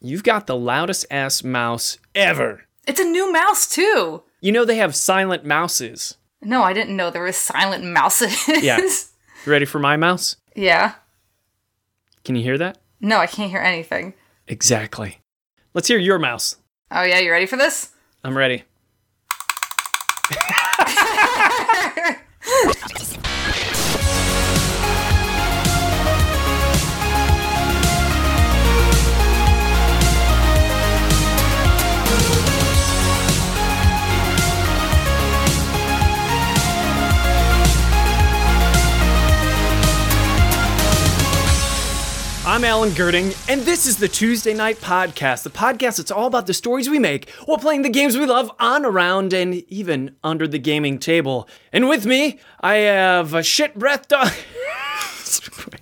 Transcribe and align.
You've 0.00 0.22
got 0.22 0.46
the 0.46 0.56
loudest 0.56 1.06
ass 1.10 1.42
mouse 1.42 1.98
ever. 2.14 2.62
It's 2.86 3.00
a 3.00 3.04
new 3.04 3.32
mouse 3.32 3.66
too. 3.68 4.22
You 4.40 4.52
know 4.52 4.64
they 4.64 4.76
have 4.76 4.94
silent 4.94 5.44
mouses. 5.44 6.16
No, 6.40 6.62
I 6.62 6.72
didn't 6.72 6.96
know 6.96 7.10
there 7.10 7.24
was 7.24 7.36
silent 7.36 7.84
mouses. 7.84 8.46
Yeah. 8.48 8.80
You 9.46 9.52
ready 9.52 9.66
for 9.66 9.78
my 9.78 9.96
mouse? 9.96 10.34
yeah. 10.56 10.94
Can 12.24 12.34
you 12.34 12.42
hear 12.42 12.58
that? 12.58 12.76
No, 13.00 13.18
I 13.18 13.26
can't 13.28 13.50
hear 13.50 13.60
anything. 13.60 14.14
Exactly. 14.48 15.20
Let's 15.74 15.86
hear 15.88 15.98
your 15.98 16.18
mouse. 16.18 16.56
Oh 16.90 17.02
yeah, 17.02 17.20
you 17.20 17.30
ready 17.30 17.46
for 17.46 17.56
this? 17.56 17.92
I'm 18.24 18.36
ready. 18.36 18.64
I'm 42.58 42.64
Alan 42.64 42.90
Gerding, 42.90 43.48
and 43.48 43.60
this 43.60 43.86
is 43.86 43.98
the 43.98 44.08
Tuesday 44.08 44.52
Night 44.52 44.78
Podcast, 44.78 45.44
the 45.44 45.48
podcast 45.48 45.98
that's 45.98 46.10
all 46.10 46.26
about 46.26 46.48
the 46.48 46.52
stories 46.54 46.90
we 46.90 46.98
make 46.98 47.30
while 47.44 47.56
playing 47.56 47.82
the 47.82 47.88
games 47.88 48.18
we 48.18 48.26
love 48.26 48.50
on, 48.58 48.84
around, 48.84 49.32
and 49.32 49.54
even 49.70 50.16
under 50.24 50.48
the 50.48 50.58
gaming 50.58 50.98
table. 50.98 51.48
And 51.72 51.88
with 51.88 52.04
me, 52.04 52.40
I 52.60 52.74
have 52.78 53.32
a 53.32 53.44
shit 53.44 53.78
breath 53.78 54.08
dog. 54.08 54.32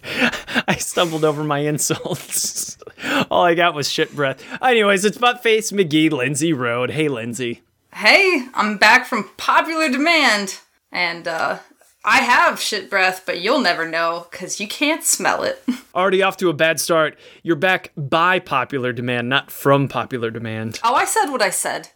I 0.68 0.76
stumbled 0.78 1.24
over 1.24 1.42
my 1.42 1.60
insults. 1.60 2.76
all 3.30 3.46
I 3.46 3.54
got 3.54 3.72
was 3.72 3.90
shit 3.90 4.14
breath. 4.14 4.44
Anyways, 4.60 5.06
it's 5.06 5.16
Buttface 5.16 5.72
McGee, 5.72 6.12
Lindsay 6.12 6.52
Rode. 6.52 6.90
Hey, 6.90 7.08
Lindsay. 7.08 7.62
Hey, 7.94 8.48
I'm 8.52 8.76
back 8.76 9.06
from 9.06 9.30
popular 9.38 9.88
demand, 9.88 10.60
and 10.92 11.26
uh, 11.26 11.60
I 12.08 12.18
have 12.18 12.60
shit 12.60 12.88
breath, 12.88 13.24
but 13.26 13.40
you'll 13.40 13.60
never 13.60 13.86
know 13.88 14.28
because 14.30 14.60
you 14.60 14.68
can't 14.68 15.02
smell 15.02 15.42
it. 15.42 15.62
Already 15.94 16.22
off 16.22 16.36
to 16.36 16.48
a 16.48 16.52
bad 16.54 16.78
start. 16.80 17.18
You're 17.42 17.56
back 17.56 17.90
by 17.96 18.38
popular 18.38 18.92
demand, 18.92 19.28
not 19.28 19.50
from 19.50 19.88
popular 19.88 20.30
demand. 20.30 20.78
Oh, 20.84 20.94
I 20.94 21.04
said 21.04 21.26
what 21.30 21.42
I 21.42 21.50
said. 21.50 21.88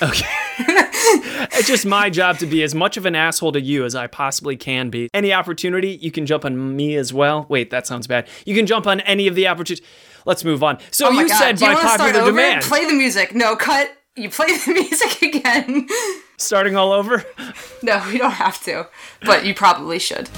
Okay. 0.00 0.24
it's 0.58 1.66
just 1.66 1.84
my 1.84 2.08
job 2.08 2.38
to 2.38 2.46
be 2.46 2.62
as 2.62 2.74
much 2.74 2.96
of 2.96 3.06
an 3.06 3.14
asshole 3.16 3.52
to 3.52 3.60
you 3.60 3.84
as 3.84 3.94
I 3.94 4.06
possibly 4.06 4.56
can 4.56 4.88
be. 4.88 5.08
Any 5.12 5.32
opportunity, 5.32 5.90
you 6.00 6.10
can 6.12 6.26
jump 6.26 6.44
on 6.44 6.76
me 6.76 6.94
as 6.94 7.12
well. 7.12 7.44
Wait, 7.48 7.70
that 7.70 7.86
sounds 7.88 8.06
bad. 8.06 8.28
You 8.46 8.54
can 8.54 8.66
jump 8.66 8.86
on 8.86 9.00
any 9.00 9.26
of 9.26 9.34
the 9.34 9.48
opportunities. 9.48 9.84
Let's 10.24 10.44
move 10.44 10.62
on. 10.62 10.78
So 10.92 11.08
Oh 11.08 11.10
you 11.10 11.28
god! 11.28 11.38
said 11.38 11.56
Do 11.56 11.66
by 11.66 11.74
start 11.74 12.00
popular 12.00 12.20
over? 12.22 12.30
demand. 12.30 12.62
Play 12.62 12.86
the 12.86 12.94
music. 12.94 13.34
No, 13.34 13.54
cut. 13.56 13.90
You 14.14 14.30
play 14.30 14.46
the 14.66 14.72
music 14.72 15.22
again. 15.22 15.88
Starting 16.38 16.76
all 16.76 16.92
over. 16.92 17.24
no, 17.82 18.02
we 18.12 18.18
don't 18.18 18.30
have 18.32 18.62
to, 18.64 18.88
but 19.22 19.44
you 19.46 19.54
probably 19.54 19.98
should. 19.98 20.28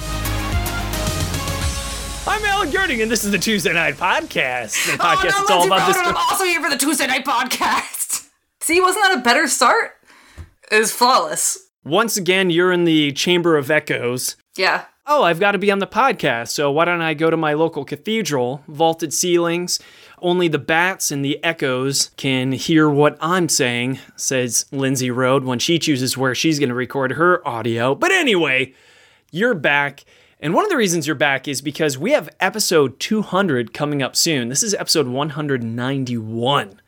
I'm 2.27 2.45
Alan 2.45 2.69
Gerding, 2.69 3.01
and 3.01 3.09
this 3.11 3.25
is 3.25 3.31
the 3.31 3.37
Tuesday 3.39 3.73
Night 3.73 3.95
Podcast. 3.95 4.85
The 4.85 4.93
Oh, 4.93 5.05
podcast 5.05 5.23
no, 5.23 5.29
that's 5.31 5.51
all 5.51 5.65
about 5.65 5.87
this. 5.87 5.97
I'm 5.97 6.15
also 6.15 6.45
here 6.45 6.61
for 6.61 6.69
the 6.69 6.77
Tuesday 6.77 7.07
night 7.07 7.25
podcast. 7.25 8.27
See, 8.61 8.79
wasn't 8.79 9.05
that 9.05 9.17
a 9.17 9.21
better 9.21 9.47
start? 9.47 9.91
It 10.71 10.77
was 10.79 10.91
flawless. 10.91 11.57
Once 11.83 12.17
again, 12.17 12.49
you're 12.49 12.71
in 12.71 12.83
the 12.85 13.11
Chamber 13.13 13.57
of 13.57 13.71
Echoes. 13.71 14.35
Yeah. 14.55 14.85
oh, 15.07 15.23
I've 15.23 15.39
got 15.39 15.53
to 15.53 15.57
be 15.57 15.71
on 15.71 15.79
the 15.79 15.87
podcast, 15.87 16.49
so 16.49 16.69
why 16.71 16.85
don't 16.85 17.01
I 17.01 17.13
go 17.15 17.29
to 17.31 17.37
my 17.37 17.53
local 17.53 17.83
cathedral? 17.83 18.63
Vaulted 18.67 19.11
ceilings, 19.13 19.79
only 20.21 20.47
the 20.47 20.59
bats 20.59 21.11
and 21.11 21.23
the 21.23 21.43
echoes 21.43 22.11
can 22.17 22.51
hear 22.51 22.89
what 22.89 23.17
I'm 23.21 23.49
saying, 23.49 23.99
says 24.15 24.65
Lindsay 24.71 25.11
Rode 25.11 25.43
when 25.43 25.59
she 25.59 25.79
chooses 25.79 26.17
where 26.17 26.35
she's 26.35 26.59
going 26.59 26.69
to 26.69 26.75
record 26.75 27.13
her 27.13 27.47
audio. 27.47 27.95
But 27.95 28.11
anyway, 28.11 28.73
you're 29.31 29.53
back. 29.53 30.05
And 30.39 30.53
one 30.53 30.63
of 30.63 30.69
the 30.69 30.77
reasons 30.77 31.05
you're 31.05 31.15
back 31.15 31.47
is 31.47 31.61
because 31.61 31.97
we 31.97 32.11
have 32.11 32.29
episode 32.39 32.99
200 32.99 33.73
coming 33.73 34.01
up 34.01 34.15
soon. 34.15 34.49
This 34.49 34.63
is 34.63 34.73
episode 34.73 35.07
191. 35.07 36.81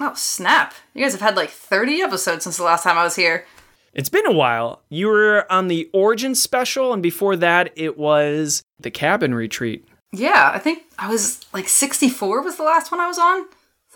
Oh 0.00 0.12
snap! 0.14 0.74
You 0.94 1.02
guys 1.02 1.12
have 1.12 1.22
had 1.22 1.36
like 1.36 1.50
30 1.50 2.02
episodes 2.02 2.44
since 2.44 2.58
the 2.58 2.64
last 2.64 2.82
time 2.84 2.98
I 2.98 3.04
was 3.04 3.16
here. 3.16 3.46
It's 3.94 4.10
been 4.10 4.26
a 4.26 4.32
while. 4.32 4.82
You 4.90 5.06
were 5.08 5.50
on 5.50 5.68
the 5.68 5.88
Origin 5.94 6.34
special, 6.34 6.92
and 6.92 7.02
before 7.02 7.34
that, 7.36 7.72
it 7.76 7.96
was 7.96 8.62
the 8.78 8.90
cabin 8.90 9.34
retreat. 9.34 9.85
Yeah, 10.12 10.50
I 10.54 10.58
think 10.58 10.84
I 10.98 11.08
was 11.08 11.40
like 11.52 11.68
64 11.68 12.42
was 12.42 12.56
the 12.56 12.62
last 12.62 12.90
one 12.90 13.00
I 13.00 13.06
was 13.06 13.18
on. 13.18 13.46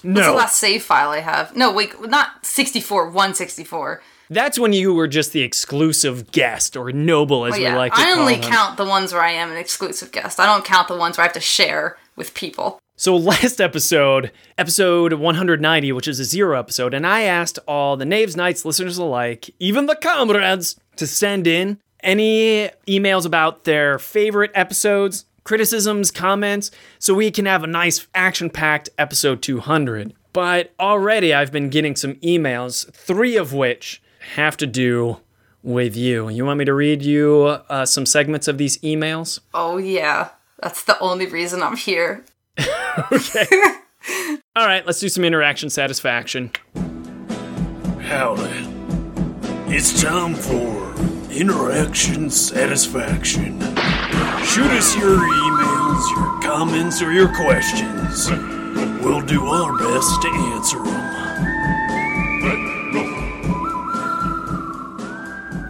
No. 0.02 0.14
That's 0.14 0.26
the 0.28 0.34
last 0.36 0.58
save 0.58 0.82
file 0.82 1.10
I 1.10 1.20
have. 1.20 1.54
No, 1.54 1.72
wait, 1.72 2.00
not 2.08 2.44
64, 2.46 3.06
164. 3.06 4.02
That's 4.30 4.58
when 4.58 4.72
you 4.72 4.94
were 4.94 5.08
just 5.08 5.32
the 5.32 5.42
exclusive 5.42 6.30
guest 6.30 6.76
or 6.76 6.92
noble, 6.92 7.44
as 7.46 7.52
But 7.54 7.58
we 7.60 7.68
like 7.68 7.92
to 7.94 8.00
I 8.00 8.12
only 8.12 8.36
them. 8.36 8.50
count 8.50 8.76
the 8.76 8.84
ones 8.84 9.12
where 9.12 9.22
I 9.22 9.32
am 9.32 9.50
an 9.50 9.56
exclusive 9.56 10.12
guest. 10.12 10.38
I 10.38 10.46
don't 10.46 10.64
count 10.64 10.88
the 10.88 10.96
ones 10.96 11.16
where 11.18 11.24
I 11.24 11.26
have 11.26 11.34
to 11.34 11.40
share 11.40 11.98
with 12.16 12.32
people. 12.34 12.78
So 12.96 13.16
last 13.16 13.60
episode, 13.60 14.30
episode 14.56 15.14
190, 15.14 15.92
which 15.92 16.06
is 16.08 16.20
a 16.20 16.24
zero 16.24 16.58
episode, 16.58 16.94
and 16.94 17.06
I 17.06 17.22
asked 17.22 17.58
all 17.66 17.96
the 17.96 18.04
Knaves 18.04 18.36
Knights 18.36 18.64
listeners 18.64 18.98
alike, 18.98 19.50
even 19.58 19.86
the 19.86 19.96
comrades, 19.96 20.76
to 20.96 21.06
send 21.06 21.46
in 21.46 21.78
any 22.02 22.70
emails 22.88 23.26
about 23.26 23.64
their 23.64 23.98
favorite 23.98 24.52
episodes, 24.54 25.24
criticisms, 25.50 26.12
comments, 26.12 26.70
so 27.00 27.12
we 27.12 27.28
can 27.28 27.44
have 27.44 27.64
a 27.64 27.66
nice 27.66 28.06
action-packed 28.14 28.88
episode 28.96 29.42
200. 29.42 30.14
But 30.32 30.72
already 30.78 31.34
I've 31.34 31.50
been 31.50 31.70
getting 31.70 31.96
some 31.96 32.14
emails, 32.22 32.88
three 32.92 33.36
of 33.36 33.52
which 33.52 34.00
have 34.36 34.56
to 34.58 34.66
do 34.68 35.16
with 35.64 35.96
you. 35.96 36.28
You 36.28 36.44
want 36.44 36.60
me 36.60 36.66
to 36.66 36.72
read 36.72 37.02
you 37.02 37.58
uh, 37.68 37.84
some 37.84 38.06
segments 38.06 38.46
of 38.46 38.58
these 38.58 38.78
emails? 38.78 39.40
Oh 39.52 39.76
yeah, 39.76 40.28
that's 40.62 40.84
the 40.84 40.96
only 41.00 41.26
reason 41.26 41.64
I'm 41.64 41.76
here. 41.76 42.24
Okay. 43.10 43.46
All 44.56 44.66
right, 44.66 44.86
let's 44.86 45.00
do 45.00 45.08
some 45.08 45.24
interaction 45.24 45.68
satisfaction. 45.68 46.52
Howdy. 48.02 48.68
It's 49.66 50.00
time 50.00 50.34
for 50.36 50.94
interaction 51.32 52.30
satisfaction. 52.30 53.60
Shoot 54.44 54.70
us 54.72 54.96
your 54.96 55.18
emails, 55.18 56.10
your 56.16 56.40
comments, 56.42 57.02
or 57.02 57.12
your 57.12 57.28
questions. 57.34 58.30
We'll 59.02 59.22
do 59.22 59.46
our 59.46 59.76
best 59.78 60.22
to 60.22 60.28
answer 60.28 60.82
them. 60.82 61.10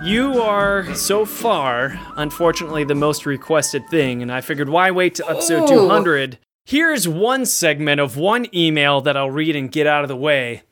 You 0.03 0.41
are 0.41 0.95
so 0.95 1.27
far, 1.27 2.01
unfortunately, 2.17 2.85
the 2.85 2.95
most 2.95 3.27
requested 3.27 3.87
thing, 3.89 4.23
and 4.23 4.33
I 4.33 4.41
figured 4.41 4.69
why 4.69 4.91
wait 4.91 5.15
to 5.17 5.29
episode 5.29 5.65
Ooh. 5.65 5.87
200? 5.87 6.39
Here's 6.65 7.07
one 7.07 7.45
segment 7.45 8.01
of 8.01 8.17
one 8.17 8.47
email 8.55 9.01
that 9.03 9.17
I'll 9.17 9.31
read 9.31 9.57
and 9.57 9.71
get 9.71 9.87
out 9.87 10.03
of 10.03 10.09
the 10.09 10.17
way. 10.17 10.63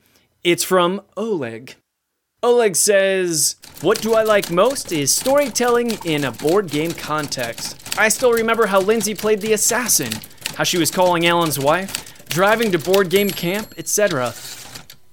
It's 0.43 0.65
from 0.65 1.03
Oleg. 1.17 1.77
Oleg 2.41 2.77
says, 2.77 3.57
What 3.81 4.01
do 4.01 4.15
I 4.15 4.23
like 4.23 4.49
most 4.49 4.93
is 4.93 5.13
storytelling 5.13 5.99
in 6.05 6.23
a 6.23 6.31
board 6.31 6.71
game 6.71 6.93
context. 6.93 7.99
I 7.99 8.09
still 8.11 8.33
remember 8.33 8.67
how 8.67 8.81
Lindsay 8.81 9.13
played 9.13 9.41
the 9.41 9.55
assassin, 9.55 10.13
how 10.55 10.63
she 10.63 10.79
was 10.79 10.93
calling 10.93 11.27
Alan's 11.27 11.59
wife, 11.59 12.29
driving 12.29 12.71
to 12.71 12.79
board 12.79 13.11
game 13.11 13.31
camp, 13.31 13.75
etc. 13.77 14.35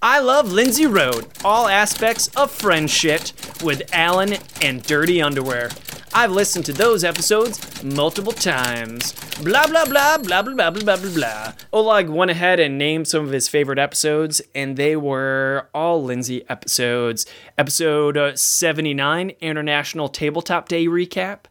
I 0.04 0.20
love 0.20 0.52
Lindsay 0.52 0.86
Rode, 0.86 1.26
all 1.44 1.68
aspects 1.68 2.28
of 2.36 2.52
friendship 2.52 3.24
with 3.64 3.92
Alan 3.92 4.36
and 4.62 4.84
Dirty 4.84 5.20
Underwear. 5.20 5.72
I've 6.18 6.32
listened 6.32 6.64
to 6.68 6.72
those 6.72 7.04
episodes 7.04 7.84
multiple 7.84 8.32
times. 8.32 9.12
Blah 9.44 9.68
blah 9.68 9.84
blah 9.84 10.18
blah 10.18 10.42
blah 10.42 10.54
blah 10.54 10.72
blah 10.72 10.96
blah 10.96 11.14
blah. 11.14 11.54
Oleg 11.74 12.08
went 12.08 12.32
ahead 12.32 12.58
and 12.58 12.78
named 12.78 13.10
some 13.10 13.26
of 13.26 13.32
his 13.32 13.50
favorite 13.50 13.78
episodes, 13.78 14.42
and 14.56 14.78
they 14.78 14.96
were 14.96 15.68
all 15.74 16.02
Lindsay 16.02 16.50
episodes. 16.50 17.26
Episode 17.58 18.16
uh, 18.16 18.34
79, 18.34 19.34
International 19.42 20.08
Tabletop 20.08 20.70
Day 20.70 20.86
Recap. 20.86 21.48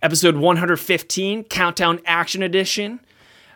Episode 0.00 0.36
115, 0.36 1.42
Countdown 1.44 1.98
Action 2.06 2.44
Edition. 2.44 3.00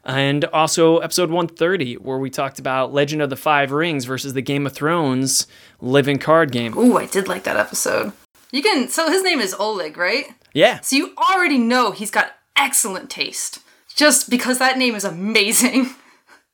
And 0.04 0.44
also 0.46 0.99
episode 0.99 1.31
130, 1.31 1.99
where 1.99 2.19
we 2.19 2.31
talked 2.31 2.58
about 2.58 2.93
Legend 2.93 3.22
of 3.22 3.31
the 3.31 3.37
Five 3.37 3.70
Rings 3.70 4.06
versus 4.06 4.32
the 4.32 4.43
Game 4.43 4.66
of 4.66 4.72
Thrones 4.72 5.46
living 5.81 6.19
card 6.19 6.50
game. 6.50 6.76
Ooh, 6.76 6.96
I 6.96 7.06
did 7.06 7.28
like 7.28 7.44
that 7.44 7.56
episode. 7.56 8.12
You 8.50 8.62
can. 8.62 8.88
So 8.88 9.08
his 9.08 9.22
name 9.22 9.40
is 9.40 9.54
Oleg, 9.54 9.96
right? 9.96 10.26
Yeah. 10.58 10.81
So 10.81 10.96
you 10.96 11.14
already 11.16 11.56
know 11.56 11.93
he's 11.93 12.10
got 12.10 12.32
excellent 12.56 13.10
taste, 13.10 13.60
just 13.94 14.28
because 14.28 14.58
that 14.58 14.76
name 14.76 14.94
is 14.94 15.05
amazing. 15.05 15.90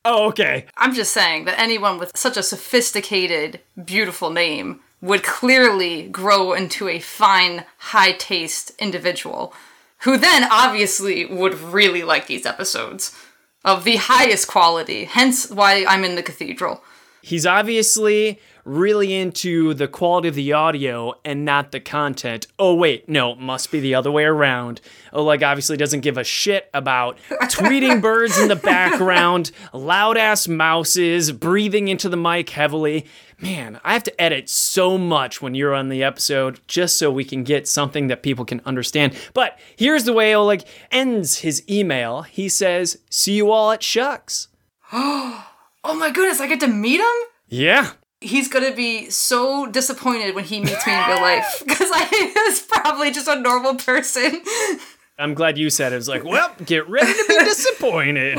Oh, 0.07 0.29
okay. 0.29 0.67
I'm 0.77 0.93
just 0.93 1.15
saying 1.15 1.47
that 1.47 1.59
anyone 1.59 1.99
with 1.99 2.13
such 2.15 2.37
a 2.37 2.43
sophisticated, 2.43 3.61
beautiful 3.83 4.29
name 4.29 4.81
would 5.01 5.23
clearly 5.23 6.09
grow 6.09 6.53
into 6.53 6.91
a 6.91 6.99
fine, 6.99 7.65
high 7.79 8.13
taste 8.13 8.73
individual 8.79 9.55
who 10.01 10.19
then 10.19 10.47
obviously 10.51 11.25
would 11.25 11.55
really 11.59 12.03
like 12.03 12.27
these 12.27 12.45
episodes. 12.45 13.17
of 13.65 13.85
the 13.85 13.97
highest 13.97 14.47
quality. 14.47 15.05
Hence 15.05 15.49
why 15.49 15.87
I'm 15.89 16.05
in 16.05 16.17
the 16.17 16.23
cathedral. 16.23 16.85
He's 17.25 17.47
obviously 17.47 18.39
really 18.67 19.15
into 19.15 19.73
the 19.73 19.89
quality 19.89 20.29
of 20.29 20.35
the 20.35 20.53
audio 20.53 21.15
and 21.25 21.43
not 21.43 21.73
the 21.73 21.81
content. 21.81 22.47
Oh, 22.59 22.75
wait, 22.75 23.09
no, 23.09 23.35
must 23.37 23.73
be 23.73 23.81
the 23.81 23.95
other 23.95 24.11
way 24.11 24.25
around. 24.25 24.83
Oh, 25.11 25.23
Oleg 25.23 25.43
obviously 25.43 25.79
doesn't 25.79 26.03
give 26.03 26.19
a 26.19 26.25
shit 26.25 26.69
about 26.75 27.17
tweeting 27.45 28.03
birds 28.03 28.39
in 28.39 28.49
the 28.49 28.57
background, 28.57 29.53
loud 29.73 30.19
ass 30.19 30.47
mouses, 30.47 31.33
breathing 31.33 31.89
into 31.89 32.11
the 32.11 32.19
mic 32.19 32.51
heavily. 32.51 33.07
Man, 33.41 33.81
I 33.83 33.95
have 33.95 34.05
to 34.05 34.21
edit 34.21 34.51
so 34.51 34.99
much 34.99 35.41
when 35.41 35.55
you're 35.55 35.75
on 35.75 35.89
the 35.89 36.03
episode 36.03 36.61
just 36.67 36.99
so 36.99 37.11
we 37.11 37.25
can 37.25 37.43
get 37.43 37.67
something 37.67 38.09
that 38.09 38.23
people 38.23 38.45
can 38.45 38.61
understand. 38.67 39.17
But 39.33 39.59
here's 39.77 40.05
the 40.05 40.13
way 40.13 40.35
Oleg 40.35 40.63
ends 40.91 41.39
his 41.39 41.67
email. 41.71 42.21
He 42.21 42.51
says, 42.51 42.99
See 43.09 43.33
you 43.33 43.51
all 43.51 43.71
at 43.71 43.81
SHUX. 43.81 44.49
Oh 45.85 45.95
my 45.95 46.11
goodness, 46.11 46.41
I 46.41 46.47
get 46.47 46.61
to 46.61 46.67
meet 46.69 47.01
him? 47.01 47.29
Yeah, 47.49 47.93
he's 48.21 48.49
gonna 48.49 48.75
be 48.75 49.11
so 49.11 49.67
disappointed 49.67 50.35
when 50.35 50.45
he 50.45 50.61
meets 50.61 50.87
me 50.87 50.95
in 50.95 51.07
real 51.09 51.21
life 51.21 51.63
because 51.67 51.89
I 51.93 52.33
was 52.49 52.63
probably 52.63 53.11
just 53.11 53.29
a 53.29 53.39
normal 53.41 53.75
person. 53.77 54.43
I'm 55.19 55.35
glad 55.35 55.57
you 55.59 55.71
said 55.71 55.93
it. 55.93 55.97
It's 55.97 56.09
like, 56.09 56.25
well, 56.25 56.53
get 56.65 56.89
ready 56.89 57.13
to 57.13 57.25
be 57.29 57.39
disappointed. 57.45 58.37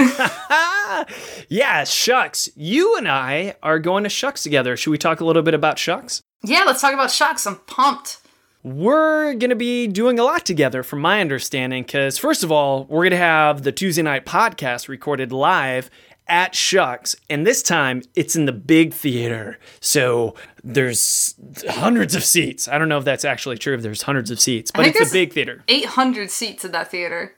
yeah, 1.48 1.84
SHUX. 1.86 2.50
You 2.58 2.98
and 2.98 3.08
I 3.08 3.56
are 3.64 3.80
going 3.80 4.04
to 4.04 4.10
SHUX 4.10 4.44
together. 4.44 4.76
Should 4.76 4.92
we 4.92 4.98
talk 4.98 5.22
a 5.22 5.26
little 5.26 5.42
bit 5.42 5.54
about 5.54 5.78
SHUX? 5.78 6.22
Yeah, 6.44 6.64
let's 6.66 6.82
talk 6.82 6.94
about 6.94 7.12
SHUX. 7.12 7.48
I'm 7.48 7.56
pumped. 7.66 8.18
We're 8.62 9.36
going 9.36 9.52
to 9.52 9.56
be 9.56 9.88
doing 9.88 10.20
a 10.20 10.24
lot 10.24 10.46
together, 10.46 10.84
from 10.84 11.00
my 11.00 11.22
understanding, 11.22 11.84
because 11.84 12.18
first 12.18 12.44
of 12.44 12.52
all, 12.52 12.84
we're 12.86 13.04
going 13.04 13.12
to 13.12 13.18
have 13.18 13.64
the 13.64 13.72
Tuesday 13.72 14.02
night 14.02 14.26
podcast 14.26 14.90
recorded 14.90 15.32
live 15.32 15.90
at 16.28 16.54
SHUX, 16.54 17.16
and 17.30 17.46
this 17.46 17.62
time 17.62 18.02
it's 18.16 18.36
in 18.36 18.46
the 18.46 18.52
big 18.52 18.94
theater. 18.94 19.60
So 19.80 20.36
there's 20.64 21.36
hundreds 21.70 22.16
of 22.16 22.24
seats. 22.24 22.68
I 22.68 22.78
don't 22.78 22.90
know 22.90 22.98
if 22.98 23.06
that's 23.06 23.26
actually 23.26 23.58
true 23.58 23.76
if 23.76 23.82
there's 23.82 24.04
hundreds 24.04 24.32
of 24.32 24.40
seats, 24.40 24.72
but 24.72 24.88
it's 24.88 25.10
a 25.10 25.14
big 25.14 25.34
theater. 25.34 25.64
800 25.68 26.32
seats 26.32 26.66
in 26.66 26.72
that 26.72 26.90
theater. 26.90 27.36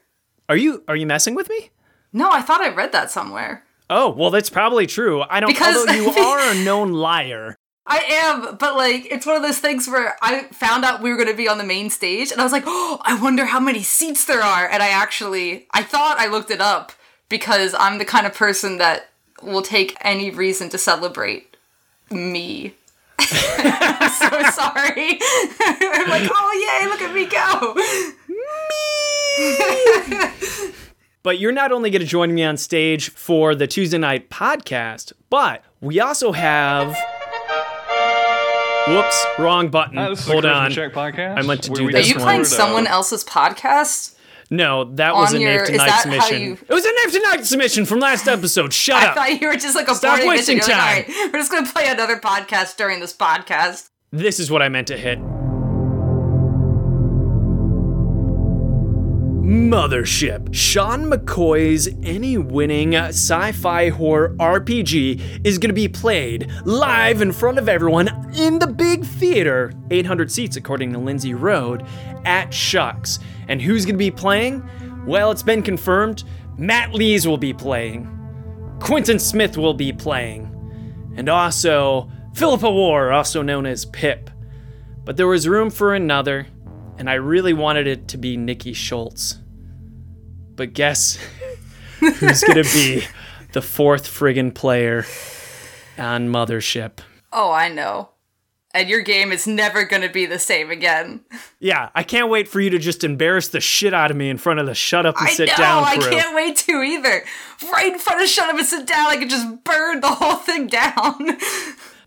Are 0.48 0.56
you 0.56 0.82
are 0.88 0.96
you 0.96 1.06
messing 1.06 1.34
with 1.34 1.48
me? 1.50 1.70
No, 2.12 2.30
I 2.30 2.40
thought 2.40 2.62
I 2.62 2.74
read 2.74 2.92
that 2.92 3.10
somewhere. 3.10 3.64
Oh, 3.90 4.10
well 4.10 4.30
that's 4.30 4.50
probably 4.50 4.86
true. 4.86 5.22
I 5.28 5.40
don't 5.40 5.48
because 5.48 5.76
although 5.76 5.92
you 5.92 6.08
are 6.18 6.52
a 6.52 6.64
known 6.64 6.92
liar. 6.92 7.56
I 7.90 7.98
am, 7.98 8.56
but 8.56 8.76
like 8.76 9.06
it's 9.10 9.26
one 9.26 9.36
of 9.36 9.42
those 9.42 9.58
things 9.58 9.88
where 9.88 10.16
I 10.20 10.44
found 10.52 10.84
out 10.84 11.02
we 11.02 11.10
were 11.10 11.16
going 11.16 11.28
to 11.28 11.34
be 11.34 11.48
on 11.48 11.56
the 11.56 11.64
main 11.64 11.88
stage 11.88 12.30
and 12.30 12.40
I 12.40 12.44
was 12.44 12.52
like, 12.52 12.64
"Oh, 12.66 13.00
I 13.04 13.20
wonder 13.20 13.46
how 13.46 13.60
many 13.60 13.82
seats 13.82 14.24
there 14.24 14.42
are." 14.42 14.68
And 14.68 14.82
I 14.82 14.88
actually 14.88 15.66
I 15.72 15.82
thought 15.82 16.18
I 16.18 16.26
looked 16.28 16.50
it 16.50 16.60
up 16.60 16.92
because 17.28 17.74
I'm 17.78 17.98
the 17.98 18.04
kind 18.04 18.26
of 18.26 18.34
person 18.34 18.78
that 18.78 19.10
will 19.42 19.62
take 19.62 19.96
any 20.00 20.30
reason 20.30 20.68
to 20.70 20.78
celebrate 20.78 21.56
me. 22.10 22.74
I'm 23.18 23.26
so 24.10 24.28
sorry. 24.50 25.18
I'm 25.60 26.08
like, 26.08 26.30
oh 26.32 26.80
yay, 26.80 26.88
look 26.88 27.02
at 27.02 27.14
me 27.14 27.26
go. 27.26 27.74
Me. 27.74 28.34
but 31.22 31.38
you're 31.38 31.52
not 31.52 31.72
only 31.72 31.90
going 31.90 32.00
to 32.00 32.06
join 32.06 32.34
me 32.34 32.42
on 32.44 32.56
stage 32.56 33.10
for 33.10 33.54
the 33.54 33.66
Tuesday 33.66 33.98
night 33.98 34.30
podcast, 34.30 35.12
but 35.30 35.62
we 35.80 36.00
also 36.00 36.32
have. 36.32 36.96
Whoops, 38.88 39.26
wrong 39.38 39.68
button. 39.68 39.98
Uh, 39.98 40.16
Hold 40.16 40.46
on. 40.46 40.72
I 40.72 41.42
meant 41.42 41.62
to 41.64 41.70
do 41.70 41.92
this. 41.92 42.06
Are 42.06 42.08
you 42.08 42.14
playing 42.14 42.44
someone 42.44 42.86
else's 42.86 43.22
podcast? 43.22 44.14
No, 44.50 44.84
that 44.94 45.14
was 45.14 45.34
a 45.34 45.40
your, 45.40 45.58
Nave 45.58 45.66
Tonight 45.66 46.00
submission. 46.00 46.40
You... 46.40 46.52
It 46.52 46.72
was 46.72 46.84
a 46.84 46.92
Nave 47.04 47.12
Tonight 47.12 47.44
submission 47.44 47.84
from 47.84 48.00
last 48.00 48.26
episode. 48.26 48.72
Shut 48.72 49.02
I 49.02 49.06
up. 49.06 49.10
I 49.12 49.14
thought 49.14 49.40
you 49.40 49.48
were 49.48 49.56
just 49.56 49.76
like 49.76 49.88
a 49.88 49.94
Stop 49.94 50.26
wasting 50.26 50.60
time. 50.60 51.04
Like, 51.06 51.08
we're 51.08 51.38
just 51.38 51.50
gonna 51.50 51.70
play 51.70 51.88
another 51.88 52.18
podcast 52.18 52.76
during 52.76 53.00
this 53.00 53.14
podcast. 53.14 53.90
This 54.10 54.40
is 54.40 54.50
what 54.50 54.62
I 54.62 54.70
meant 54.70 54.88
to 54.88 54.96
hit. 54.96 55.18
Mothership. 59.48 60.54
Sean 60.54 61.10
McCoy's 61.10 61.88
ENnie 62.02 62.36
winning 62.36 62.94
sci 62.94 63.52
fi 63.52 63.88
horror 63.88 64.34
RPG 64.38 65.40
is 65.44 65.56
going 65.58 65.70
to 65.70 65.74
be 65.74 65.88
played 65.88 66.50
live 66.66 67.22
in 67.22 67.32
front 67.32 67.58
of 67.58 67.66
everyone 67.66 68.08
in 68.36 68.58
the 68.58 68.66
big 68.66 69.04
theater, 69.04 69.72
800 69.90 70.30
seats 70.30 70.56
according 70.56 70.92
to 70.92 70.98
Lindsay 70.98 71.32
Rode, 71.32 71.82
at 72.26 72.50
SHUX. 72.50 73.18
And 73.48 73.60
who's 73.60 73.84
going 73.84 73.94
to 73.94 73.98
be 73.98 74.10
playing? 74.10 74.68
Well, 75.06 75.30
it's 75.30 75.42
been 75.42 75.62
confirmed. 75.62 76.24
Matt 76.56 76.92
Lees 76.92 77.26
will 77.26 77.38
be 77.38 77.54
playing. 77.54 78.14
Quintin 78.80 79.18
Smith 79.18 79.56
will 79.56 79.74
be 79.74 79.92
playing. 79.92 80.54
And 81.16 81.28
also, 81.28 82.10
Philippa 82.34 82.70
Warr, 82.70 83.10
also 83.10 83.42
known 83.42 83.66
as 83.66 83.86
Pip. 83.86 84.30
But 85.04 85.16
there 85.16 85.26
was 85.26 85.48
room 85.48 85.70
for 85.70 85.94
another, 85.94 86.46
and 86.98 87.08
I 87.08 87.14
really 87.14 87.54
wanted 87.54 87.86
it 87.86 88.08
to 88.08 88.18
be 88.18 88.36
Nikki 88.36 88.72
Schultz. 88.74 89.38
But 90.54 90.74
guess 90.74 91.18
who's 91.98 92.42
going 92.42 92.62
to 92.62 92.70
be 92.74 93.04
the 93.52 93.62
fourth 93.62 94.06
friggin' 94.06 94.54
player 94.54 95.06
on 95.96 96.28
Mothership? 96.28 96.98
Oh, 97.32 97.50
I 97.50 97.68
know 97.68 98.10
and 98.78 98.88
your 98.88 99.00
game 99.00 99.32
is 99.32 99.44
never 99.44 99.84
going 99.84 100.02
to 100.02 100.08
be 100.08 100.24
the 100.24 100.38
same 100.38 100.70
again. 100.70 101.20
Yeah, 101.58 101.90
I 101.96 102.04
can't 102.04 102.30
wait 102.30 102.46
for 102.46 102.60
you 102.60 102.70
to 102.70 102.78
just 102.78 103.02
embarrass 103.02 103.48
the 103.48 103.60
shit 103.60 103.92
out 103.92 104.12
of 104.12 104.16
me 104.16 104.30
in 104.30 104.38
front 104.38 104.60
of 104.60 104.66
the 104.66 104.74
shut 104.74 105.04
up 105.04 105.16
and 105.18 105.28
I 105.28 105.32
sit 105.32 105.48
know, 105.48 105.56
down 105.56 105.84
crew. 105.84 106.06
I 106.06 106.10
can't 106.10 106.34
wait 106.36 106.56
to 106.58 106.82
either. 106.82 107.24
Right 107.72 107.92
in 107.92 107.98
front 107.98 108.22
of 108.22 108.28
shut 108.28 108.48
up 108.48 108.56
and 108.56 108.64
sit 108.66 108.86
down, 108.86 109.08
I 109.08 109.16
could 109.16 109.30
just 109.30 109.64
burn 109.64 110.00
the 110.00 110.08
whole 110.08 110.36
thing 110.36 110.68
down. 110.68 111.38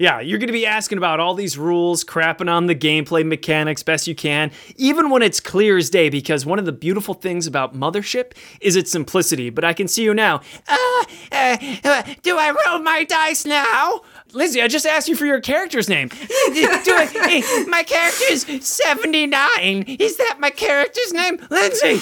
Yeah, 0.01 0.19
you're 0.19 0.39
going 0.39 0.47
to 0.47 0.53
be 0.53 0.65
asking 0.65 0.97
about 0.97 1.19
all 1.19 1.35
these 1.35 1.59
rules, 1.59 2.03
crapping 2.03 2.51
on 2.51 2.65
the 2.65 2.73
gameplay 2.73 3.23
mechanics 3.23 3.83
best 3.83 4.07
you 4.07 4.15
can, 4.15 4.49
even 4.75 5.11
when 5.11 5.21
it's 5.21 5.39
clear 5.39 5.77
as 5.77 5.91
day, 5.91 6.09
because 6.09 6.43
one 6.43 6.57
of 6.57 6.65
the 6.65 6.71
beautiful 6.71 7.13
things 7.13 7.45
about 7.45 7.75
Mothership 7.75 8.31
is 8.61 8.75
its 8.75 8.91
simplicity. 8.91 9.51
But 9.51 9.63
I 9.63 9.73
can 9.73 9.87
see 9.87 10.01
you 10.01 10.15
now. 10.15 10.41
Uh, 10.67 11.05
uh, 11.31 11.57
uh, 11.83 12.03
do 12.23 12.35
I 12.35 12.49
roll 12.65 12.79
my 12.79 13.03
dice 13.03 13.45
now? 13.45 14.01
Lizzie, 14.33 14.61
I 14.61 14.67
just 14.67 14.85
asked 14.85 15.07
you 15.07 15.15
for 15.15 15.25
your 15.25 15.41
character's 15.41 15.89
name. 15.89 16.07
do 16.09 16.17
it. 16.17 17.09
Hey, 17.09 17.65
my 17.65 17.83
character's 17.83 18.65
79. 18.65 19.83
Is 19.99 20.17
that 20.17 20.37
my 20.39 20.49
character's 20.49 21.13
name? 21.13 21.37
Lindsay! 21.49 22.01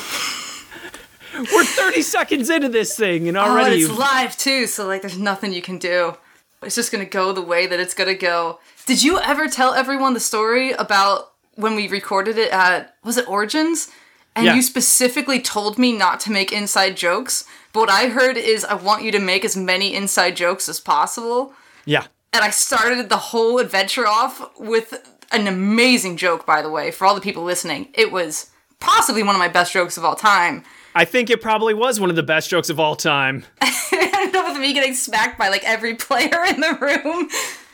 We're 1.53 1.63
30 1.63 2.01
seconds 2.01 2.49
into 2.49 2.69
this 2.69 2.95
thing 2.95 3.27
and 3.27 3.37
oh, 3.37 3.41
already. 3.41 3.83
Oh, 3.85 3.89
it's 3.89 3.97
live 3.97 4.37
too, 4.37 4.67
so 4.67 4.85
like 4.87 5.01
there's 5.01 5.17
nothing 5.17 5.53
you 5.53 5.61
can 5.61 5.77
do 5.77 6.15
it's 6.63 6.75
just 6.75 6.91
gonna 6.91 7.05
go 7.05 7.31
the 7.31 7.41
way 7.41 7.67
that 7.67 7.79
it's 7.79 7.93
gonna 7.93 8.15
go. 8.15 8.59
Did 8.85 9.03
you 9.03 9.19
ever 9.19 9.47
tell 9.47 9.73
everyone 9.73 10.13
the 10.13 10.19
story 10.19 10.71
about 10.71 11.31
when 11.55 11.75
we 11.75 11.87
recorded 11.87 12.37
it 12.37 12.51
at 12.51 12.95
was 13.03 13.17
it 13.17 13.29
Origins? 13.29 13.89
And 14.35 14.45
yeah. 14.45 14.55
you 14.55 14.61
specifically 14.61 15.41
told 15.41 15.77
me 15.77 15.91
not 15.91 16.19
to 16.21 16.31
make 16.31 16.51
inside 16.51 16.95
jokes. 16.95 17.45
But 17.73 17.79
what 17.81 17.89
I 17.89 18.07
heard 18.07 18.37
is 18.37 18.63
I 18.63 18.75
want 18.75 19.03
you 19.03 19.11
to 19.11 19.19
make 19.19 19.43
as 19.43 19.57
many 19.57 19.93
inside 19.93 20.35
jokes 20.35 20.69
as 20.69 20.79
possible. 20.79 21.53
Yeah. 21.85 22.05
And 22.33 22.43
I 22.43 22.49
started 22.49 23.09
the 23.09 23.17
whole 23.17 23.59
adventure 23.59 24.07
off 24.07 24.57
with 24.59 24.93
an 25.31 25.47
amazing 25.47 26.17
joke, 26.17 26.45
by 26.45 26.61
the 26.61 26.69
way, 26.69 26.91
for 26.91 27.05
all 27.05 27.15
the 27.15 27.21
people 27.21 27.43
listening. 27.43 27.89
It 27.93 28.11
was 28.11 28.51
possibly 28.79 29.23
one 29.23 29.35
of 29.35 29.39
my 29.39 29.47
best 29.47 29.73
jokes 29.73 29.97
of 29.97 30.05
all 30.05 30.15
time. 30.15 30.63
I 30.95 31.05
think 31.05 31.29
it 31.29 31.41
probably 31.41 31.73
was 31.73 31.99
one 31.99 32.09
of 32.09 32.15
the 32.15 32.23
best 32.23 32.49
jokes 32.49 32.69
of 32.69 32.79
all 32.79 32.95
time. 32.95 33.45
ended 34.19 34.35
up 34.35 34.53
with 34.53 34.61
me 34.61 34.73
getting 34.73 34.93
smacked 34.93 35.37
by 35.37 35.49
like 35.49 35.63
every 35.63 35.95
player 35.95 36.43
in 36.47 36.59
the 36.59 36.77
room. 36.79 37.29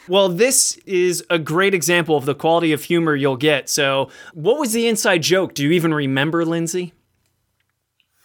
Well, 0.07 0.29
this 0.29 0.77
is 0.85 1.23
a 1.29 1.39
great 1.39 1.73
example 1.73 2.15
of 2.15 2.25
the 2.25 2.35
quality 2.35 2.71
of 2.73 2.83
humor 2.83 3.15
you'll 3.15 3.37
get. 3.37 3.69
So, 3.69 4.09
what 4.33 4.59
was 4.59 4.73
the 4.73 4.87
inside 4.87 5.23
joke? 5.23 5.55
Do 5.55 5.63
you 5.63 5.71
even 5.71 5.93
remember, 5.93 6.45
Lindsay? 6.45 6.93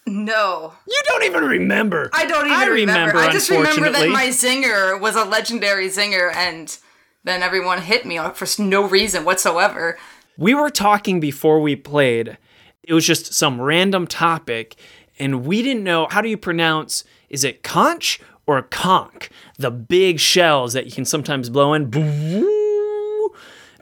No. 0.06 0.74
You 0.86 1.00
don't 1.08 1.24
even 1.24 1.44
remember. 1.44 2.10
I 2.12 2.26
don't 2.26 2.46
even 2.46 2.58
I 2.58 2.66
remember. 2.66 3.16
remember. 3.16 3.18
I 3.18 3.32
just 3.32 3.50
remember 3.50 3.90
that 3.90 4.08
my 4.08 4.26
zinger 4.28 4.98
was 5.00 5.14
a 5.14 5.24
legendary 5.24 5.88
zinger 5.88 6.34
and 6.34 6.76
then 7.24 7.42
everyone 7.42 7.82
hit 7.82 8.06
me 8.06 8.18
for 8.34 8.46
no 8.62 8.86
reason 8.86 9.24
whatsoever. 9.24 9.98
We 10.36 10.54
were 10.54 10.70
talking 10.70 11.20
before 11.20 11.60
we 11.60 11.76
played. 11.76 12.38
It 12.82 12.94
was 12.94 13.06
just 13.06 13.34
some 13.34 13.60
random 13.60 14.06
topic 14.06 14.76
and 15.18 15.44
we 15.44 15.62
didn't 15.62 15.84
know 15.84 16.08
how 16.10 16.22
do 16.22 16.28
you 16.28 16.38
pronounce 16.38 17.04
is 17.28 17.44
it 17.44 17.62
conch 17.62 18.20
or 18.46 18.60
conch? 18.62 19.30
The 19.58 19.70
big 19.70 20.18
shells 20.18 20.72
that 20.72 20.86
you 20.86 20.92
can 20.92 21.04
sometimes 21.04 21.50
blow 21.50 21.74
in. 21.74 21.90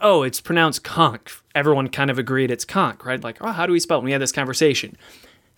Oh, 0.01 0.23
it's 0.23 0.41
pronounced 0.41 0.85
conch. 0.85 1.41
Everyone 1.55 1.89
kind 1.89 2.11
of 2.11 2.19
agreed 2.19 2.51
it's 2.51 2.65
conch, 2.65 3.01
right? 3.05 3.23
Like, 3.23 3.39
oh, 3.41 3.53
how 3.53 3.67
do 3.67 3.73
we 3.73 3.81
spell 3.81 3.99
it? 3.99 4.05
we 4.05 4.13
had 4.13 4.21
this 4.21 4.33
conversation. 4.33 4.97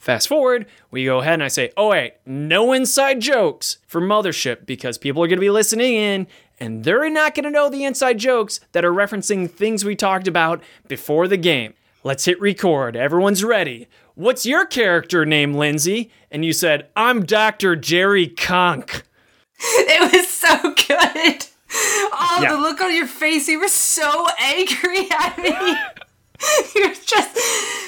Fast 0.01 0.29
forward, 0.29 0.65
we 0.91 1.05
go 1.05 1.19
ahead 1.21 1.35
and 1.35 1.43
I 1.45 1.49
say, 1.49 1.73
oh, 1.77 1.91
wait, 1.91 2.15
no 2.25 2.73
inside 2.73 3.21
jokes 3.21 3.77
for 3.87 4.01
Mothership 4.01 4.65
because 4.65 4.97
people 4.97 5.23
are 5.23 5.29
going 5.29 5.37
to 5.37 5.41
be 5.43 5.51
listening 5.51 5.95
in 5.95 6.27
and 6.59 6.85
they're 6.85 7.09
not 7.11 7.35
going 7.35 7.45
to 7.45 7.51
know 7.51 7.69
the 7.69 7.85
inside 7.85 8.19
jokes 8.19 8.61
that 8.73 8.85
are 8.85 8.93
referencing 8.93 9.49
things 9.51 9.85
we 9.85 9.95
talked 9.95 10.27
about 10.27 10.63
before 10.89 11.29
the 11.29 11.37
game. 11.37 11.75
let's 12.03 12.25
hit 12.25 12.41
record. 12.41 12.97
Everyone's 12.97 13.45
ready. 13.45 13.87
What's 14.15 14.47
your 14.47 14.65
character 14.67 15.27
name, 15.27 15.53
Lindsay? 15.55 16.11
And 16.31 16.47
you 16.47 16.55
said, 16.55 16.89
I'm 16.97 17.25
Dr. 17.27 17.77
Jerry 17.77 18.27
Conk. 18.27 19.03
It 19.63 20.13
was 20.15 20.27
so 20.29 20.75
good. 20.89 21.47
Oh, 21.73 22.41
Yeah. 22.43 22.53
the 22.55 22.59
look 22.59 22.81
on 22.81 22.93
your 22.95 23.07
face. 23.07 23.47
You 23.49 23.61
were 23.61 23.69
so 23.69 24.27
angry 24.41 25.09
at 25.11 25.39
me. 25.39 25.53
you 26.75 26.89
were 26.89 26.95
just 26.95 27.39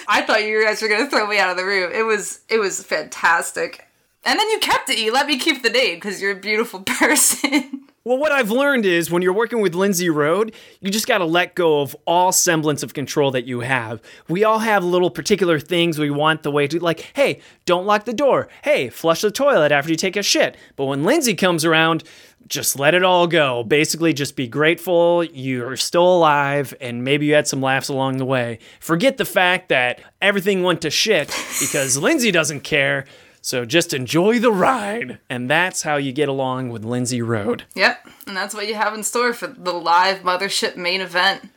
I 0.08 0.22
thought 0.26 0.44
you 0.44 0.64
guys 0.64 0.82
were 0.82 0.88
gonna 0.88 1.08
throw 1.08 1.26
me 1.26 1.38
out 1.38 1.50
of 1.50 1.56
the 1.56 1.64
room. 1.64 1.92
It 1.92 2.02
was 2.02 2.40
it 2.48 2.58
was 2.58 2.82
fantastic. 2.82 3.86
And 4.24 4.38
then 4.38 4.48
you 4.50 4.58
kept 4.60 4.88
it. 4.88 4.98
You 4.98 5.12
let 5.12 5.26
me 5.26 5.38
keep 5.38 5.62
the 5.62 5.70
name 5.70 5.96
because 5.96 6.22
you're 6.22 6.32
a 6.32 6.40
beautiful 6.40 6.80
person. 6.86 7.86
Well, 8.04 8.18
what 8.18 8.32
I've 8.32 8.50
learned 8.50 8.84
is 8.84 9.12
when 9.12 9.22
you're 9.22 9.32
working 9.32 9.60
with 9.60 9.76
Lindsay 9.76 10.10
Rode, 10.10 10.56
you 10.80 10.90
just 10.90 11.06
got 11.06 11.18
to 11.18 11.24
let 11.24 11.54
go 11.54 11.82
of 11.82 11.94
all 12.04 12.32
semblance 12.32 12.82
of 12.82 12.94
control 12.94 13.30
that 13.30 13.46
you 13.46 13.60
have. 13.60 14.02
We 14.26 14.42
all 14.42 14.58
have 14.58 14.84
little 14.84 15.08
particular 15.08 15.60
things 15.60 16.00
we 16.00 16.10
want 16.10 16.42
the 16.42 16.50
way 16.50 16.66
to, 16.66 16.80
like, 16.80 17.12
hey, 17.14 17.38
don't 17.64 17.86
lock 17.86 18.04
the 18.04 18.12
door. 18.12 18.48
Hey, 18.64 18.88
flush 18.88 19.20
the 19.20 19.30
toilet 19.30 19.70
after 19.70 19.92
you 19.92 19.96
take 19.96 20.16
a 20.16 20.22
shit. 20.24 20.56
But 20.74 20.86
when 20.86 21.04
Lindsay 21.04 21.34
comes 21.34 21.64
around, 21.64 22.02
just 22.48 22.78
let 22.78 22.94
it 22.94 23.02
all 23.02 23.26
go. 23.26 23.62
Basically, 23.62 24.12
just 24.12 24.36
be 24.36 24.46
grateful 24.46 25.24
you're 25.24 25.76
still 25.76 26.16
alive 26.16 26.74
and 26.80 27.04
maybe 27.04 27.26
you 27.26 27.34
had 27.34 27.48
some 27.48 27.60
laughs 27.62 27.88
along 27.88 28.18
the 28.18 28.24
way. 28.24 28.58
Forget 28.80 29.16
the 29.16 29.24
fact 29.24 29.68
that 29.68 30.00
everything 30.20 30.62
went 30.62 30.82
to 30.82 30.90
shit 30.90 31.28
because 31.60 31.96
Lindsay 31.98 32.30
doesn't 32.30 32.60
care. 32.60 33.04
So 33.40 33.64
just 33.64 33.92
enjoy 33.92 34.38
the 34.38 34.52
ride. 34.52 35.18
And 35.28 35.50
that's 35.50 35.82
how 35.82 35.96
you 35.96 36.12
get 36.12 36.28
along 36.28 36.70
with 36.70 36.84
Lindsay 36.84 37.20
Rode. 37.20 37.64
yep. 37.74 38.06
And 38.26 38.36
that's 38.36 38.54
what 38.54 38.68
you 38.68 38.74
have 38.74 38.94
in 38.94 39.02
store 39.02 39.32
for 39.32 39.48
the 39.48 39.72
live 39.72 40.20
mothership 40.20 40.76
main 40.76 41.00
event. 41.00 41.50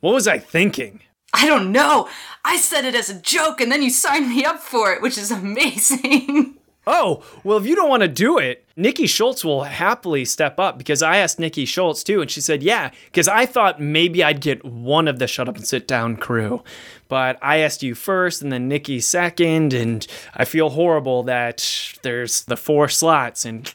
What 0.00 0.14
was 0.14 0.26
I 0.26 0.38
thinking? 0.38 1.00
I 1.32 1.46
don't 1.46 1.70
know. 1.72 2.08
I 2.44 2.56
said 2.56 2.84
it 2.84 2.94
as 2.94 3.10
a 3.10 3.20
joke 3.20 3.60
and 3.60 3.70
then 3.70 3.82
you 3.82 3.90
signed 3.90 4.30
me 4.30 4.44
up 4.44 4.60
for 4.60 4.92
it, 4.92 5.02
which 5.02 5.18
is 5.18 5.30
amazing. 5.30 6.54
Oh, 6.90 7.22
well, 7.44 7.58
if 7.58 7.66
you 7.66 7.76
don't 7.76 7.90
want 7.90 8.00
to 8.00 8.08
do 8.08 8.38
it, 8.38 8.64
Nikki 8.74 9.06
Schultz 9.06 9.44
will 9.44 9.64
happily 9.64 10.24
step 10.24 10.58
up 10.58 10.78
because 10.78 11.02
I 11.02 11.18
asked 11.18 11.38
Nikki 11.38 11.66
Schultz 11.66 12.02
too, 12.02 12.22
and 12.22 12.30
she 12.30 12.40
said, 12.40 12.62
yeah, 12.62 12.92
because 13.04 13.28
I 13.28 13.44
thought 13.44 13.78
maybe 13.78 14.24
I'd 14.24 14.40
get 14.40 14.64
one 14.64 15.06
of 15.06 15.18
the 15.18 15.26
shut 15.26 15.50
up 15.50 15.56
and 15.56 15.66
sit 15.66 15.86
down 15.86 16.16
crew. 16.16 16.62
But 17.06 17.38
I 17.42 17.58
asked 17.58 17.82
you 17.82 17.94
first 17.94 18.40
and 18.40 18.50
then 18.50 18.68
Nikki 18.68 19.00
second, 19.00 19.74
and 19.74 20.06
I 20.34 20.46
feel 20.46 20.70
horrible 20.70 21.22
that 21.24 21.94
there's 22.02 22.42
the 22.44 22.56
four 22.56 22.88
slots 22.88 23.44
and 23.44 23.72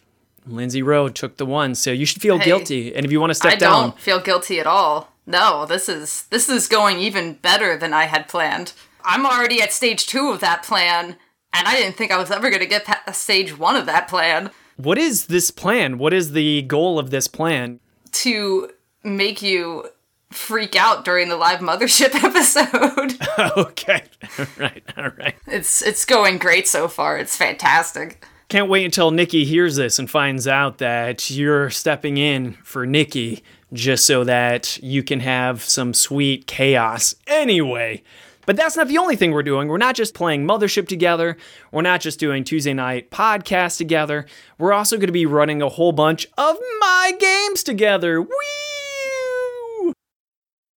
Lindsay 0.47 0.81
Rode 0.81 1.13
took 1.13 1.37
the 1.37 1.45
one, 1.45 1.75
so 1.75 1.91
you 1.91 2.05
should 2.07 2.21
feel 2.21 2.39
Hey, 2.39 2.45
guilty. 2.45 2.95
And 2.95 3.05
if 3.05 3.11
you 3.11 3.19
want 3.19 3.29
to 3.29 3.35
step 3.35 3.53
I 3.53 3.55
down, 3.57 3.73
I 3.73 3.81
don't 3.81 3.99
feel 3.99 4.19
guilty 4.19 4.59
at 4.59 4.67
all. 4.67 5.13
No, 5.25 5.65
this 5.65 5.87
is 5.87 6.23
this 6.31 6.49
is 6.49 6.67
going 6.67 6.99
even 6.99 7.35
better 7.35 7.77
than 7.77 7.93
I 7.93 8.05
had 8.05 8.27
planned. 8.27 8.73
I'm 9.05 9.25
already 9.25 9.61
at 9.61 9.71
stage 9.71 10.07
two 10.07 10.31
of 10.31 10.39
that 10.41 10.63
plan, 10.63 11.17
and 11.53 11.67
I 11.67 11.75
didn't 11.75 11.95
think 11.95 12.11
I 12.11 12.17
was 12.17 12.31
ever 12.31 12.49
going 12.49 12.61
to 12.61 12.67
get 12.67 12.85
past 12.85 13.21
stage 13.21 13.57
one 13.57 13.75
of 13.75 13.85
that 13.85 14.07
plan 14.07 14.51
what 14.75 14.97
is 14.97 15.27
this 15.27 15.51
plan? 15.51 15.99
What 15.99 16.13
is 16.13 16.31
the 16.31 16.63
goal 16.63 16.97
of 16.97 17.11
this 17.11 17.27
plan? 17.27 17.79
to 18.13 18.69
make 19.03 19.41
you 19.41 19.89
freak 20.31 20.75
out 20.75 21.03
during 21.05 21.29
the 21.29 21.35
live 21.35 21.59
mothership 21.59 22.15
episode. 22.23 23.17
okay, 23.57 24.03
all 24.39 24.45
right, 24.57 24.83
all 24.97 25.09
right. 25.17 25.35
it's 25.47 25.81
it's 25.81 26.05
going 26.05 26.37
great 26.37 26.67
so 26.67 26.87
far. 26.87 27.17
It's 27.17 27.35
fantastic. 27.35 28.25
Can't 28.49 28.69
wait 28.69 28.85
until 28.85 29.11
Nikki 29.11 29.45
hears 29.45 29.75
this 29.75 29.97
and 29.97 30.09
finds 30.09 30.47
out 30.47 30.77
that 30.77 31.29
you're 31.31 31.69
stepping 31.69 32.17
in 32.17 32.53
for 32.63 32.85
Nikki 32.85 33.43
just 33.71 34.05
so 34.05 34.23
that 34.23 34.77
you 34.83 35.01
can 35.01 35.21
have 35.21 35.63
some 35.63 35.93
sweet 35.93 36.45
chaos 36.45 37.15
anyway. 37.25 38.03
But 38.45 38.55
that's 38.57 38.75
not 38.75 38.87
the 38.87 38.97
only 38.97 39.15
thing 39.15 39.31
we're 39.31 39.43
doing. 39.43 39.67
We're 39.67 39.77
not 39.77 39.95
just 39.95 40.13
playing 40.13 40.45
Mothership 40.45 40.87
together. 40.87 41.37
We're 41.71 41.81
not 41.81 42.01
just 42.01 42.19
doing 42.19 42.43
Tuesday 42.43 42.73
night 42.73 43.09
podcast 43.11 43.77
together. 43.77 44.25
We're 44.57 44.73
also 44.73 44.97
going 44.97 45.07
to 45.07 45.13
be 45.13 45.25
running 45.25 45.61
a 45.61 45.69
whole 45.69 45.91
bunch 45.91 46.27
of 46.37 46.57
my 46.79 47.13
games 47.19 47.63
together. 47.63 48.21
Woo! 48.21 49.93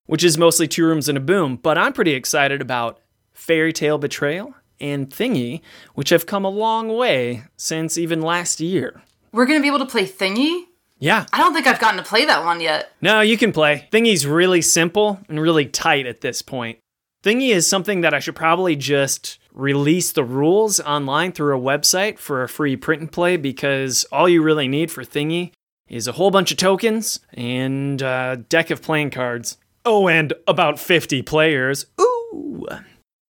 Which 0.07 0.23
is 0.23 0.39
mostly 0.39 0.69
two 0.69 0.87
rooms 0.87 1.09
and 1.09 1.19
a 1.19 1.21
boom. 1.21 1.57
But 1.57 1.77
I'm 1.79 1.93
pretty 1.93 2.13
excited 2.13 2.61
about 2.61 3.01
Fairy 3.33 3.73
Tale 3.73 3.99
Betrayal 3.99 4.55
and 4.81 5.11
Thingy, 5.11 5.63
which 5.95 6.11
have 6.11 6.27
come 6.27 6.45
a 6.45 6.51
long 6.51 6.95
way 6.97 7.45
since 7.57 7.99
even 7.99 8.21
last 8.23 8.61
year. 8.61 9.03
We're 9.33 9.47
going 9.47 9.59
to 9.59 9.63
be 9.63 9.69
able 9.69 9.81
to 9.81 9.87
play 9.87 10.07
Thingy? 10.07 10.65
Yeah, 10.99 11.27
I 11.31 11.39
don't 11.39 11.53
think 11.53 11.67
I've 11.67 11.79
gotten 11.79 12.03
to 12.03 12.09
play 12.09 12.25
that 12.25 12.45
one 12.45 12.61
yet. 12.61 12.91
no, 13.03 13.21
you 13.21 13.37
can 13.37 13.53
play. 13.53 13.87
Thingy's 13.93 14.27
really 14.27 14.63
simple 14.63 15.21
and 15.29 15.39
really 15.39 15.67
tight 15.67 16.07
at 16.07 16.23
this 16.23 16.41
point. 16.41 16.79
Thingy 17.27 17.49
is 17.49 17.69
something 17.69 18.03
that 18.03 18.15
I 18.15 18.21
should 18.21 18.37
probably 18.37 18.77
just 18.77 19.41
release 19.53 20.13
the 20.13 20.23
rules 20.23 20.79
online 20.79 21.33
through 21.33 21.59
a 21.59 21.61
website 21.61 22.21
for 22.21 22.45
a 22.45 22.49
free 22.49 22.77
print 22.77 23.01
and 23.01 23.11
play 23.11 23.37
because 23.37 24.05
all 24.13 24.29
you 24.29 24.45
really 24.45 24.69
need 24.69 24.93
for 24.93 25.03
Thingy 25.03 25.51
is 25.89 26.07
a 26.07 26.13
whole 26.13 26.31
bunch 26.31 26.53
of 26.53 26.57
tokens 26.57 27.19
and 27.35 28.01
a 28.01 28.45
deck 28.49 28.71
of 28.71 28.81
playing 28.81 29.11
cards. 29.11 29.57
Oh, 29.85 30.07
and 30.07 30.35
about 30.47 30.79
50 30.79 31.23
players. 31.23 31.87
Ooh. 32.01 32.65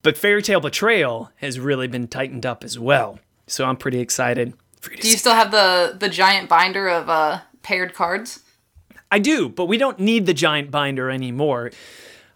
But 0.03 0.19
Fairy 0.19 0.43
Tale 0.43 0.61
Betrayal 0.61 1.31
has 1.37 1.59
really 1.59 1.89
been 1.89 2.07
tightened 2.07 2.45
up 2.45 2.65
as 2.65 2.79
well. 2.79 3.19
So 3.47 3.65
I'm 3.65 3.79
pretty 3.79 4.01
excited 4.01 4.53
for 4.79 4.91
you 4.91 4.97
to 4.99 5.03
Do 5.05 5.09
you 5.09 5.17
still 5.17 5.35
have 5.35 5.53
the 5.53 5.97
the 5.99 6.11
giant 6.11 6.51
binder 6.51 6.87
of 6.87 7.09
uh 7.09 7.41
paired 7.63 7.95
cards? 7.95 8.41
I 9.11 9.21
do, 9.21 9.49
but 9.49 9.65
we 9.65 9.79
don't 9.79 9.99
need 9.99 10.27
the 10.27 10.35
giant 10.35 10.71
binder 10.71 11.09
anymore. 11.09 11.71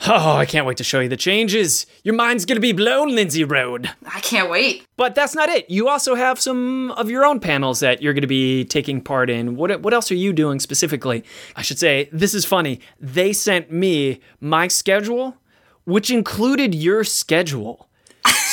Oh, 0.06 0.36
I 0.36 0.46
can't 0.46 0.66
wait 0.66 0.78
to 0.78 0.84
show 0.84 1.00
you 1.00 1.08
the 1.08 1.16
changes. 1.16 1.84
Your 2.04 2.14
mind's 2.14 2.44
gonna 2.46 2.60
be 2.60 2.72
blown, 2.72 3.14
Lindsay 3.14 3.44
Rode. 3.44 3.90
I 4.06 4.20
can't 4.20 4.50
wait. 4.50 4.86
But 4.96 5.14
that's 5.14 5.34
not 5.34 5.48
it. 5.48 5.68
You 5.68 5.88
also 5.88 6.14
have 6.14 6.40
some 6.40 6.90
of 6.92 7.10
your 7.10 7.24
own 7.24 7.38
panels 7.38 7.80
that 7.80 8.00
you're 8.00 8.14
to 8.14 8.26
be 8.26 8.64
taking 8.64 9.00
part 9.00 9.28
in. 9.28 9.56
What 9.56 9.82
what 9.82 9.92
else 9.92 10.10
are 10.10 10.16
you 10.16 10.32
doing 10.32 10.58
specifically? 10.60 11.24
I 11.56 11.62
should 11.62 11.78
say, 11.78 12.08
this 12.12 12.34
is 12.34 12.44
funny. 12.44 12.80
They 12.98 13.32
sent 13.32 13.70
me 13.70 14.20
my 14.40 14.68
schedule, 14.68 15.36
which 15.84 16.10
included 16.10 16.74
your 16.74 17.04
schedule. 17.04 17.88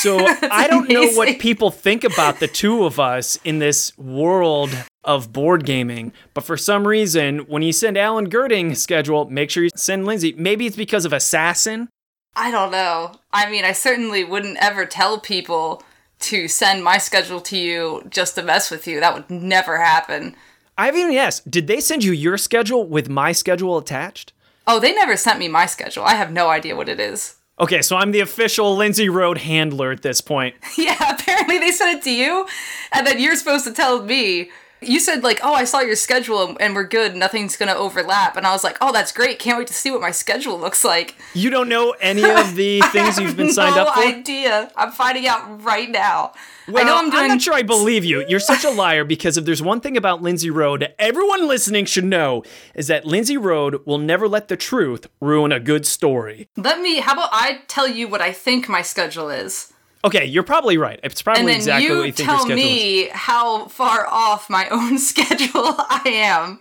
So 0.01 0.20
I 0.51 0.68
don't 0.68 0.89
know 0.89 1.08
what 1.13 1.39
people 1.39 1.72
think 1.72 2.04
about 2.04 2.39
the 2.39 2.48
two 2.48 2.86
of 2.86 3.00
us 3.00 3.38
in 3.44 3.60
this 3.60 3.98
world 3.98 4.72
of 5.08 5.34
board 5.34 5.66
gaming. 5.66 6.12
But 6.36 6.44
for 6.44 6.58
some 6.58 6.88
reason, 6.88 7.40
when 7.48 7.64
you 7.64 7.72
send 7.72 7.98
Alan 7.98 8.30
Gerding 8.30 8.78
schedule, 8.78 9.26
make 9.30 9.50
sure 9.50 9.64
you 9.64 9.70
send 9.76 10.06
Lindsay. 10.06 10.36
Maybe 10.38 10.68
it's 10.68 10.76
because 10.76 11.06
of 11.06 11.14
Assassin. 11.14 11.90
I 12.36 12.52
don't 12.52 12.72
know. 12.72 13.14
I 13.32 13.50
mean, 13.50 13.66
I 13.66 13.72
certainly 13.72 14.24
wouldn't 14.24 14.58
ever 14.62 14.86
tell 14.86 15.20
people 15.20 15.82
to 16.20 16.48
send 16.48 16.84
my 16.84 16.98
schedule 16.98 17.40
to 17.42 17.58
you 17.58 18.04
just 18.10 18.36
to 18.36 18.44
mess 18.44 18.70
with 18.70 18.86
you. 18.86 19.00
That 19.00 19.14
would 19.14 19.30
never 19.30 19.78
happen. 19.78 20.36
I 20.78 20.86
haven't 20.86 21.02
even 21.02 21.16
asked. 21.16 21.50
Did 21.50 21.66
they 21.66 21.80
send 21.80 22.04
you 22.04 22.12
your 22.12 22.38
schedule 22.38 22.86
with 22.86 23.10
my 23.10 23.32
schedule 23.32 23.78
attached? 23.78 24.34
Oh, 24.68 24.80
they 24.80 24.94
never 24.94 25.16
sent 25.16 25.40
me 25.40 25.48
my 25.48 25.66
schedule. 25.66 26.04
I 26.04 26.16
have 26.16 26.32
no 26.32 26.50
idea 26.50 26.76
what 26.76 26.90
it 26.90 27.00
is. 27.00 27.36
Okay, 27.60 27.82
so 27.82 27.96
I'm 27.96 28.12
the 28.12 28.20
official 28.20 28.76
Lindsay 28.76 29.10
Rode 29.10 29.40
handler 29.40 29.92
at 29.92 30.04
this 30.04 30.22
point. 30.22 30.56
Yeah, 30.78 31.16
apparently 31.16 31.58
they 31.58 31.72
sent 31.72 31.98
it 31.98 32.04
to 32.04 32.12
you, 32.12 32.46
and 32.92 33.08
then 33.08 33.20
you're 33.20 33.36
supposed 33.36 33.66
to 33.66 33.74
tell 33.74 34.04
me. 34.04 34.52
You 34.81 35.00
said 35.00 35.24
like, 35.24 35.39
"Oh, 35.43 35.53
I 35.53 35.63
saw 35.63 35.79
your 35.79 35.96
schedule 35.96 36.55
and 36.60 36.75
we're 36.75 36.84
good. 36.88 37.15
Nothing's 37.15 37.55
gonna 37.57 37.74
overlap." 37.74 38.38
And 38.38 38.46
I 38.46 38.51
was 38.51 38.63
like, 38.63 38.77
"Oh, 38.79 38.91
that's 38.93 39.12
great. 39.12 39.39
Can't 39.39 39.57
wait 39.57 39.67
to 39.67 39.74
see 39.74 39.89
what 39.91 40.01
my 40.01 40.12
schedule 40.12 40.60
looks 40.60 40.84
like." 40.86 41.15
You 41.34 41.50
don't 41.50 41.67
know 41.69 41.96
any 42.00 42.24
of 42.24 42.55
the 42.62 42.81
things 42.91 43.17
you've 43.19 43.36
been 43.38 43.51
signed 43.51 43.75
no 43.75 43.84
up 43.86 43.96
for? 43.96 44.01
idea. 44.01 44.72
I'm 44.75 44.91
finding 44.91 45.27
out 45.27 45.63
right 45.63 45.89
now. 45.89 46.34
I 46.67 46.72
Well, 46.72 46.86
know 46.86 46.98
I'm 46.98 47.10
doing. 47.10 47.27
not 47.29 47.41
sure 47.41 47.53
I 47.53 47.63
believe 47.63 48.03
you. 48.05 48.25
You're 48.27 48.39
such 48.41 48.63
a 48.65 48.69
liar 48.69 49.03
because 49.05 49.38
if 49.38 49.46
there's 49.46 49.62
one 49.62 49.79
thing 49.79 49.96
about 49.98 50.22
Lindsay 50.22 50.50
Rode 50.50 50.93
everyone 51.00 51.48
listening 51.48 51.86
should 51.86 52.03
know 52.03 52.43
is 52.75 52.88
that 52.88 53.05
Lindsay 53.05 53.38
Rode 53.38 53.86
will 53.86 53.98
never 53.98 54.27
let 54.27 54.48
the 54.50 54.57
truth 54.57 55.07
ruin 55.22 55.51
a 55.53 55.60
good 55.62 55.86
story. 55.86 56.50
Let 56.57 56.81
me. 56.81 57.00
How 57.00 57.13
about 57.13 57.29
I 57.31 57.62
tell 57.67 57.88
you 57.88 58.07
what 58.10 58.22
I 58.22 58.31
think 58.34 58.67
my 58.69 58.81
schedule 58.81 59.29
is, 59.29 59.72
Okay, 60.06 60.25
you're 60.25 60.44
probably 60.44 60.77
right. 60.77 61.00
It's 61.04 61.22
probably 61.22 61.42
and 61.42 61.50
then 61.50 61.56
exactly 61.58 61.88
you 61.88 61.98
what 61.98 62.06
you 62.06 62.12
think 62.12 62.27
your 62.27 62.38
tell 62.38 62.46
schedule 62.46 62.63
is. 62.63 62.66
me 62.66 63.10
how 63.12 63.66
far 63.68 64.08
off 64.08 64.50
my 64.50 64.68
own 64.72 64.98
schedule 65.00 65.50
I 65.56 66.01
am. 66.06 66.60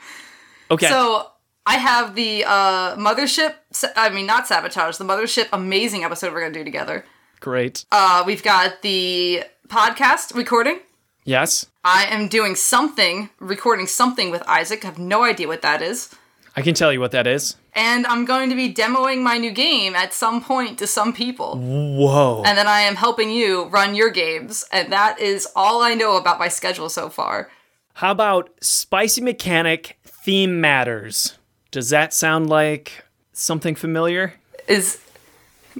Okay. 0.71 0.89
So 0.89 1.31
I 1.67 1.77
have 1.79 2.15
the 2.15 2.45
uh, 2.45 2.97
mothership. 2.97 3.55
I 3.95 4.09
mean, 4.09 4.27
not 4.27 4.47
sabotage. 4.47 4.97
The 4.97 5.05
mothership 5.05 5.49
amazing 5.53 6.05
episode 6.05 6.33
we're 6.33 6.41
gonna 6.41 6.55
do 6.55 6.65
together. 6.65 7.05
Great. 7.41 7.85
Uh, 7.93 8.25
we've 8.27 8.43
got 8.43 8.83
the 8.83 9.45
podcast 9.69 10.35
recording. 10.35 10.81
yes. 11.25 11.67
I 11.85 12.07
am 12.07 12.27
doing 12.27 12.57
something, 12.57 13.31
recording 13.39 13.87
something 13.87 14.33
with 14.33 14.43
Isaac. 14.49 14.85
I 14.85 14.89
have 14.89 14.99
no 14.99 15.23
idea 15.23 15.47
what 15.47 15.63
that 15.63 15.83
is. 15.83 16.13
I 16.59 16.63
can 16.63 16.75
tell 16.75 16.91
you 16.91 17.01
what 17.01 17.11
that 17.11 17.27
is. 17.27 17.57
And 17.75 18.07
I'm 18.07 18.25
going 18.25 18.49
to 18.49 18.57
be 18.57 18.73
demoing 18.73 19.23
my 19.23 19.37
new 19.37 19.51
game 19.51 19.95
at 19.95 20.15
some 20.15 20.43
point 20.43 20.79
to 20.79 20.87
some 20.87 21.13
people. 21.13 21.59
Whoa. 21.59 22.43
And 22.47 22.57
then 22.57 22.67
I 22.67 22.81
am 22.81 22.97
helping 22.97 23.31
you 23.31 23.67
run 23.67 23.95
your 23.95 24.11
games. 24.11 24.65
And 24.73 24.91
that 24.91 25.21
is 25.21 25.47
all 25.55 25.83
I 25.83 25.93
know 25.93 26.17
about 26.17 26.39
my 26.39 26.49
schedule 26.49 26.89
so 26.89 27.11
far. 27.11 27.51
How 27.95 28.11
about 28.11 28.51
Spicy 28.63 29.21
Mechanic 29.21 29.99
Theme 30.03 30.59
Matters? 30.61 31.39
Does 31.71 31.91
that 31.91 32.15
sound 32.15 32.49
like 32.49 33.05
something 33.35 33.75
familiar? 33.75 34.33
Is 34.67 34.99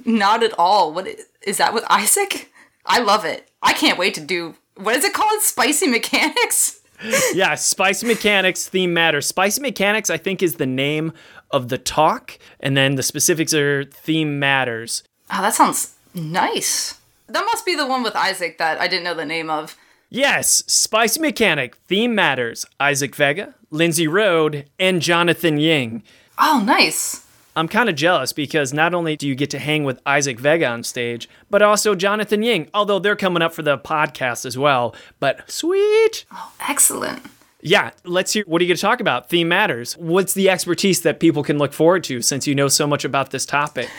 Not 0.05 0.43
at 0.43 0.53
all. 0.59 0.93
What 0.93 1.07
is, 1.07 1.25
is 1.41 1.57
that 1.57 1.73
with 1.73 1.85
Isaac? 1.89 2.51
I 2.85 2.99
love 2.99 3.25
it. 3.25 3.49
I 3.63 3.73
can't 3.73 3.97
wait 3.97 4.13
to 4.13 4.21
do. 4.21 4.55
What 4.75 4.95
is 4.95 5.03
it 5.03 5.13
called? 5.13 5.41
Spicy 5.41 5.87
mechanics. 5.87 6.81
yeah, 7.33 7.55
Spicy 7.55 8.07
Mechanics 8.07 8.67
theme 8.67 8.93
matters. 8.93 9.27
Spicy 9.27 9.61
Mechanics, 9.61 10.09
I 10.09 10.17
think, 10.17 10.41
is 10.41 10.55
the 10.55 10.65
name 10.65 11.13
of 11.51 11.69
the 11.69 11.77
talk, 11.77 12.37
and 12.59 12.75
then 12.75 12.95
the 12.95 13.03
specifics 13.03 13.53
are 13.53 13.83
theme 13.83 14.39
matters. 14.39 15.03
Oh, 15.31 15.41
that 15.41 15.53
sounds 15.53 15.95
nice. 16.13 16.99
That 17.27 17.45
must 17.45 17.65
be 17.65 17.75
the 17.75 17.85
one 17.85 18.03
with 18.03 18.15
Isaac 18.15 18.57
that 18.57 18.79
I 18.79 18.87
didn't 18.87 19.03
know 19.03 19.13
the 19.13 19.25
name 19.25 19.49
of. 19.49 19.77
Yes, 20.09 20.63
Spicy 20.67 21.19
Mechanic, 21.19 21.75
Theme 21.75 22.15
Matters, 22.15 22.65
Isaac 22.79 23.13
Vega, 23.13 23.55
Lindsay 23.71 24.07
Rode, 24.07 24.69
and 24.79 25.01
Jonathan 25.01 25.57
Ying. 25.57 26.01
Oh, 26.39 26.63
nice. 26.65 27.25
I'm 27.57 27.67
kind 27.67 27.89
of 27.89 27.95
jealous 27.95 28.33
because 28.33 28.71
not 28.71 28.93
only 28.93 29.15
do 29.15 29.27
you 29.27 29.33
get 29.33 29.49
to 29.49 29.57
hang 29.57 29.83
with 29.83 29.99
Isaac 30.05 30.39
Vega 30.39 30.67
on 30.67 30.83
stage, 30.83 31.27
but 31.49 31.63
also 31.63 31.95
Jonathan 31.95 32.43
Ying, 32.43 32.69
although 32.71 32.99
they're 32.99 33.15
coming 33.15 33.41
up 33.41 33.51
for 33.51 33.63
the 33.63 33.79
podcast 33.79 34.45
as 34.45 34.59
well. 34.59 34.93
But 35.19 35.49
sweet. 35.49 36.25
Oh, 36.31 36.53
excellent. 36.69 37.23
Yeah, 37.59 37.89
let's 38.03 38.33
hear 38.33 38.43
what 38.45 38.61
are 38.61 38.63
you 38.63 38.69
going 38.69 38.77
to 38.77 38.81
talk 38.81 38.99
about? 38.99 39.29
Theme 39.29 39.47
matters. 39.47 39.97
What's 39.97 40.35
the 40.35 40.51
expertise 40.51 41.01
that 41.01 41.19
people 41.19 41.41
can 41.41 41.57
look 41.57 41.73
forward 41.73 42.03
to 42.03 42.21
since 42.21 42.45
you 42.45 42.53
know 42.53 42.67
so 42.67 42.85
much 42.85 43.03
about 43.03 43.31
this 43.31 43.43
topic? 43.43 43.89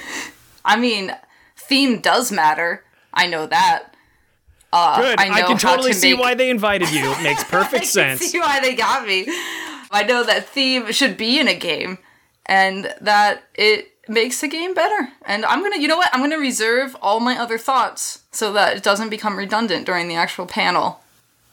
I 0.64 0.78
mean, 0.78 1.12
theme 1.56 2.00
does 2.00 2.30
matter. 2.30 2.84
I 3.12 3.26
know 3.26 3.46
that. 3.46 3.92
Uh, 4.72 5.00
Good. 5.00 5.18
I, 5.18 5.32
I, 5.32 5.42
can 5.42 5.58
totally 5.58 5.92
to 5.92 5.98
see 5.98 6.12
make... 6.12 6.20
why 6.20 6.34
they 6.34 6.50
invited 6.50 6.92
you. 6.92 7.10
It 7.10 7.22
makes 7.24 7.42
perfect 7.50 7.82
I 7.82 7.86
sense. 7.86 8.20
see 8.20 8.38
why 8.38 8.60
they 8.60 8.76
got 8.76 9.04
me. 9.04 9.26
I 9.90 10.04
know 10.06 10.22
that 10.22 10.48
theme 10.48 10.92
should 10.92 11.16
be 11.16 11.40
in 11.40 11.48
a 11.48 11.56
game, 11.56 11.98
and 12.48 12.92
that 13.00 13.42
it 13.54 13.92
makes 14.08 14.40
the 14.40 14.48
game 14.48 14.74
better. 14.74 15.10
And 15.26 15.44
I'm 15.44 15.62
gonna, 15.62 15.78
you 15.78 15.86
know 15.86 15.96
what? 15.96 16.10
I'm 16.12 16.20
gonna 16.20 16.38
reserve 16.38 16.96
all 17.02 17.20
my 17.20 17.36
other 17.38 17.58
thoughts 17.58 18.22
so 18.32 18.52
that 18.54 18.76
it 18.76 18.82
doesn't 18.82 19.10
become 19.10 19.36
redundant 19.36 19.86
during 19.86 20.08
the 20.08 20.14
actual 20.14 20.46
panel. 20.46 21.00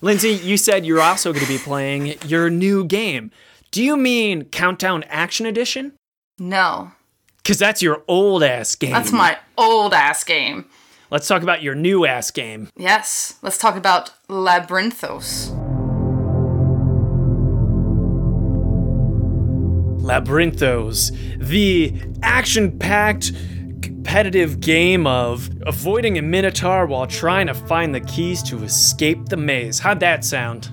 Lindsay, 0.02 0.30
you 0.30 0.58
said 0.58 0.86
you're 0.86 1.02
also 1.02 1.34
to 1.34 1.48
be 1.48 1.58
playing 1.58 2.16
your 2.26 2.50
new 2.50 2.86
game. 2.86 3.32
Do 3.72 3.84
you 3.84 3.98
mean 3.98 4.46
Countdown 4.46 5.04
Action 5.10 5.46
Edition? 5.46 5.94
No. 6.40 6.92
Because 7.38 7.60
that's 7.60 7.82
your 7.82 8.04
old 8.08 8.44
ass 8.44 8.76
game. 8.76 8.92
That's 8.92 9.12
my 9.12 9.38
old 9.58 9.94
ass 9.94 10.24
game. 10.24 10.66
Let's 11.12 11.28
talk 11.28 11.44
about 11.44 11.62
your 11.62 11.76
new 11.76 12.06
ass 12.06 12.32
game. 12.32 12.70
Yes, 12.76 13.36
let's 13.42 13.58
talk 13.58 13.76
about 13.76 14.12
Labyrinthos. 14.28 15.65
Labyrinthos, 20.06 21.12
the 21.40 22.00
action 22.22 22.78
packed, 22.78 23.32
competitive 23.82 24.60
game 24.60 25.08
of 25.08 25.50
avoiding 25.66 26.20
a 26.20 26.22
minotaur 26.22 26.86
while 26.86 27.08
trying 27.08 27.48
to 27.48 27.56
find 27.56 27.94
the 27.94 28.02
keys 28.02 28.44
to 28.44 28.64
escape 28.64 29.26
the 29.26 29.38
maze. 29.38 29.80
How'd 29.80 30.00
that 30.02 30.24
sound? 30.24 30.70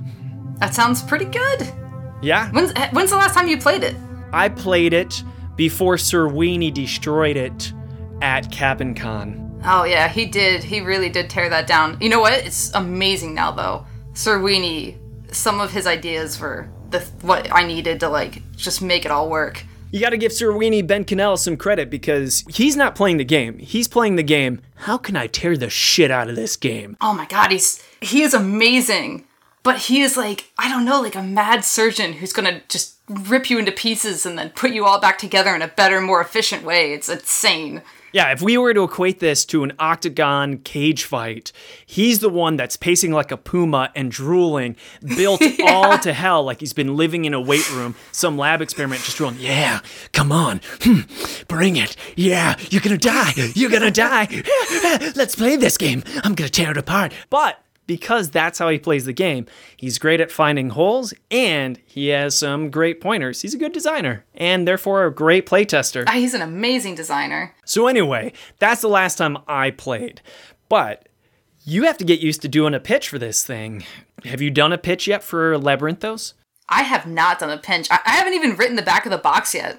That 0.59 0.75
sounds 0.75 1.03
pretty 1.03 1.25
good. 1.25 1.73
Yeah? 2.21 2.51
When's, 2.51 2.73
when's 2.93 3.11
the 3.11 3.17
last 3.17 3.35
time 3.35 3.49
you 3.49 3.57
played 3.57 3.83
it? 3.83 3.97
I 4.33 4.51
played 4.51 4.93
it 4.93 5.23
before 5.57 5.97
Sir 5.97 6.29
Weenie 6.29 6.73
destroyed 6.73 7.37
it 7.37 7.73
at 8.21 8.53
Cabin 8.53 8.95
Con. 8.95 9.61
Oh 9.65 9.85
yeah, 9.85 10.09
he 10.09 10.27
did. 10.27 10.62
He 10.62 10.81
really 10.81 11.09
did 11.09 11.31
tear 11.31 11.49
that 11.49 11.67
down. 11.67 11.97
You 12.01 12.09
know 12.09 12.21
what? 12.21 12.35
It's 12.35 12.73
amazing 12.75 13.35
now 13.35 13.53
though. 13.53 13.87
Sir 14.15 14.39
Weenie, 14.41 14.99
some 15.33 15.61
of 15.61 15.73
his 15.73 15.87
ideas 15.87 16.37
for 16.37 16.71
the 16.91 17.01
what 17.23 17.53
I 17.53 17.67
needed 17.67 18.01
to 18.01 18.09
like 18.09 18.43
just 18.57 18.83
make 18.83 19.05
it 19.05 19.11
all 19.11 19.29
work. 19.29 19.65
You 19.91 20.01
got 20.01 20.11
to 20.11 20.17
give 20.17 20.33
Sir 20.33 20.53
Weenie 20.53 20.87
Ben 20.87 21.05
Cannell 21.05 21.37
some 21.37 21.57
credit 21.57 21.91
because 21.91 22.45
he's 22.49 22.77
not 22.77 22.95
playing 22.95 23.19
the 23.19 23.25
game. 23.25 23.59
He's 23.59 23.89
playing 23.89 24.17
the 24.17 24.23
game. 24.23 24.62
How 24.77 24.97
can 24.97 25.17
I 25.17 25.27
tear 25.27 25.57
the 25.57 25.69
shit 25.69 26.11
out 26.11 26.31
of 26.31 26.37
this 26.37 26.57
game? 26.57 26.97
Oh 27.01 27.12
my 27.12 27.27
god, 27.27 27.51
he's 27.51 27.83
he 28.01 28.23
is 28.23 28.35
amazing. 28.35 29.25
But 29.62 29.79
he 29.79 30.01
is 30.01 30.17
like, 30.17 30.51
I 30.59 30.69
don't 30.69 30.85
know, 30.85 31.01
like 31.01 31.15
a 31.15 31.23
mad 31.23 31.65
surgeon 31.65 32.15
who's 32.15 32.33
gonna 32.33 32.62
just 32.69 32.97
rip 33.09 33.51
you 33.51 33.59
into 33.59 33.71
pieces 33.71 34.27
and 34.27 34.39
then 34.39 34.51
put 34.51 34.73
you 34.73 34.85
all 34.87 35.01
back 35.01 35.19
together 35.19 35.55
in 35.55 35.62
a 35.62 35.69
better, 35.69 36.01
more 36.01 36.21
efficient 36.21 36.65
way. 36.65 36.93
It's 36.93 37.09
insane. 37.09 37.83
Yeah, 38.13 38.31
if 38.31 38.43
we 38.43 38.59
were 38.59 38.75
to 38.75 38.85
equate 38.85 39.21
this 39.21 39.45
to 39.47 39.65
an 39.65 39.73
octagon 39.79 40.59
cage 40.59 41.05
fight, 41.05 41.51
he's 41.87 42.19
the 42.19 42.29
one 42.29 42.57
that's 42.57 42.77
pacing 42.77 43.13
like 43.13 43.33
a 43.33 43.39
puma 43.39 43.91
and 43.95 44.11
drooling, 44.11 44.77
built 45.17 45.41
yeah. 45.59 45.73
all 45.73 45.99
to 45.99 46.13
hell 46.13 46.45
like 46.45 46.61
he's 46.61 46.75
been 46.75 46.95
living 46.97 47.25
in 47.25 47.33
a 47.33 47.41
weight 47.41 47.71
room, 47.73 47.95
some 48.13 48.37
lab 48.37 48.61
experiment, 48.61 49.01
just 49.03 49.17
drooling, 49.17 49.39
yeah, 49.39 49.81
come 50.13 50.31
on, 50.31 50.61
hmm, 50.83 51.01
bring 51.49 51.77
it, 51.77 51.97
yeah, 52.15 52.57
you're 52.71 52.83
gonna 52.83 52.99
die, 52.99 53.33
you're 53.55 53.71
gonna 53.71 53.91
die, 53.91 54.29
let's 55.17 55.35
play 55.35 55.57
this 55.57 55.79
game, 55.79 56.05
I'm 56.23 56.35
gonna 56.35 56.51
tear 56.51 56.73
it 56.73 56.77
apart. 56.77 57.15
But 57.31 57.59
because 57.97 58.31
that's 58.31 58.59
how 58.59 58.71
he 58.71 58.78
plays 58.78 59.05
the 59.05 59.13
game. 59.13 59.45
He's 59.76 59.99
great 59.99 60.21
at 60.21 60.31
finding 60.31 60.71
holes 60.71 61.13
and 61.31 61.78
he 61.85 62.09
has 62.09 62.35
some 62.35 62.71
great 62.71 63.02
pointers. 63.02 63.43
He's 63.43 63.52
a 63.52 63.59
good 63.59 63.73
designer 63.73 64.25
and 64.35 64.67
therefore 64.67 65.05
a 65.05 65.15
great 65.15 65.45
playtester. 65.45 66.05
Ah, 66.07 66.13
he's 66.13 66.33
an 66.33 66.41
amazing 66.41 66.95
designer. 66.95 67.55
So, 67.67 67.87
anyway, 67.87 68.33
that's 68.59 68.81
the 68.81 68.89
last 68.89 69.19
time 69.19 69.37
I 69.47 69.73
played. 69.73 70.23
But 70.71 71.07
you 71.65 71.85
have 71.85 71.99
to 71.99 72.05
get 72.05 72.21
used 72.21 72.41
to 72.43 72.49
doing 72.49 72.73
a 72.73 72.81
pitch 72.81 73.11
for 73.11 73.19
this 73.19 73.45
thing. 73.45 73.85
Have 74.25 74.41
you 74.41 74.50
done 74.50 74.73
a 74.73 74.78
pitch 74.78 75.07
yet 75.07 75.23
for 75.23 75.59
Labyrinthos? 75.59 76.33
I 76.71 76.85
have 76.85 77.07
not 77.07 77.39
done 77.39 77.50
a 77.50 77.59
pinch. 77.59 77.89
I, 77.91 77.99
I 78.07 78.13
haven't 78.13 78.35
even 78.35 78.57
written 78.57 78.76
the 78.76 78.83
back 78.83 79.05
of 79.05 79.13
the 79.13 79.19
box 79.19 79.55
yet. 79.55 79.78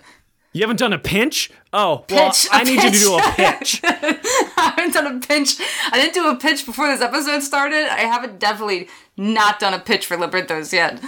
You 0.54 0.62
haven't 0.62 0.78
done 0.78 0.94
a 0.94 1.00
pinch? 1.00 1.50
Oh, 1.74 2.06
well, 2.12 2.30
pitch, 2.30 2.48
I 2.52 2.64
need 2.64 2.84
you 2.84 2.92
to 2.92 2.98
do 2.98 3.18
a 3.18 3.22
pinch. 3.36 3.82
I 3.84 4.74
haven't 4.78 4.94
done 4.94 5.18
a 5.18 5.20
pinch. 5.20 5.56
I 5.92 6.00
didn't 6.00 6.14
do 6.14 6.30
a 6.30 6.36
pinch 6.36 6.64
before 6.64 6.88
this 6.88 7.02
episode 7.02 7.42
started. 7.42 7.92
I 7.92 8.02
haven't 8.02 8.38
definitely 8.38 8.88
not 9.18 9.60
done 9.60 9.74
a 9.74 9.80
pitch 9.80 10.06
for 10.06 10.16
Labyrinthos 10.16 10.72
yet. 10.72 11.04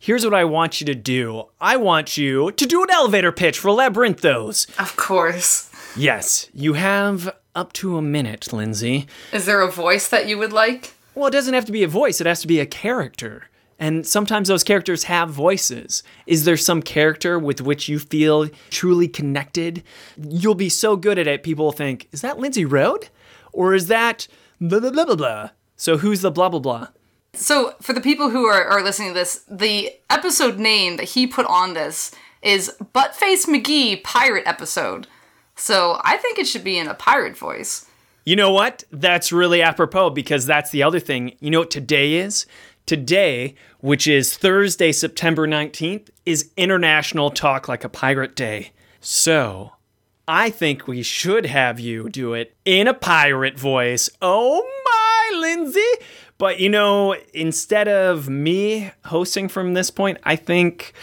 Here's 0.00 0.24
what 0.24 0.34
I 0.34 0.44
want 0.44 0.80
you 0.80 0.84
to 0.86 0.96
do. 0.96 1.44
I 1.60 1.76
want 1.76 2.16
you 2.16 2.50
to 2.50 2.66
do 2.66 2.82
an 2.82 2.90
elevator 2.90 3.30
pitch 3.30 3.60
for 3.60 3.70
Labyrinthos. 3.70 4.68
Of 4.80 4.96
course. 4.96 5.70
Yes, 5.96 6.48
you 6.52 6.72
have 6.72 7.32
up 7.54 7.72
to 7.74 7.98
a 7.98 8.02
minute, 8.02 8.52
Lindsay. 8.52 9.06
Is 9.32 9.46
there 9.46 9.60
a 9.60 9.70
voice 9.70 10.08
that 10.08 10.26
you 10.26 10.38
would 10.38 10.52
like? 10.52 10.94
Well, 11.14 11.28
it 11.28 11.32
doesn't 11.32 11.54
have 11.54 11.64
to 11.66 11.72
be 11.72 11.84
a 11.84 11.88
voice, 11.88 12.20
it 12.20 12.26
has 12.26 12.40
to 12.40 12.46
be 12.48 12.58
a 12.58 12.66
character. 12.66 13.44
And 13.78 14.06
sometimes 14.06 14.48
those 14.48 14.64
characters 14.64 15.04
have 15.04 15.30
voices. 15.30 16.02
Is 16.26 16.44
there 16.44 16.56
some 16.56 16.82
character 16.82 17.38
with 17.38 17.60
which 17.60 17.88
you 17.88 17.98
feel 17.98 18.48
truly 18.70 19.06
connected? 19.06 19.84
You'll 20.16 20.54
be 20.56 20.68
so 20.68 20.96
good 20.96 21.18
at 21.18 21.28
it, 21.28 21.42
people 21.42 21.66
will 21.66 21.72
think, 21.72 22.08
is 22.10 22.20
that 22.22 22.38
Lindsay 22.38 22.64
Rode? 22.64 23.08
Or 23.52 23.74
is 23.74 23.86
that 23.86 24.26
blah, 24.60 24.80
blah, 24.80 24.90
blah, 24.90 25.04
blah, 25.04 25.16
blah? 25.16 25.50
So 25.76 25.98
who's 25.98 26.22
the 26.22 26.30
blah, 26.30 26.48
blah, 26.48 26.60
blah? 26.60 26.88
So, 27.34 27.74
for 27.80 27.92
the 27.92 28.00
people 28.00 28.30
who 28.30 28.46
are, 28.46 28.64
are 28.64 28.82
listening 28.82 29.08
to 29.08 29.14
this, 29.14 29.44
the 29.48 29.92
episode 30.10 30.58
name 30.58 30.96
that 30.96 31.10
he 31.10 31.26
put 31.26 31.46
on 31.46 31.74
this 31.74 32.10
is 32.42 32.72
Buttface 32.94 33.46
McGee 33.46 34.02
Pirate 34.02 34.44
Episode. 34.46 35.06
So, 35.54 36.00
I 36.02 36.16
think 36.16 36.38
it 36.38 36.46
should 36.46 36.64
be 36.64 36.78
in 36.78 36.88
a 36.88 36.94
pirate 36.94 37.36
voice. 37.36 37.86
You 38.24 38.34
know 38.36 38.50
what? 38.50 38.84
That's 38.90 39.30
really 39.30 39.62
apropos 39.62 40.10
because 40.10 40.46
that's 40.46 40.70
the 40.70 40.82
other 40.82 41.00
thing. 41.00 41.36
You 41.40 41.50
know 41.50 41.60
what 41.60 41.70
today 41.70 42.14
is? 42.14 42.46
Today, 42.88 43.54
which 43.80 44.06
is 44.06 44.34
Thursday, 44.34 44.92
September 44.92 45.46
19th, 45.46 46.08
is 46.24 46.50
International 46.56 47.28
Talk 47.30 47.68
Like 47.68 47.84
a 47.84 47.88
Pirate 47.90 48.34
Day. 48.34 48.70
So, 48.98 49.72
I 50.26 50.48
think 50.48 50.88
we 50.88 51.02
should 51.02 51.44
have 51.44 51.78
you 51.78 52.08
do 52.08 52.32
it 52.32 52.56
in 52.64 52.88
a 52.88 52.94
pirate 52.94 53.58
voice. 53.58 54.08
Oh 54.22 54.66
my, 54.86 55.38
Lindsay! 55.38 55.80
But 56.38 56.60
you 56.60 56.70
know, 56.70 57.14
instead 57.34 57.88
of 57.88 58.30
me 58.30 58.90
hosting 59.04 59.48
from 59.48 59.74
this 59.74 59.90
point, 59.90 60.16
I 60.24 60.36
think 60.36 60.94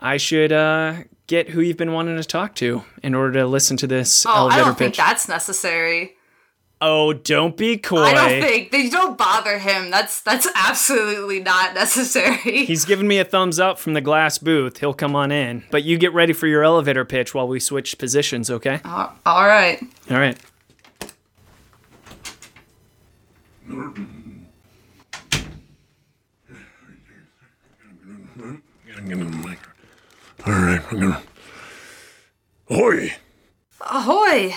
I 0.00 0.16
should 0.16 0.50
uh, 0.50 1.04
get 1.28 1.50
who 1.50 1.60
you've 1.60 1.76
been 1.76 1.92
wanting 1.92 2.16
to 2.16 2.24
talk 2.24 2.56
to 2.56 2.82
in 3.00 3.14
order 3.14 3.34
to 3.34 3.46
listen 3.46 3.76
to 3.76 3.86
this 3.86 4.26
oh, 4.26 4.48
elevator 4.48 4.60
I 4.60 4.64
don't 4.64 4.72
pitch. 4.72 4.78
think 4.78 4.96
that's 4.96 5.28
necessary. 5.28 6.16
Oh, 6.84 7.12
don't 7.12 7.56
be 7.56 7.76
coy. 7.76 8.02
I 8.02 8.12
don't 8.12 8.42
think 8.42 8.72
they 8.72 8.90
don't 8.90 9.16
bother 9.16 9.60
him. 9.60 9.92
That's 9.92 10.20
that's 10.20 10.48
absolutely 10.52 11.38
not 11.38 11.74
necessary. 11.74 12.36
He's 12.66 12.84
giving 12.84 13.06
me 13.06 13.20
a 13.20 13.24
thumbs 13.24 13.60
up 13.60 13.78
from 13.78 13.94
the 13.94 14.00
glass 14.00 14.38
booth. 14.38 14.78
He'll 14.78 14.92
come 14.92 15.14
on 15.14 15.30
in. 15.30 15.62
But 15.70 15.84
you 15.84 15.96
get 15.96 16.12
ready 16.12 16.32
for 16.32 16.48
your 16.48 16.64
elevator 16.64 17.04
pitch 17.04 17.34
while 17.34 17.46
we 17.46 17.60
switch 17.60 17.98
positions, 17.98 18.50
okay? 18.50 18.80
Uh, 18.84 19.10
all 19.24 19.46
right. 19.46 19.80
All 20.10 20.18
right. 20.18 20.36
All 30.44 30.52
right, 30.52 30.82
I'm 30.90 30.98
gonna. 30.98 31.22
Ahoy! 32.68 33.12
Ahoy! 33.80 34.54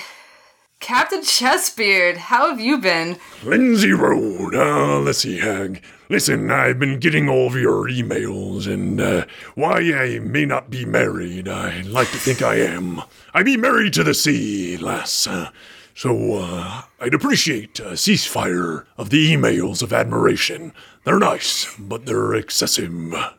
Captain 0.86 1.22
Chessbeard, 1.22 2.16
how 2.16 2.48
have 2.48 2.60
you 2.62 2.78
been? 2.78 3.18
Lindsay 3.44 3.92
Rode. 3.92 4.54
Uh, 4.54 5.00
let's 5.00 5.18
see, 5.18 5.40
Hag. 5.40 5.84
Listen, 6.10 6.52
I've 6.52 6.78
been 6.78 7.00
getting 7.00 7.28
all 7.28 7.48
of 7.48 7.56
your 7.56 7.90
emails, 7.90 8.72
and 8.72 9.02
uh, 9.02 9.26
why 9.56 9.80
I 9.80 10.20
may 10.20 10.46
not 10.46 10.70
be 10.70 10.86
married, 10.86 11.48
I 11.50 11.82
like 11.82 12.12
to 12.12 12.20
think 12.20 12.44
I 12.44 12.58
am. 12.58 13.02
I 13.34 13.42
be 13.42 13.58
married 13.58 13.94
to 13.94 14.04
the 14.04 14.14
sea, 14.14 14.78
lass. 14.78 15.26
Uh, 15.26 15.50
So, 15.96 16.36
uh, 16.36 16.84
I'd 17.00 17.16
appreciate 17.16 17.80
a 17.80 17.94
ceasefire 17.94 18.86
of 18.96 19.10
the 19.10 19.34
emails 19.34 19.82
of 19.82 19.92
admiration. 19.92 20.72
They're 21.04 21.18
nice, 21.18 21.74
but 21.80 22.06
they're 22.06 22.36
excessive. 22.36 22.94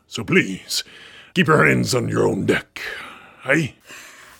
So 0.05 0.25
please, 0.25 0.83
keep 1.33 1.47
your 1.47 1.65
hands 1.65 1.95
on 1.95 2.09
your 2.09 2.27
own 2.27 2.45
deck. 2.45 2.81
Hey? 3.43 3.75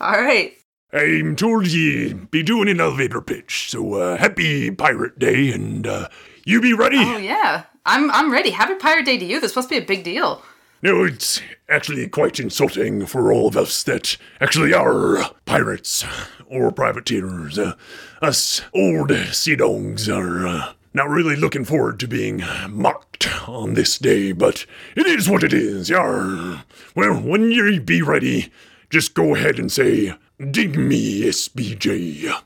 All 0.01 0.19
right. 0.21 0.56
I'm 0.93 1.35
told 1.35 1.67
ye 1.67 2.13
be 2.13 2.43
doing 2.43 2.69
an 2.69 2.79
elevator 2.79 3.21
pitch, 3.21 3.69
so 3.69 3.95
uh, 3.95 4.17
happy 4.17 4.71
Pirate 4.71 5.19
Day, 5.19 5.51
and 5.51 5.85
uh, 5.85 6.07
you 6.45 6.61
be 6.61 6.73
ready? 6.73 6.97
Oh 6.97 7.17
yeah, 7.17 7.63
I'm 7.85 8.09
I'm 8.11 8.31
ready. 8.31 8.51
Happy 8.51 8.75
Pirate 8.75 9.05
Day 9.05 9.17
to 9.17 9.25
you. 9.25 9.41
This 9.41 9.55
must 9.55 9.69
be 9.69 9.77
a 9.77 9.85
big 9.85 10.03
deal. 10.05 10.41
No, 10.81 11.03
it's 11.03 11.41
actually 11.67 12.07
quite 12.07 12.39
insulting 12.39 13.05
for 13.05 13.33
all 13.33 13.47
of 13.47 13.57
us 13.57 13.83
that 13.83 14.15
actually 14.39 14.73
are 14.73 15.31
pirates 15.45 16.05
or 16.45 16.71
privateers. 16.71 17.59
Uh, 17.59 17.73
us 18.21 18.61
old 18.73 19.11
sea 19.31 19.55
dogs 19.55 20.07
are 20.07 20.47
uh, 20.47 20.73
not 20.93 21.09
really 21.09 21.35
looking 21.35 21.65
forward 21.65 21.99
to 21.99 22.07
being 22.07 22.43
mocked 22.69 23.27
on 23.49 23.73
this 23.73 23.97
day, 23.97 24.31
but 24.31 24.65
it 24.95 25.05
is 25.05 25.27
what 25.29 25.43
it 25.43 25.51
is, 25.51 25.89
yar. 25.89 26.63
Well, 26.95 27.15
when 27.15 27.51
ye 27.51 27.79
be 27.79 28.01
ready, 28.01 28.53
just 28.89 29.15
go 29.15 29.35
ahead 29.35 29.59
and 29.59 29.71
say, 29.71 30.13
Ding 30.39 30.87
me, 30.87 31.23
SBJ. 31.23 32.31
All 32.31 32.41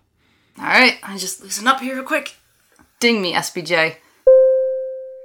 right, 0.57 0.97
I 1.03 1.17
just 1.17 1.43
loosen 1.43 1.67
up 1.67 1.81
here 1.81 1.95
real 1.95 2.05
quick. 2.05 2.35
Ding 3.01 3.21
me, 3.21 3.33
SBJ. 3.33 3.95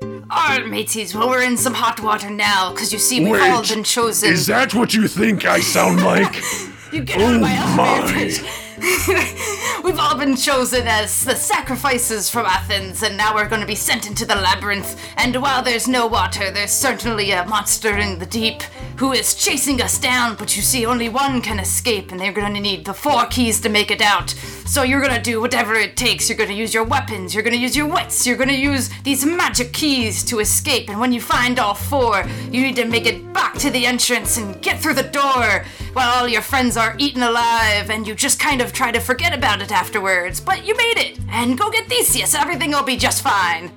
Alright, 0.02 0.66
mateys, 0.66 1.14
well, 1.14 1.29
we're 1.29 1.44
in 1.44 1.57
some 1.57 1.74
hot 1.74 2.00
water 2.00 2.29
now, 2.29 2.72
because 2.72 2.92
you 2.92 2.98
see, 2.98 3.24
we've 3.24 3.40
all 3.40 3.62
been 3.62 3.85
chosen. 3.85 4.33
Is 4.33 4.48
that 4.48 4.74
what 4.74 4.94
you 4.94 5.07
think 5.07 5.44
I 5.44 5.61
sound 5.61 6.02
like? 6.02 6.35
you 6.92 7.05
get 7.05 7.20
out 7.20 7.37
of 7.37 7.40
my 7.40 7.57
Oh 7.57 7.76
my. 7.76 8.65
We've 9.84 9.98
all 9.98 10.18
been 10.18 10.36
chosen 10.36 10.86
as 10.86 11.24
the 11.24 11.34
sacrifices 11.34 12.28
from 12.28 12.44
Athens, 12.44 13.02
and 13.02 13.16
now 13.16 13.34
we're 13.34 13.48
going 13.48 13.62
to 13.62 13.66
be 13.66 13.74
sent 13.74 14.06
into 14.06 14.26
the 14.26 14.34
labyrinth. 14.34 15.00
And 15.16 15.34
while 15.36 15.62
there's 15.62 15.88
no 15.88 16.06
water, 16.06 16.50
there's 16.50 16.72
certainly 16.72 17.30
a 17.30 17.46
monster 17.46 17.96
in 17.96 18.18
the 18.18 18.26
deep 18.26 18.62
who 18.96 19.12
is 19.12 19.34
chasing 19.34 19.80
us 19.80 19.98
down. 19.98 20.36
But 20.36 20.56
you 20.56 20.62
see, 20.62 20.84
only 20.84 21.08
one 21.08 21.40
can 21.40 21.58
escape, 21.58 22.12
and 22.12 22.20
they're 22.20 22.32
going 22.32 22.52
to 22.52 22.60
need 22.60 22.84
the 22.84 22.92
four 22.92 23.24
keys 23.26 23.60
to 23.62 23.70
make 23.70 23.90
it 23.90 24.02
out. 24.02 24.30
So 24.66 24.82
you're 24.82 25.00
going 25.00 25.16
to 25.16 25.22
do 25.22 25.40
whatever 25.40 25.74
it 25.74 25.96
takes. 25.96 26.28
You're 26.28 26.36
going 26.38 26.50
to 26.50 26.56
use 26.56 26.74
your 26.74 26.84
weapons, 26.84 27.34
you're 27.34 27.44
going 27.44 27.56
to 27.56 27.60
use 27.60 27.76
your 27.76 27.86
wits, 27.86 28.26
you're 28.26 28.36
going 28.36 28.48
to 28.48 28.54
use 28.54 28.90
these 29.04 29.24
magic 29.24 29.72
keys 29.72 30.22
to 30.24 30.40
escape. 30.40 30.90
And 30.90 31.00
when 31.00 31.12
you 31.12 31.20
find 31.20 31.58
all 31.58 31.74
four, 31.74 32.26
you 32.50 32.60
need 32.60 32.76
to 32.76 32.84
make 32.84 33.06
it 33.06 33.25
back 33.37 33.59
to 33.59 33.68
the 33.68 33.85
entrance 33.85 34.38
and 34.38 34.62
get 34.62 34.81
through 34.81 34.94
the 34.94 35.03
door 35.03 35.62
while 35.92 36.09
all 36.09 36.27
your 36.27 36.40
friends 36.40 36.75
are 36.79 36.96
eaten 36.99 37.22
alive, 37.22 37.90
and 37.90 38.07
you 38.07 38.14
just 38.14 38.40
kind 38.40 38.62
of 38.62 38.72
try 38.72 38.90
to 38.90 38.99
forget 38.99 39.37
about 39.37 39.61
it 39.61 39.70
afterwards. 39.70 40.40
But 40.40 40.66
you 40.66 40.75
made 40.75 40.96
it! 40.96 41.18
And 41.29 41.59
go 41.59 41.70
get 41.70 41.87
Theseus, 41.87 42.35
everything 42.35 42.70
will 42.70 42.83
be 42.83 42.96
just 42.96 43.22
fine. 43.22 43.70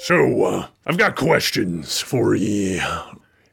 So, 0.00 0.42
uh, 0.42 0.66
I've 0.84 0.98
got 0.98 1.14
questions 1.14 2.00
for 2.00 2.34
ye. 2.34 2.80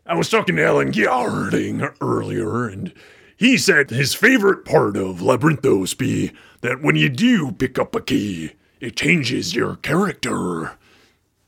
I 0.07 0.15
was 0.15 0.31
talking 0.31 0.55
to 0.55 0.65
Alan 0.65 0.91
Gerding 0.91 1.95
earlier, 2.01 2.67
and 2.67 2.91
he 3.37 3.59
said 3.59 3.91
his 3.91 4.15
favorite 4.15 4.65
part 4.65 4.97
of 4.97 5.21
Labyrinthos 5.21 5.95
be 5.95 6.31
that 6.61 6.81
when 6.81 6.95
you 6.95 7.09
do 7.09 7.51
pick 7.51 7.77
up 7.77 7.93
a 7.93 8.01
key, 8.01 8.53
it 8.79 8.95
changes 8.95 9.53
your 9.53 9.75
character. 9.75 10.71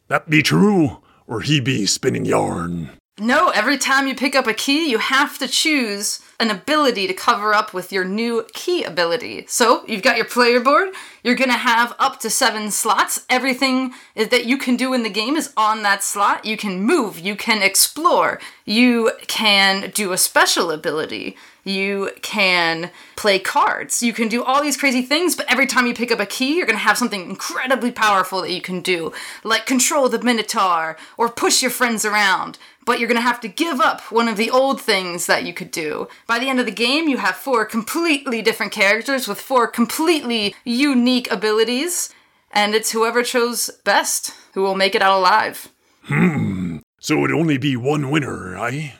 That 0.10 0.30
be 0.30 0.44
true, 0.44 1.02
or 1.26 1.42
he 1.42 1.60
be 1.60 1.88
spinning 1.88 2.26
yarn? 2.26 2.92
No, 3.18 3.48
every 3.48 3.78
time 3.78 4.08
you 4.08 4.14
pick 4.14 4.36
up 4.36 4.46
a 4.46 4.54
key, 4.54 4.90
you 4.90 4.98
have 4.98 5.38
to 5.38 5.48
choose 5.48 6.20
an 6.38 6.52
ability 6.52 7.08
to 7.08 7.14
cover 7.14 7.54
up 7.54 7.74
with 7.74 7.94
your 7.94 8.04
new 8.04 8.46
key 8.52 8.84
ability. 8.84 9.46
So, 9.48 9.86
you've 9.88 10.02
got 10.02 10.18
your 10.18 10.26
player 10.26 10.60
board, 10.60 10.90
you're 11.24 11.36
gonna 11.36 11.54
have 11.54 11.96
up 11.98 12.20
to 12.20 12.30
seven 12.30 12.72
slots. 12.72 13.26
Everything 13.30 13.94
that 14.18 14.46
you 14.46 14.58
can 14.58 14.76
do 14.76 14.94
in 14.94 15.04
the 15.04 15.10
game 15.10 15.38
is 15.38 15.54
on 15.56 15.82
that 15.84 16.04
slot. 16.04 16.44
You 16.44 16.58
can 16.58 16.82
move, 16.82 17.18
you 17.18 17.38
can 17.38 17.64
explore, 17.64 18.42
you 18.66 19.14
can 19.28 19.92
do 19.92 20.12
a 20.12 20.18
special 20.18 20.70
ability, 20.70 21.38
you 21.66 22.12
can 22.22 22.92
play 23.18 23.40
cards, 23.40 24.02
you 24.02 24.14
can 24.14 24.30
do 24.30 24.44
all 24.44 24.62
these 24.62 24.78
crazy 24.78 25.02
things, 25.02 25.36
but 25.36 25.52
every 25.52 25.68
time 25.68 25.88
you 25.88 25.94
pick 25.94 26.12
up 26.12 26.20
a 26.20 26.26
key, 26.26 26.56
you're 26.56 26.66
gonna 26.66 26.78
have 26.78 26.98
something 26.98 27.30
incredibly 27.30 27.92
powerful 27.92 28.42
that 28.42 28.52
you 28.52 28.62
can 28.62 28.80
do, 28.80 29.12
like 29.44 29.66
control 29.66 30.08
the 30.08 30.22
Minotaur 30.22 30.96
or 31.18 31.28
push 31.28 31.62
your 31.62 31.72
friends 31.72 32.06
around 32.06 32.58
but 32.86 33.00
you're 33.00 33.08
gonna 33.08 33.22
have 33.22 33.42
to 33.42 33.48
give 33.48 33.82
up 33.82 34.00
one 34.12 34.28
of 34.28 34.38
the 34.38 34.50
old 34.50 34.80
things 34.80 35.26
that 35.26 35.44
you 35.44 35.54
could 35.54 35.72
do. 35.72 36.08
By 36.28 36.40
the 36.40 36.50
end 36.50 36.60
of 36.60 36.66
the 36.66 36.72
game, 36.72 37.10
you 37.10 37.18
have 37.18 37.36
four 37.36 37.66
completely 37.66 38.42
different 38.42 38.72
characters 38.72 39.28
with 39.28 39.42
four 39.42 39.68
completely 39.68 40.56
unique 40.64 41.30
abilities, 41.32 42.14
and 42.52 42.76
it's 42.76 42.92
whoever 42.92 43.24
chose 43.24 43.70
best 43.84 44.34
who 44.54 44.62
will 44.62 44.76
make 44.76 44.96
it 44.96 45.02
out 45.02 45.18
alive. 45.18 45.70
Hmm. 46.04 46.78
So 47.00 47.24
it'd 47.24 47.36
only 47.36 47.58
be 47.58 47.76
one 47.76 48.10
winner, 48.10 48.56
eh? 48.68 48.92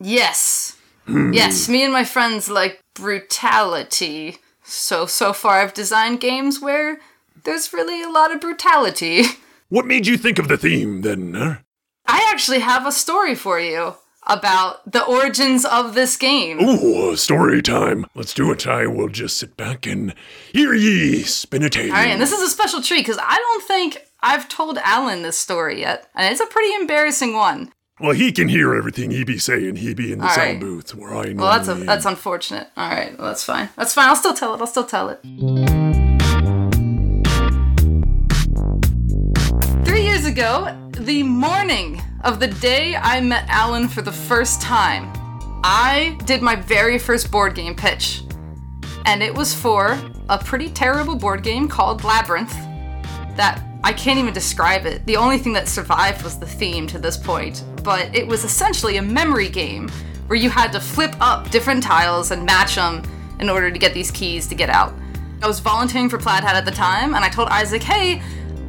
Yes. 0.00 0.76
Yes, 1.32 1.68
me 1.68 1.82
and 1.82 1.92
my 1.92 2.04
friends 2.04 2.48
like 2.48 2.80
brutality. 2.94 4.38
So, 4.64 5.06
so 5.06 5.32
far 5.32 5.60
I've 5.60 5.74
designed 5.74 6.20
games 6.20 6.60
where 6.60 6.98
there's 7.44 7.72
really 7.72 8.02
a 8.02 8.10
lot 8.10 8.34
of 8.34 8.40
brutality. 8.40 9.24
What 9.68 9.86
made 9.86 10.06
you 10.06 10.18
think 10.18 10.38
of 10.38 10.48
the 10.48 10.58
theme, 10.58 11.00
then, 11.00 11.32
huh? 11.34 11.56
I 12.06 12.28
actually 12.30 12.60
have 12.60 12.86
a 12.86 12.92
story 12.92 13.34
for 13.34 13.58
you 13.58 13.94
about 14.26 14.90
the 14.90 15.04
origins 15.04 15.64
of 15.64 15.94
this 15.94 16.16
game. 16.16 16.60
Ooh, 16.60 17.16
story 17.16 17.62
time. 17.62 18.06
Let's 18.14 18.34
do 18.34 18.50
it. 18.52 18.66
I 18.66 18.86
will 18.86 19.08
just 19.08 19.38
sit 19.38 19.56
back 19.56 19.86
and 19.86 20.14
hear 20.52 20.74
ye 20.74 21.22
spin 21.22 21.62
a 21.62 21.70
tale. 21.70 21.90
All 21.90 21.98
right, 21.98 22.10
and 22.10 22.20
this 22.20 22.32
is 22.32 22.42
a 22.42 22.50
special 22.50 22.82
treat 22.82 23.00
because 23.00 23.18
I 23.20 23.36
don't 23.36 23.64
think 23.64 23.98
I've 24.20 24.48
told 24.48 24.78
Alan 24.78 25.22
this 25.22 25.38
story 25.38 25.80
yet, 25.80 26.08
and 26.14 26.30
it's 26.30 26.40
a 26.40 26.46
pretty 26.46 26.74
embarrassing 26.74 27.34
one. 27.34 27.72
Well, 28.02 28.10
he 28.10 28.32
can 28.32 28.48
hear 28.48 28.74
everything 28.74 29.12
he 29.12 29.22
be 29.22 29.38
saying. 29.38 29.76
He 29.76 29.94
be 29.94 30.12
in 30.12 30.18
the 30.18 30.24
All 30.24 30.30
sound 30.30 30.48
right. 30.48 30.60
booth 30.60 30.92
where 30.92 31.14
I 31.14 31.26
know. 31.32 31.44
Well, 31.44 31.52
that's 31.52 31.68
a, 31.68 31.74
that's 31.74 32.04
unfortunate. 32.04 32.66
All 32.76 32.90
right, 32.90 33.16
well, 33.16 33.28
that's 33.28 33.44
fine. 33.44 33.68
That's 33.76 33.94
fine. 33.94 34.08
I'll 34.08 34.16
still 34.16 34.34
tell 34.34 34.54
it. 34.54 34.60
I'll 34.60 34.66
still 34.66 34.82
tell 34.84 35.08
it. 35.08 35.20
Three 39.86 40.02
years 40.02 40.24
ago, 40.24 40.76
the 40.98 41.22
morning 41.22 42.02
of 42.24 42.40
the 42.40 42.48
day 42.48 42.96
I 42.96 43.20
met 43.20 43.44
Alan 43.48 43.86
for 43.86 44.02
the 44.02 44.10
first 44.10 44.60
time, 44.60 45.12
I 45.62 46.18
did 46.24 46.42
my 46.42 46.56
very 46.56 46.98
first 46.98 47.30
board 47.30 47.54
game 47.54 47.76
pitch, 47.76 48.24
and 49.06 49.22
it 49.22 49.32
was 49.32 49.54
for 49.54 49.96
a 50.28 50.38
pretty 50.38 50.70
terrible 50.70 51.14
board 51.14 51.44
game 51.44 51.68
called 51.68 52.02
Labyrinth. 52.02 52.52
That 53.36 53.62
I 53.84 53.92
can't 53.92 54.18
even 54.18 54.32
describe 54.32 54.86
it. 54.86 55.04
The 55.06 55.16
only 55.16 55.38
thing 55.38 55.52
that 55.54 55.68
survived 55.68 56.22
was 56.22 56.38
the 56.38 56.46
theme 56.46 56.86
to 56.88 56.98
this 56.98 57.16
point, 57.16 57.64
but 57.82 58.14
it 58.14 58.26
was 58.26 58.44
essentially 58.44 58.96
a 58.96 59.02
memory 59.02 59.48
game 59.48 59.88
where 60.28 60.38
you 60.38 60.50
had 60.50 60.72
to 60.72 60.80
flip 60.80 61.14
up 61.20 61.50
different 61.50 61.82
tiles 61.82 62.30
and 62.30 62.46
match 62.46 62.76
them 62.76 63.02
in 63.40 63.50
order 63.50 63.70
to 63.70 63.78
get 63.78 63.92
these 63.92 64.10
keys 64.10 64.46
to 64.48 64.54
get 64.54 64.70
out. 64.70 64.94
I 65.42 65.48
was 65.48 65.58
volunteering 65.58 66.08
for 66.08 66.16
Plaid 66.16 66.44
Hat 66.44 66.54
at 66.54 66.64
the 66.64 66.70
time, 66.70 67.14
and 67.14 67.24
I 67.24 67.28
told 67.28 67.48
Isaac, 67.48 67.82
hey, 67.82 68.22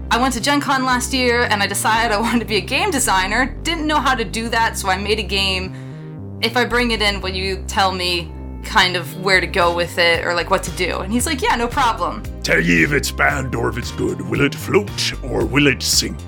I 0.10 0.17
went 0.17 0.34
to 0.34 0.41
Gen 0.41 0.60
Con 0.60 0.84
last 0.84 1.13
year 1.13 1.43
and 1.43 1.62
I 1.62 1.67
decided 1.67 2.12
I 2.12 2.19
wanted 2.21 2.39
to 2.39 2.45
be 2.45 2.58
a 2.58 2.62
game 2.62 2.89
designer. 2.89 3.56
Didn't 3.63 3.86
know 3.86 3.99
how 3.99 4.15
to 4.15 4.23
do 4.23 4.49
that, 4.49 4.78
so 4.78 4.89
I 4.89 4.97
made 4.97 5.19
a 5.19 5.23
game. 5.23 6.39
If 6.41 6.58
I 6.58 6.65
bring 6.65 6.91
it 6.91 7.02
in, 7.02 7.21
will 7.21 7.30
you 7.30 7.63
tell 7.67 7.91
me 7.91 8.32
kind 8.63 8.95
of 8.95 9.23
where 9.23 9.41
to 9.41 9.47
go 9.47 9.76
with 9.76 9.97
it 9.97 10.26
or 10.26 10.34
like 10.34 10.49
what 10.49 10.63
to 10.63 10.71
do? 10.71 10.99
And 10.99 11.12
he's 11.12 11.26
like, 11.26 11.41
yeah, 11.41 11.56
no 11.56 11.67
problem. 11.67 12.23
Tell 12.43 12.60
ye 12.60 12.84
if 12.84 12.91
it's 12.91 13.12
bad 13.12 13.56
or 13.56 13.69
if 13.69 13.78
it's 13.78 13.91
good. 13.91 14.21
Will 14.21 14.41
it 14.41 14.56
float 14.56 15.23
or 15.23 15.45
will 15.45 15.67
it 15.67 15.82
sink? 15.84 16.19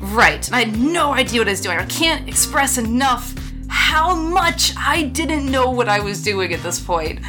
Right. 0.00 0.46
And 0.46 0.56
I 0.56 0.64
had 0.64 0.78
no 0.78 1.12
idea 1.12 1.40
what 1.40 1.48
I 1.48 1.52
was 1.52 1.60
doing. 1.60 1.78
I 1.78 1.86
can't 1.86 2.28
express 2.28 2.78
enough 2.78 3.34
how 3.68 4.14
much 4.14 4.72
I 4.76 5.04
didn't 5.04 5.50
know 5.50 5.70
what 5.70 5.88
I 5.88 6.00
was 6.00 6.22
doing 6.22 6.52
at 6.52 6.62
this 6.62 6.80
point. 6.80 7.20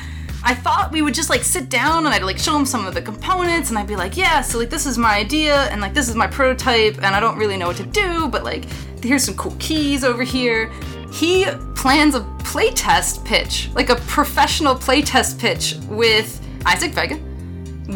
I 0.44 0.54
thought 0.54 0.92
we 0.92 1.02
would 1.02 1.14
just 1.14 1.30
like 1.30 1.44
sit 1.44 1.68
down 1.68 2.06
and 2.06 2.14
I'd 2.14 2.24
like 2.24 2.38
show 2.38 2.56
him 2.56 2.66
some 2.66 2.86
of 2.86 2.94
the 2.94 3.02
components 3.02 3.70
and 3.70 3.78
I'd 3.78 3.88
be 3.88 3.96
like, 3.96 4.16
yeah, 4.16 4.42
so 4.42 4.58
like 4.58 4.70
this 4.70 4.86
is 4.86 4.98
my 4.98 5.16
idea 5.18 5.64
and 5.64 5.82
like 5.82 5.94
this 5.94 6.08
is 6.08 6.16
my 6.16 6.28
prototype 6.28 6.96
and 6.98 7.08
I 7.08 7.20
don't 7.20 7.38
really 7.38 7.58
know 7.58 7.68
what 7.68 7.78
to 7.78 7.86
do, 7.86 8.28
but 8.30 8.44
like 8.44 8.66
here's 9.04 9.24
some 9.24 9.36
cool 9.36 9.56
keys 9.60 10.04
over 10.04 10.24
here. 10.24 10.72
He 11.12 11.46
plans 11.76 12.16
a 12.16 12.22
playtest 12.40 13.24
pitch, 13.26 13.70
like 13.74 13.90
a 13.90 13.96
professional 13.96 14.76
playtest 14.76 15.40
pitch 15.40 15.76
with 15.88 16.42
Isaac 16.66 16.94
Vega, 16.94 17.20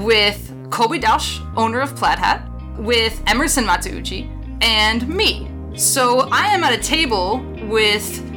with 0.03 0.53
Colby 0.69 0.99
Dauch, 0.99 1.39
owner 1.57 1.81
of 1.81 1.95
Plaid 1.95 2.19
Hat, 2.19 2.47
with 2.77 3.21
Emerson 3.27 3.65
Matsuuchi, 3.65 4.29
and 4.63 5.07
me. 5.07 5.49
So 5.75 6.27
I 6.31 6.47
am 6.47 6.63
at 6.63 6.73
a 6.73 6.81
table 6.81 7.45
with 7.63 8.27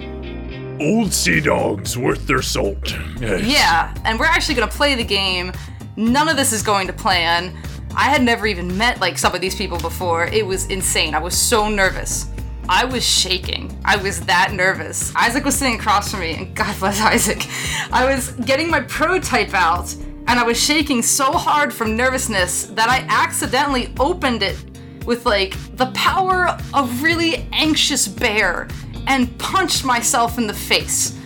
Old 0.81 1.13
sea 1.13 1.41
dogs 1.41 1.97
worth 1.97 2.27
their 2.27 2.43
salt. 2.43 2.91
Yes. 3.21 3.45
Yeah, 3.45 3.95
and 4.05 4.19
we're 4.19 4.27
actually 4.27 4.57
gonna 4.57 4.67
play 4.67 4.97
the 4.97 5.05
game. 5.05 5.53
None 5.97 6.29
of 6.29 6.37
this 6.37 6.53
is 6.53 6.63
going 6.63 6.89
to 6.89 6.93
plan. 6.93 7.57
I 7.97 8.11
had 8.11 8.23
never 8.23 8.47
even 8.47 8.77
met 8.77 9.01
like 9.01 9.17
some 9.17 9.35
of 9.35 9.41
these 9.41 9.55
people 9.55 9.79
before. 9.79 10.27
It 10.27 10.45
was 10.45 10.67
insane. 10.67 11.15
I 11.15 11.21
was 11.21 11.37
so 11.37 11.69
nervous. 11.69 12.27
I 12.69 12.85
was 12.85 13.05
shaking. 13.05 13.79
I 13.85 13.97
was 13.97 14.21
that 14.23 14.53
nervous. 14.53 15.15
Isaac 15.15 15.45
was 15.45 15.57
sitting 15.57 15.79
across 15.79 16.11
from 16.11 16.21
me, 16.21 16.35
and 16.35 16.55
God 16.55 16.79
bless 16.79 17.01
Isaac. 17.01 17.47
I 17.93 18.13
was 18.15 18.31
getting 18.33 18.71
my 18.71 18.81
prototype 18.81 19.53
out, 19.55 19.95
and 20.27 20.41
I 20.41 20.45
was 20.45 20.63
shaking 20.63 21.03
so 21.03 21.33
hard 21.33 21.73
from 21.73 21.97
nervousness 21.97 22.67
that 22.67 22.89
I 22.89 23.05
accidentally 23.09 23.93
opened 24.01 24.43
it 24.43 24.57
with 25.05 25.27
like 25.27 25.55
the 25.77 25.87
power 25.95 26.57
of 26.73 27.03
really 27.03 27.47
anxious 27.53 28.09
bear 28.09 28.69
and 29.07 29.37
punched 29.39 29.85
myself 29.85 30.39
in 30.39 30.47
the 30.47 30.55
face. 30.55 31.19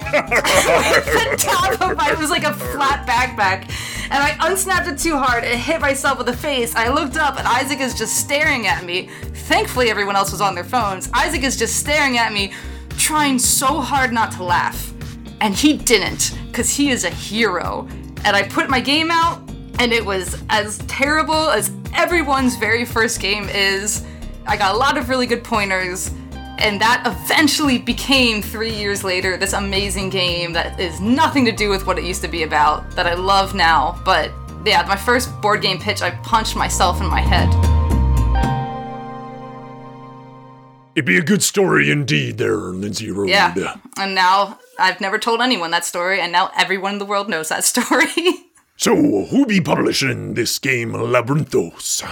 the 0.00 1.34
top 1.38 1.80
of 1.82 1.96
my 1.96 2.10
it 2.10 2.18
was 2.18 2.30
like 2.30 2.44
a 2.44 2.54
flat 2.54 3.06
backpack 3.06 3.70
and 4.10 4.22
I 4.22 4.36
unsnapped 4.40 4.88
it 4.88 4.98
too 4.98 5.16
hard 5.16 5.44
and 5.44 5.58
hit 5.58 5.80
myself 5.80 6.18
with 6.18 6.26
the 6.26 6.36
face. 6.36 6.74
I 6.74 6.88
looked 6.88 7.16
up 7.16 7.38
and 7.38 7.46
Isaac 7.46 7.80
is 7.80 7.96
just 7.96 8.16
staring 8.16 8.66
at 8.66 8.84
me. 8.84 9.08
Thankfully 9.50 9.90
everyone 9.90 10.14
else 10.14 10.30
was 10.30 10.40
on 10.40 10.54
their 10.54 10.62
phones. 10.62 11.10
Isaac 11.12 11.42
is 11.42 11.56
just 11.56 11.74
staring 11.74 12.18
at 12.18 12.32
me, 12.32 12.52
trying 12.90 13.36
so 13.36 13.80
hard 13.80 14.12
not 14.12 14.30
to 14.34 14.44
laugh. 14.44 14.94
And 15.40 15.56
he 15.56 15.76
didn't, 15.76 16.38
because 16.46 16.70
he 16.70 16.90
is 16.90 17.02
a 17.02 17.10
hero. 17.10 17.88
And 18.24 18.36
I 18.36 18.44
put 18.44 18.70
my 18.70 18.78
game 18.78 19.10
out, 19.10 19.42
and 19.80 19.92
it 19.92 20.06
was 20.06 20.40
as 20.50 20.78
terrible 20.86 21.50
as 21.50 21.72
everyone's 21.96 22.54
very 22.54 22.84
first 22.84 23.20
game 23.20 23.48
is. 23.48 24.06
I 24.46 24.56
got 24.56 24.72
a 24.72 24.78
lot 24.78 24.96
of 24.96 25.08
really 25.08 25.26
good 25.26 25.42
pointers, 25.42 26.14
and 26.58 26.80
that 26.80 27.02
eventually 27.04 27.78
became 27.78 28.42
three 28.42 28.72
years 28.72 29.02
later 29.02 29.36
this 29.36 29.52
amazing 29.52 30.10
game 30.10 30.52
that 30.52 30.78
is 30.78 31.00
nothing 31.00 31.44
to 31.46 31.52
do 31.52 31.70
with 31.70 31.88
what 31.88 31.98
it 31.98 32.04
used 32.04 32.22
to 32.22 32.28
be 32.28 32.44
about 32.44 32.88
that 32.92 33.08
I 33.08 33.14
love 33.14 33.56
now. 33.56 34.00
But 34.04 34.30
yeah, 34.64 34.86
my 34.86 34.94
first 34.94 35.40
board 35.40 35.60
game 35.60 35.80
pitch, 35.80 36.02
I 36.02 36.10
punched 36.22 36.54
myself 36.54 37.00
in 37.00 37.08
my 37.08 37.20
head. 37.20 37.79
It'd 40.94 41.06
be 41.06 41.18
a 41.18 41.22
good 41.22 41.42
story 41.42 41.90
indeed, 41.90 42.38
there, 42.38 42.56
Lindsay 42.56 43.10
Rode. 43.10 43.28
Yeah, 43.28 43.76
and 43.96 44.14
now 44.14 44.58
I've 44.78 45.00
never 45.00 45.18
told 45.18 45.40
anyone 45.40 45.70
that 45.70 45.84
story, 45.84 46.20
and 46.20 46.32
now 46.32 46.50
everyone 46.56 46.94
in 46.94 46.98
the 46.98 47.04
world 47.04 47.28
knows 47.28 47.48
that 47.48 47.64
story. 47.74 48.08
So, 48.76 48.96
who 48.96 49.46
be 49.46 49.60
publishing 49.60 50.34
this 50.34 50.58
game, 50.58 50.92
Labyrinthos? 50.92 52.02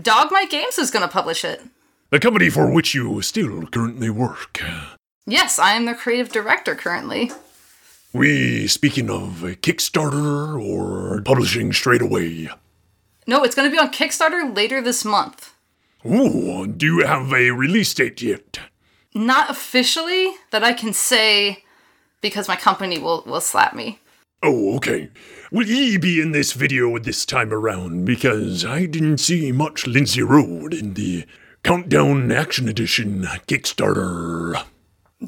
Dogmight 0.00 0.50
Games 0.50 0.78
is 0.78 0.90
gonna 0.90 1.08
publish 1.08 1.44
it. 1.44 1.62
The 2.10 2.20
company 2.20 2.48
for 2.48 2.72
which 2.72 2.94
you 2.94 3.20
still 3.22 3.66
currently 3.66 4.08
work. 4.08 4.62
Yes, 5.26 5.58
I 5.58 5.72
am 5.72 5.84
the 5.84 5.94
creative 5.94 6.30
director 6.30 6.74
currently. 6.74 7.30
We 8.12 8.66
speaking 8.66 9.10
of 9.10 9.42
a 9.42 9.54
Kickstarter 9.54 10.60
or 10.62 11.22
publishing 11.22 11.72
straight 11.72 12.02
away? 12.02 12.48
No, 13.26 13.44
it's 13.44 13.54
gonna 13.54 13.70
be 13.70 13.78
on 13.78 13.90
Kickstarter 13.92 14.54
later 14.54 14.80
this 14.80 15.04
month. 15.04 15.51
Ooh, 16.04 16.66
do 16.66 16.86
you 16.86 17.06
have 17.06 17.32
a 17.32 17.50
release 17.50 17.94
date 17.94 18.20
yet? 18.22 18.58
Not 19.14 19.50
officially 19.50 20.32
that 20.50 20.64
I 20.64 20.72
can 20.72 20.92
say 20.92 21.64
because 22.20 22.48
my 22.48 22.56
company 22.56 22.98
will, 22.98 23.22
will 23.26 23.40
slap 23.40 23.74
me. 23.74 24.00
Oh, 24.42 24.74
okay. 24.76 25.10
Will 25.52 25.66
ye 25.66 25.96
be 25.98 26.20
in 26.20 26.32
this 26.32 26.52
video 26.52 26.98
this 26.98 27.24
time 27.24 27.52
around? 27.52 28.04
Because 28.04 28.64
I 28.64 28.86
didn't 28.86 29.18
see 29.18 29.52
much 29.52 29.86
Lindsay 29.86 30.22
Rode 30.22 30.74
in 30.74 30.94
the 30.94 31.24
Countdown 31.62 32.32
Action 32.32 32.68
Edition 32.68 33.22
Kickstarter. 33.46 34.64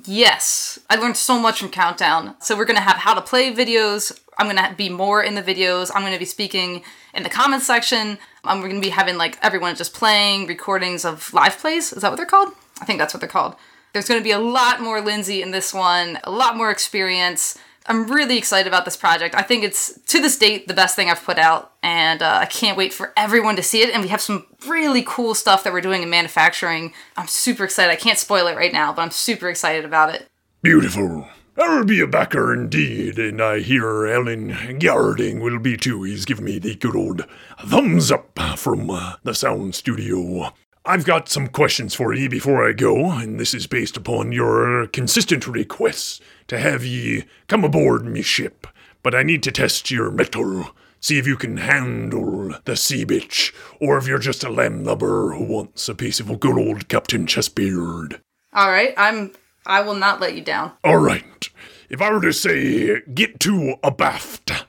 Yes, 0.05 0.81
I 0.91 0.97
learned 0.97 1.17
so 1.17 1.39
much 1.39 1.61
from 1.61 1.69
Countdown. 1.69 2.35
So 2.41 2.57
we're 2.57 2.65
gonna 2.65 2.81
have 2.81 2.97
how 2.97 3.15
to 3.15 3.21
play 3.21 3.55
videos. 3.55 4.19
I'm 4.37 4.49
gonna 4.49 4.75
be 4.77 4.89
more 4.89 5.23
in 5.23 5.37
the 5.37 5.43
videos. 5.43 5.93
I'm 5.95 6.03
gonna 6.03 6.19
be 6.19 6.25
speaking 6.25 6.83
in 7.15 7.23
the 7.23 7.31
comments 7.31 7.69
section. 7.69 8.19
I'm 8.44 8.61
gonna 8.61 8.80
be 8.80 8.90
having 8.90 9.16
like 9.16 9.38
everyone 9.42 9.74
just 9.76 9.94
playing 9.94 10.46
recordings 10.46 11.04
of 11.04 11.33
live 11.33 11.59
plays. 11.59 11.92
Is 11.92 12.02
that 12.02 12.11
what 12.11 12.16
they're 12.16 12.26
called? 12.26 12.50
I 12.80 12.85
think 12.85 12.98
that's 12.98 13.14
what 13.14 13.20
they're 13.20 13.28
called. 13.28 13.57
There's 13.92 14.09
gonna 14.09 14.20
be 14.20 14.33
a 14.33 14.38
lot 14.38 14.80
more 14.80 15.00
Lindsay 15.00 15.42
in 15.42 15.50
this 15.50 15.72
one, 15.72 16.18
a 16.24 16.30
lot 16.30 16.57
more 16.57 16.70
experience. 16.70 17.59
I'm 17.87 18.11
really 18.11 18.38
excited 18.38 18.66
about 18.66 18.87
this 18.87 18.96
project. 18.96 19.35
I 19.35 19.42
think 19.42 19.62
it's 19.62 19.98
to 20.07 20.20
this 20.20 20.38
date 20.38 20.68
the 20.68 20.74
best 20.74 20.96
thing 20.96 21.11
I've 21.11 21.22
put 21.22 21.38
out, 21.38 21.72
and 21.83 22.22
uh, 22.22 22.38
I 22.40 22.46
can't 22.46 22.78
wait 22.78 22.94
for 22.94 23.12
everyone 23.14 23.57
to 23.57 23.62
see 23.62 23.83
it. 23.83 23.90
And 23.90 24.02
we 24.02 24.09
have 24.09 24.22
some 24.22 24.46
really 24.66 25.04
cool 25.07 25.35
stuff 25.35 25.64
that 25.64 25.72
we're 25.72 25.83
doing 25.83 26.02
in 26.02 26.09
manufacturing. 26.09 26.94
I'm 27.16 27.26
super 27.26 27.64
excited. 27.64 27.92
I 27.92 27.96
can't 27.96 28.18
spoil 28.18 28.46
it 28.46 28.57
right 28.57 28.72
now, 28.72 28.92
but 28.94 29.02
I'm 29.02 29.11
super 29.11 29.50
excited 29.50 29.85
about 29.85 30.14
it. 30.14 30.26
Beautiful. 30.62 31.28
I 31.57 31.77
will 31.77 31.85
be 31.85 32.01
a 32.01 32.07
backer 32.07 32.53
indeed, 32.53 33.17
and 33.17 33.40
I 33.40 33.61
hear 33.61 34.07
Alan 34.07 34.51
Gerding 34.81 35.40
will 35.40 35.61
be 35.61 35.77
too. 35.77 36.03
He's 36.03 36.25
given 36.25 36.45
me 36.45 36.59
the 36.59 36.75
good 36.75 36.97
old 36.97 37.25
thumbs 37.64 38.11
up 38.11 38.37
from 38.57 38.90
uh, 38.90 39.14
the 39.23 39.35
sound 39.35 39.77
studio. 39.77 40.53
I've 40.85 41.05
got 41.05 41.29
some 41.29 41.47
questions 41.47 41.95
for 41.95 42.12
ye 42.12 42.27
before 42.27 42.69
I 42.69 42.73
go, 42.73 43.12
and 43.12 43.38
this 43.38 43.55
is 43.55 43.69
based 43.69 43.97
upon 43.97 44.33
your 44.33 44.88
consistent 44.88 45.47
requests 45.47 46.21
to 46.49 46.59
have 46.59 46.85
ye 46.85 47.25
come 47.47 47.64
aboard 47.64 48.05
me 48.05 48.21
ship. 48.21 48.67
But 49.05 49.14
I 49.14 49.23
need 49.23 49.43
to 49.45 49.53
test 49.53 49.90
your 49.90 50.11
mettle, 50.11 50.71
see 50.99 51.19
if 51.19 51.27
you 51.27 51.37
can 51.37 51.59
handle 51.59 52.53
the 52.64 52.77
sea 52.77 53.07
bitch, 53.07 53.55
or 53.81 53.97
if 53.97 54.09
you're 54.09 54.19
just 54.19 54.43
a 54.43 54.51
landlubber 54.51 55.35
who 55.35 55.45
wants 55.45 55.88
a 55.88 55.95
piece 55.95 56.19
of 56.19 56.29
a 56.29 56.37
good 56.37 56.59
old 56.59 56.88
Captain 56.88 57.27
Chessbeard. 57.27 58.21
All 58.53 58.71
right, 58.71 58.93
I'm. 58.97 59.33
I 59.66 59.81
will 59.81 59.94
not 59.94 60.20
let 60.20 60.35
you 60.35 60.42
down. 60.42 60.72
All 60.83 60.98
right. 60.98 61.48
If 61.88 62.00
I 62.03 62.11
were 62.11 62.20
to 62.20 62.33
say, 62.33 63.00
get 63.12 63.40
to 63.40 63.77
abaft, 63.83 64.66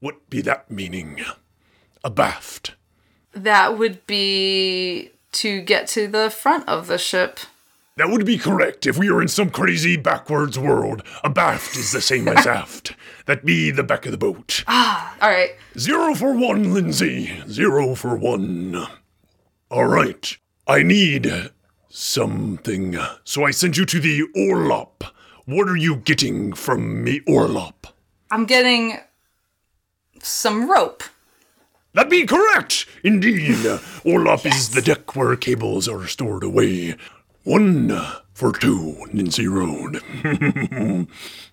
what 0.00 0.28
be 0.30 0.40
that 0.42 0.70
meaning? 0.70 1.20
Abaft. 2.04 2.74
That 3.32 3.78
would 3.78 4.06
be 4.06 5.10
to 5.32 5.60
get 5.60 5.86
to 5.88 6.08
the 6.08 6.30
front 6.30 6.68
of 6.68 6.86
the 6.86 6.98
ship. 6.98 7.40
That 7.96 8.10
would 8.10 8.26
be 8.26 8.36
correct 8.36 8.86
if 8.86 8.98
we 8.98 9.10
were 9.10 9.22
in 9.22 9.28
some 9.28 9.48
crazy 9.48 9.96
backwards 9.96 10.58
world. 10.58 11.02
Abaft 11.24 11.76
is 11.76 11.92
the 11.92 12.02
same 12.02 12.28
as 12.28 12.46
aft. 12.46 12.94
That 13.24 13.44
be 13.44 13.70
the 13.70 13.82
back 13.82 14.04
of 14.04 14.12
the 14.12 14.18
boat. 14.18 14.64
Ah, 14.68 15.16
all 15.22 15.30
right. 15.30 15.56
Zero 15.78 16.14
for 16.14 16.34
one, 16.34 16.74
Lindsay. 16.74 17.42
Zero 17.48 17.94
for 17.94 18.14
one. 18.16 18.86
All 19.70 19.86
right. 19.86 20.36
I 20.66 20.82
need 20.82 21.50
something. 21.88 22.98
So 23.24 23.44
I 23.44 23.50
sent 23.50 23.76
you 23.76 23.84
to 23.86 24.00
the 24.00 24.22
Orlop. 24.36 25.02
What 25.44 25.68
are 25.68 25.76
you 25.76 25.96
getting 25.96 26.52
from 26.52 27.04
me, 27.04 27.20
Orlop? 27.20 27.92
I'm 28.30 28.46
getting 28.46 28.98
some 30.22 30.70
rope. 30.70 31.02
That 31.92 32.10
be 32.10 32.26
correct, 32.26 32.86
indeed. 33.02 33.56
Orlop 34.04 34.44
is 34.44 34.70
the 34.70 34.82
deck 34.82 35.16
where 35.16 35.34
cables 35.36 35.88
are 35.88 36.06
stored 36.06 36.44
away. 36.44 36.96
One 37.44 37.96
for 38.34 38.52
two, 38.52 39.06
Nancy 39.12 39.46
Road. 39.46 39.96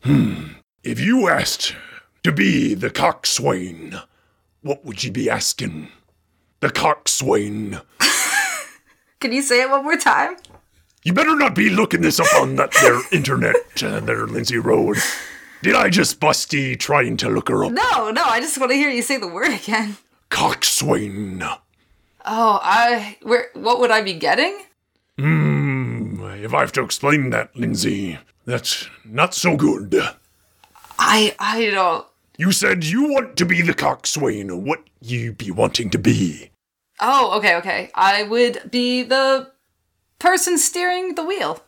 hmm. 0.03 0.43
If 0.83 0.99
you 0.99 1.29
asked 1.29 1.75
to 2.23 2.31
be 2.31 2.73
the 2.73 2.89
coxswain, 2.89 4.01
what 4.61 4.83
would 4.83 5.03
you 5.03 5.11
be 5.11 5.29
asking? 5.29 5.89
The 6.59 6.71
coxswain. 6.71 7.79
Can 9.23 9.31
you 9.31 9.41
say 9.41 9.61
it 9.61 9.69
one 9.69 9.85
more 9.85 9.95
time? 9.95 10.35
You 11.03 11.13
better 11.13 11.33
not 11.37 11.55
be 11.55 11.69
looking 11.69 12.01
this 12.01 12.19
up 12.19 12.27
on 12.35 12.57
that 12.57 12.73
there 12.81 12.99
internet, 13.13 13.55
uh, 13.81 14.01
there, 14.01 14.27
Lindsay 14.27 14.57
Rode. 14.57 14.97
Did 15.61 15.75
I 15.75 15.89
just 15.89 16.19
busty 16.19 16.77
trying 16.77 17.15
to 17.15 17.29
look 17.29 17.47
her 17.47 17.63
up? 17.63 17.71
No, 17.71 18.11
no, 18.11 18.21
I 18.25 18.41
just 18.41 18.57
want 18.57 18.73
to 18.73 18.75
hear 18.75 18.89
you 18.89 19.01
say 19.01 19.15
the 19.15 19.29
word 19.29 19.53
again. 19.53 19.95
Coxswain. 20.29 21.41
Oh, 21.41 22.59
I 22.61 23.15
where 23.21 23.47
what 23.53 23.79
would 23.79 23.91
I 23.91 24.01
be 24.01 24.11
getting? 24.11 24.59
Hmm, 25.17 26.21
if 26.43 26.53
I 26.53 26.59
have 26.59 26.73
to 26.73 26.83
explain 26.83 27.29
that, 27.29 27.55
Lindsay, 27.55 28.19
that's 28.43 28.89
not 29.05 29.33
so 29.33 29.55
good. 29.55 30.01
I 30.99 31.33
I 31.39 31.69
don't 31.69 32.05
You 32.37 32.51
said 32.51 32.83
you 32.83 33.03
want 33.09 33.37
to 33.37 33.45
be 33.45 33.61
the 33.61 33.73
coxswain. 33.73 34.65
What 34.65 34.83
you 34.99 35.31
be 35.31 35.49
wanting 35.49 35.89
to 35.91 35.97
be? 35.97 36.49
Oh, 37.05 37.37
okay, 37.37 37.57
okay. 37.57 37.91
I 37.93 38.23
would 38.23 38.71
be 38.71 39.03
the 39.03 39.51
person 40.19 40.57
steering 40.57 41.15
the 41.15 41.23
wheel. 41.23 41.61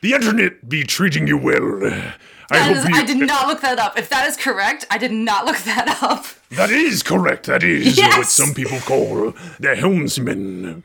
The 0.00 0.14
internet 0.14 0.66
be 0.70 0.84
treating 0.84 1.26
you 1.26 1.36
well. 1.36 1.84
I 2.50 2.58
hope 2.58 2.76
is, 2.78 2.88
you. 2.88 2.94
I 2.94 3.04
did 3.04 3.18
not 3.18 3.46
look 3.46 3.60
that 3.60 3.78
up. 3.78 3.98
If 3.98 4.08
that 4.08 4.26
is 4.26 4.38
correct, 4.38 4.86
I 4.90 4.96
did 4.96 5.12
not 5.12 5.44
look 5.44 5.58
that 5.58 6.02
up. 6.02 6.24
That 6.52 6.70
is 6.70 7.02
correct. 7.02 7.46
That 7.46 7.62
is 7.62 7.98
what 7.98 8.26
some 8.26 8.54
people 8.54 8.78
call 8.80 9.34
the 9.60 9.76
helmsman. 9.76 10.82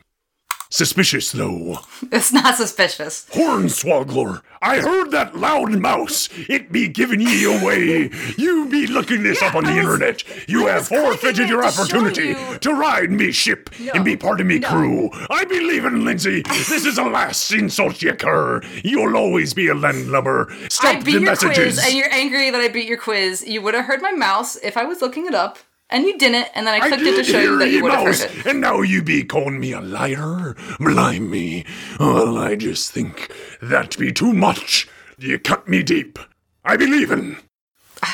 Suspicious 0.76 1.32
though. 1.32 1.78
It's 2.12 2.34
not 2.34 2.56
suspicious. 2.56 3.24
Hornswoggler, 3.32 4.42
I 4.60 4.80
heard 4.80 5.10
that 5.12 5.34
loud 5.34 5.72
mouse. 5.80 6.28
It 6.50 6.70
be 6.70 6.86
giving 6.86 7.22
ye 7.22 7.44
away. 7.44 8.10
You 8.36 8.68
be 8.68 8.86
looking 8.86 9.22
this 9.22 9.40
up 9.40 9.54
on 9.54 9.64
the 9.64 9.70
was- 9.70 9.78
internet. 9.78 10.48
You 10.48 10.68
I 10.68 10.72
have 10.72 10.88
forfeited 10.88 11.48
your 11.48 11.62
to 11.62 11.68
opportunity 11.68 12.28
you. 12.28 12.58
to 12.58 12.74
ride 12.74 13.10
me 13.10 13.32
ship 13.32 13.70
and 13.94 14.04
be 14.04 14.18
part 14.18 14.38
of 14.42 14.46
me 14.46 14.58
no. 14.58 14.68
crew. 14.68 15.10
I 15.30 15.46
be 15.46 15.60
leaving, 15.60 16.04
Lindsay. 16.04 16.42
This 16.42 16.84
is 16.84 16.96
the 16.96 17.04
last 17.04 17.50
insult 17.52 18.02
you 18.02 18.12
cur. 18.14 18.60
You'll 18.84 19.16
always 19.16 19.54
be 19.54 19.68
a 19.68 19.74
landlubber. 19.74 20.52
Stop 20.68 20.96
I 20.96 21.00
beat 21.00 21.04
the 21.04 21.10
your 21.12 21.20
messages. 21.22 21.54
quiz, 21.76 21.86
and 21.86 21.94
you're 21.94 22.12
angry 22.12 22.50
that 22.50 22.60
I 22.60 22.68
beat 22.68 22.86
your 22.86 22.98
quiz. 22.98 23.42
You 23.46 23.62
would 23.62 23.72
have 23.72 23.86
heard 23.86 24.02
my 24.02 24.12
mouse 24.12 24.56
if 24.56 24.76
I 24.76 24.84
was 24.84 25.00
looking 25.00 25.24
it 25.26 25.34
up, 25.34 25.58
and 25.90 26.04
you 26.04 26.18
didn't. 26.18 26.48
And 26.54 26.66
then 26.66 26.80
I 26.80 26.86
I 26.86 26.88
it 26.88 26.98
to 26.98 27.24
show 27.24 27.40
you 27.40 27.58
that 27.58 27.70
you 27.70 27.82
would 27.82 27.92
have 27.92 28.04
heard 28.04 28.30
it. 28.30 28.46
and 28.46 28.60
now 28.60 28.80
you 28.82 29.02
be 29.02 29.24
calling 29.24 29.60
me 29.60 29.72
a 29.72 29.80
liar? 29.80 30.54
Blime 30.78 31.30
me. 31.30 31.64
Well, 32.00 32.36
I 32.38 32.56
just 32.56 32.92
think 32.92 33.32
that 33.62 33.96
be 33.98 34.12
too 34.12 34.32
much. 34.32 34.88
You 35.18 35.38
cut 35.38 35.68
me 35.68 35.82
deep. 35.82 36.18
I 36.64 36.76
be 36.76 36.86
leaving. 36.86 37.36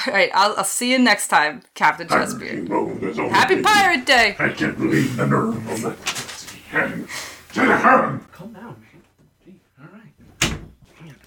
All 0.07 0.13
right, 0.13 0.31
I'll, 0.35 0.55
I'll 0.57 0.65
see 0.65 0.93
you 0.93 0.99
next 0.99 1.29
time, 1.29 1.63
Captain 1.75 2.07
Chessbeard. 2.07 2.71
Oh, 2.71 2.95
there's 2.95 3.19
only 3.19 3.33
Happy 3.33 3.57
this. 3.57 3.67
Pirate 3.67 4.07
Day! 4.07 4.37
I 4.39 4.51
can't 4.51 4.79
believe 4.79 5.17
the 5.17 5.27
nerve 5.27 5.57
of 5.69 5.83
that 5.83 6.09
sexy 6.09 6.59
hand. 6.69 7.09
To 7.55 7.67
the 7.67 7.77
hand! 7.77 8.33
Calm 8.33 8.53
down, 8.53 8.77
man. 8.81 9.03
Gee, 9.45 9.61
all 9.81 9.89
right. 9.93 10.51
Man. 11.01 11.19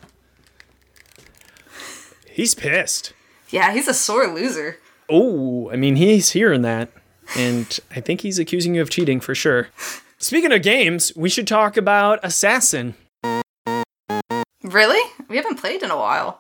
He's 2.32 2.56
pissed. 2.56 3.12
Yeah, 3.50 3.74
he's 3.74 3.90
a 3.90 3.94
sore 3.94 4.28
loser. 4.28 4.78
Oh, 5.10 5.70
I 5.72 5.76
mean, 5.76 5.96
he's 5.96 6.32
hearing 6.32 6.62
that. 6.64 6.90
And 7.38 7.80
I 7.96 8.00
think 8.02 8.22
he's 8.22 8.40
accusing 8.40 8.76
you 8.76 8.82
of 8.82 8.90
cheating 8.90 9.20
for 9.20 9.36
sure. 9.36 9.70
Speaking 10.18 10.52
of 10.52 10.62
games, 10.62 11.12
we 11.16 11.30
should 11.30 11.48
talk 11.48 11.78
about 11.78 12.20
Assassin. 12.24 12.96
Really? 14.64 15.12
We 15.28 15.38
haven't 15.38 15.60
played 15.60 15.84
in 15.84 15.92
a 15.92 15.98
while. 15.98 16.40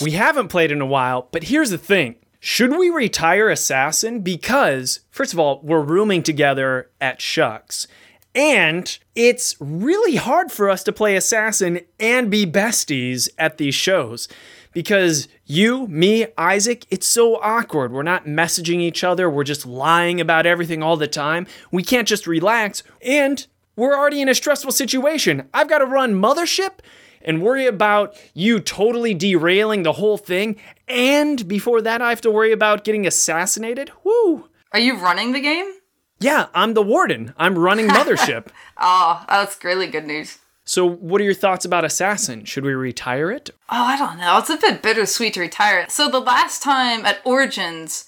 We 0.00 0.12
haven't 0.12 0.48
played 0.48 0.70
in 0.70 0.80
a 0.80 0.86
while, 0.86 1.28
but 1.32 1.44
here's 1.44 1.70
the 1.70 1.78
thing. 1.78 2.16
Should 2.40 2.78
we 2.78 2.88
retire 2.88 3.48
Assassin? 3.48 4.20
Because, 4.20 5.00
first 5.10 5.32
of 5.32 5.40
all, 5.40 5.60
we're 5.64 5.80
rooming 5.80 6.22
together 6.22 6.90
at 7.00 7.18
SHUX. 7.18 7.88
And 8.34 8.98
it's 9.14 9.56
really 9.58 10.16
hard 10.16 10.52
for 10.52 10.70
us 10.70 10.84
to 10.84 10.92
play 10.92 11.16
Assassin 11.16 11.80
and 11.98 12.30
be 12.30 12.46
besties 12.46 13.28
at 13.38 13.58
these 13.58 13.74
shows. 13.74 14.28
Because 14.72 15.28
you, 15.44 15.88
me, 15.88 16.26
Isaac, 16.36 16.86
it's 16.90 17.06
so 17.06 17.36
awkward. 17.36 17.90
We're 17.90 18.02
not 18.02 18.26
messaging 18.26 18.80
each 18.80 19.02
other, 19.02 19.28
we're 19.28 19.44
just 19.44 19.66
lying 19.66 20.20
about 20.20 20.46
everything 20.46 20.82
all 20.82 20.96
the 20.96 21.08
time. 21.08 21.46
We 21.72 21.82
can't 21.82 22.06
just 22.06 22.26
relax. 22.26 22.82
And 23.02 23.46
we're 23.76 23.96
already 23.96 24.20
in 24.20 24.28
a 24.28 24.34
stressful 24.34 24.72
situation. 24.72 25.48
I've 25.54 25.68
got 25.68 25.78
to 25.78 25.86
run 25.86 26.14
Mothership 26.14 26.80
and 27.22 27.42
worry 27.42 27.66
about 27.66 28.16
you 28.34 28.60
totally 28.60 29.14
derailing 29.14 29.82
the 29.82 29.92
whole 29.92 30.18
thing. 30.18 30.56
And 30.86 31.46
before 31.48 31.80
that, 31.82 32.02
I 32.02 32.10
have 32.10 32.20
to 32.22 32.30
worry 32.30 32.52
about 32.52 32.84
getting 32.84 33.06
assassinated. 33.06 33.90
Woo! 34.04 34.48
Are 34.72 34.78
you 34.78 34.98
running 34.98 35.32
the 35.32 35.40
game? 35.40 35.77
Yeah, 36.20 36.46
I'm 36.54 36.74
the 36.74 36.82
warden. 36.82 37.34
I'm 37.36 37.58
running 37.58 37.88
Mothership. 37.88 38.48
Oh, 38.80 39.24
that's 39.28 39.64
really 39.64 39.88
good 39.88 40.06
news. 40.06 40.38
so, 40.64 40.86
what 40.88 41.20
are 41.20 41.24
your 41.24 41.34
thoughts 41.34 41.64
about 41.64 41.84
Assassin? 41.84 42.44
Should 42.44 42.62
we 42.62 42.72
retire 42.74 43.28
it? 43.32 43.50
Oh, 43.68 43.82
I 43.82 43.98
don't 43.98 44.18
know. 44.18 44.38
It's 44.38 44.50
a 44.50 44.56
bit 44.56 44.82
bittersweet 44.82 45.34
to 45.34 45.40
retire. 45.40 45.80
It. 45.80 45.90
So 45.90 46.08
the 46.08 46.20
last 46.20 46.62
time 46.62 47.04
at 47.04 47.18
Origins, 47.24 48.04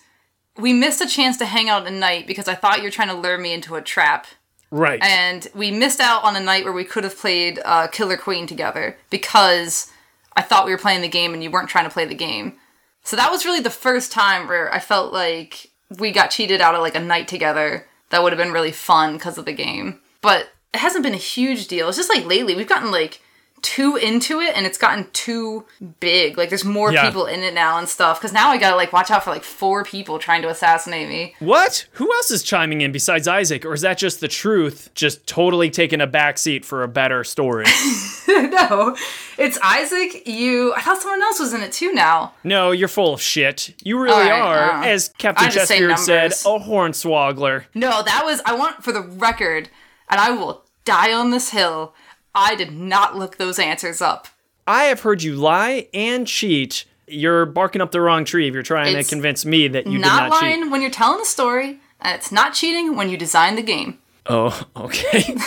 we 0.57 0.73
missed 0.73 1.01
a 1.01 1.09
chance 1.09 1.37
to 1.39 1.45
hang 1.47 1.69
out 1.69 1.89
at 1.89 1.93
night 1.93 2.29
because 2.29 2.47
I 2.47 2.55
thought 2.55 2.79
you 2.79 2.85
were 2.85 2.91
trying 2.91 3.09
to 3.09 3.15
lure 3.15 3.37
me 3.37 3.53
into 3.53 3.75
a 3.75 3.83
trap. 3.83 4.29
Right. 4.71 5.03
And 5.03 5.49
we 5.57 5.73
missed 5.73 5.99
out 5.99 6.23
on 6.23 6.37
a 6.37 6.41
night 6.41 6.63
where 6.63 6.73
we 6.73 6.85
could 6.85 7.03
have 7.03 7.19
played 7.19 7.59
uh, 7.65 7.89
Killer 7.89 8.17
Queen 8.17 8.47
together 8.47 8.97
because 9.11 9.91
I 10.37 10.43
thought 10.43 10.67
we 10.67 10.71
were 10.71 10.79
playing 10.79 11.03
the 11.03 11.09
game 11.09 11.35
and 11.35 11.43
you 11.43 11.51
weren't 11.51 11.69
trying 11.69 11.87
to 11.87 11.91
play 11.91 12.05
the 12.05 12.15
game. 12.15 12.59
So 13.03 13.17
that 13.17 13.33
was 13.33 13.45
really 13.45 13.61
the 13.61 13.71
first 13.71 14.13
time 14.13 14.47
where 14.47 14.73
I 14.73 14.79
felt 14.79 15.13
like 15.13 15.71
we 15.99 16.13
got 16.13 16.31
cheated 16.31 16.61
out 16.61 16.77
of 16.77 16.81
like 16.83 16.95
a 16.95 17.01
night 17.01 17.27
together. 17.27 17.89
That 18.11 18.23
would 18.23 18.33
have 18.33 18.39
been 18.39 18.53
really 18.53 18.73
fun 18.73 19.15
because 19.15 19.39
of 19.39 19.45
the 19.45 19.53
game. 19.53 20.01
But 20.21 20.51
it 20.75 20.79
hasn't 20.79 21.05
been 21.05 21.15
a 21.15 21.19
huge 21.19 21.67
deal. 21.67 21.89
It's 21.89 21.97
just 21.97 22.15
like 22.15 22.27
lately 22.27 22.55
we've 22.55 22.69
gotten 22.69 22.91
like 22.91 23.21
too 23.63 23.97
into 23.97 24.41
it 24.41 24.57
and 24.57 24.67
it's 24.67 24.79
gotten 24.79 25.09
too 25.13 25.65
big. 26.01 26.37
Like 26.39 26.49
there's 26.49 26.65
more 26.65 26.93
Yeah. 26.93 27.05
people 27.07 27.27
in 27.27 27.41
it 27.41 27.55
now 27.55 27.79
and 27.79 27.89
stuff. 27.89 28.19
Because 28.21 28.33
now 28.33 28.51
I 28.51 28.59
gotta 28.59 28.77
like 28.77 28.93
watch 28.93 29.11
out 29.11 29.25
for 29.25 29.31
like 29.31 29.45
four 29.45 29.85
people 29.85 30.19
trying 30.19 30.43
to 30.43 30.49
assassinate 30.49 31.09
me. 31.09 31.35
what? 31.41 31.87
Who 31.93 32.13
else 32.15 32.31
is 32.31 32.43
chiming 32.43 32.81
in 32.81 32.93
besides 32.93 33.27
Isaac? 33.29 33.65
Or 33.65 33.75
is 33.75 33.81
that 33.83 33.99
just 33.99 34.21
the 34.21 34.29
truth, 34.29 34.91
just 34.95 35.27
totally 35.27 35.71
taking 35.71 36.01
a 36.01 36.07
backseat 36.07 36.65
for 36.65 36.83
a 36.83 36.89
better 36.89 37.25
story? 37.25 37.67
no, 38.29 38.97
it's 39.39 39.59
Isaac. 39.63 40.27
You. 40.27 40.73
I 40.75 40.81
thought 40.83 41.01
someone 41.03 41.23
else 41.23 41.41
was 41.41 41.53
in 41.53 41.63
it 41.63 41.73
too. 41.73 41.93
Now. 41.93 42.35
no, 42.45 42.71
you're 42.71 42.89
full 42.89 43.13
of 43.15 43.21
shit. 43.21 43.75
You 43.83 43.99
really 44.01 44.15
All 44.15 44.21
right, 44.21 44.41
are, 44.41 44.71
uh, 44.83 44.85
as 44.87 45.09
Captain 45.19 45.47
I 45.47 45.51
just 45.51 45.69
say 45.69 45.81
Chessbeard 45.81 45.99
said, 45.99 46.33
a 46.33 46.59
hornswoggler. 46.59 47.65
No, 47.75 48.03
that 48.03 48.23
was. 48.25 48.41
I 48.47 48.55
want 48.55 48.83
for 48.85 48.93
the 48.93 49.03
record, 49.03 49.69
and 50.09 50.21
I 50.21 50.31
will 50.31 50.65
die 50.85 51.13
on 51.13 51.31
this 51.31 51.51
hill. 51.51 51.95
I 52.35 52.55
did 52.55 52.73
not 52.73 53.17
look 53.17 53.37
those 53.37 53.59
answers 53.59 54.01
up. 54.01 54.29
I 54.67 54.85
have 54.85 55.01
heard 55.01 55.23
you 55.23 55.35
lie 55.35 55.89
and 55.93 56.27
cheat. 56.27 56.85
You're 57.09 57.45
barking 57.47 57.81
up 57.81 57.91
the 57.91 58.01
wrong 58.01 58.25
tree 58.25 58.47
if 58.47 58.55
you're 58.55 58.63
trying 58.63 58.97
It's 58.97 59.09
to 59.09 59.15
convince 59.15 59.45
me 59.45 59.67
that 59.69 59.87
you 59.87 59.99
not, 59.99 60.25
did 60.25 60.31
not 60.31 60.43
lying 60.43 60.63
cheat. 60.63 60.71
when 60.71 60.81
you're 60.83 60.91
telling 60.91 61.21
a 61.21 61.25
story, 61.25 61.81
and 62.01 62.15
it's 62.15 62.31
not 62.31 62.55
cheating 62.55 62.95
when 62.95 63.09
you 63.09 63.17
design 63.17 63.57
the 63.57 63.63
game. 63.63 63.99
Oh, 64.27 64.63
okay. 64.77 65.37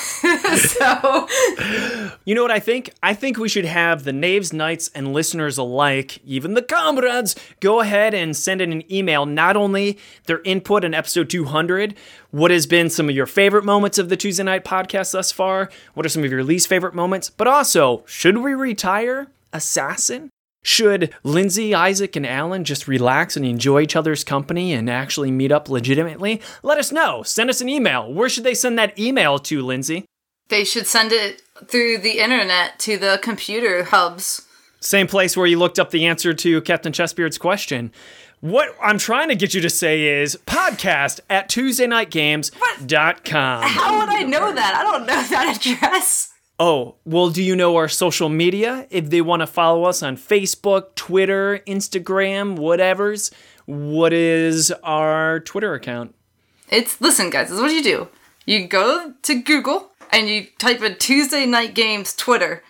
So 0.54 1.28
you 2.26 2.36
know 2.36 2.42
what 2.42 2.52
I 2.52 2.60
think? 2.60 2.92
I 3.02 3.14
think 3.14 3.38
we 3.38 3.50
should 3.50 3.66
have 3.66 4.04
the 4.04 4.14
Knaves, 4.14 4.54
Knights, 4.54 4.90
and 4.94 5.14
listeners 5.14 5.58
alike, 5.58 6.20
even 6.26 6.54
the 6.54 6.62
comrades, 6.62 7.36
go 7.60 7.80
ahead 7.80 8.14
and 8.14 8.36
send 8.36 8.62
in 8.62 8.72
an 8.72 8.92
email. 8.94 9.26
Not 9.26 9.58
only 9.58 9.98
their 10.26 10.42
input 10.44 10.84
in 10.84 10.94
episode 10.94 11.30
200, 11.30 11.96
what 12.32 12.52
has 12.52 12.68
been 12.68 12.90
some 12.90 13.10
of 13.10 13.16
your 13.16 13.26
favorite 13.26 13.66
moments 13.66 13.98
of 13.98 14.10
the 14.10 14.18
Tuesday 14.18 14.44
Knight 14.44 14.64
podcast 14.64 15.12
thus 15.12 15.32
far? 15.32 15.70
What 15.96 16.06
are 16.06 16.10
some 16.10 16.24
of 16.24 16.32
your 16.32 16.44
least 16.44 16.68
favorite 16.68 16.94
moments? 16.94 17.30
But 17.30 17.48
also, 17.48 18.04
should 18.06 18.38
we 18.38 18.54
retire 18.54 19.28
Assassin? 19.52 20.30
Should 20.64 21.14
Lindsay, 21.24 21.76
Isaac, 21.76 22.16
and 22.16 22.26
Alan 22.26 22.64
just 22.64 22.88
relax 22.88 23.36
and 23.38 23.46
enjoy 23.46 23.82
each 23.82 23.96
other's 23.96 24.24
company 24.24 24.74
and 24.74 24.90
actually 24.90 25.30
meet 25.30 25.52
up 25.52 25.70
legitimately? 25.70 26.42
Let 26.64 26.80
us 26.80 26.92
know. 26.92 27.22
Send 27.22 27.50
us 27.50 27.62
an 27.62 27.70
email. 27.70 28.12
Where 28.12 28.30
should 28.30 28.46
they 28.46 28.56
send 28.56 28.80
that 28.80 28.98
email 28.98 29.38
to, 29.40 29.62
Lindsay? 29.62 30.06
they 30.50 30.66
should 30.66 30.86
send 30.86 31.12
it 31.12 31.42
through 31.68 31.98
the 31.98 32.20
internet 32.20 32.78
to 32.78 32.96
the 32.98 33.18
computer 33.24 33.86
hubs. 33.86 34.46
Same 34.82 35.08
place 35.08 35.36
where 35.36 35.48
you 35.48 35.58
looked 35.58 35.80
up 35.80 35.90
the 35.90 36.06
answer 36.06 36.32
to 36.34 36.62
Captain 36.62 36.94
Chessbeard's 36.94 37.40
question. 37.40 37.92
What 38.42 38.76
I'm 38.82 39.00
trying 39.00 39.30
to 39.30 39.36
get 39.36 39.54
you 39.54 39.62
to 39.62 39.70
say 39.70 40.22
is 40.22 40.38
podcast 40.46 41.22
at 41.30 41.50
TuesdayKnightGames.com. 41.50 43.64
How 43.64 44.00
would 44.00 44.10
I 44.10 44.24
know 44.24 44.54
that? 44.54 44.76
I 44.76 44.84
don't 44.84 45.06
know 45.08 45.24
that 45.30 45.56
address. 45.58 46.33
Oh, 46.60 46.96
well, 47.04 47.30
do 47.30 47.42
you 47.42 47.56
know 47.56 47.76
our 47.78 47.88
social 47.88 48.30
media? 48.30 48.88
If 48.90 49.10
they 49.10 49.22
want 49.22 49.42
to 49.42 49.48
follow 49.48 49.86
us 49.86 50.04
on 50.04 50.18
Facebook, 50.18 50.94
Twitter, 50.96 51.60
Instagram, 51.68 52.58
whatever's, 52.58 53.32
what 53.66 54.14
is 54.14 54.72
our 54.84 55.40
Twitter 55.40 55.74
account? 55.74 56.14
It's 56.70 57.02
listen, 57.02 57.30
guys. 57.30 57.50
This 57.50 57.58
is 57.58 57.62
what 57.62 57.74
you 57.74 57.84
do. 57.84 58.08
You 58.46 58.68
go 58.68 59.14
to 59.24 59.42
Google 59.42 59.92
and 60.12 60.30
you 60.30 60.48
type 60.60 60.82
in 60.82 60.98
Tuesday 60.98 61.46
Knight 61.46 61.74
Games 61.74 62.14
Twitter, 62.16 62.64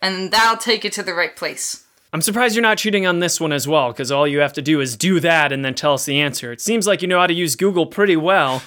and 0.00 0.30
that'll 0.30 0.58
take 0.58 0.84
you 0.84 0.90
to 0.90 1.02
the 1.02 1.14
right 1.14 1.34
place. 1.34 1.84
I'm 2.12 2.20
surprised 2.20 2.54
you're 2.54 2.62
not 2.62 2.76
cheating 2.76 3.06
on 3.06 3.20
this 3.20 3.40
one 3.40 3.52
as 3.52 3.66
well, 3.66 3.92
because 3.92 4.12
all 4.12 4.28
you 4.28 4.40
have 4.40 4.52
to 4.54 4.62
do 4.62 4.80
is 4.80 4.96
do 4.96 5.20
that 5.20 5.50
and 5.52 5.64
then 5.64 5.74
tell 5.74 5.94
us 5.94 6.04
the 6.04 6.20
answer. 6.20 6.52
It 6.52 6.60
seems 6.60 6.86
like 6.86 7.00
you 7.00 7.08
know 7.08 7.18
how 7.18 7.26
to 7.26 7.32
use 7.32 7.56
Google 7.56 7.86
pretty 7.86 8.16
well. 8.16 8.62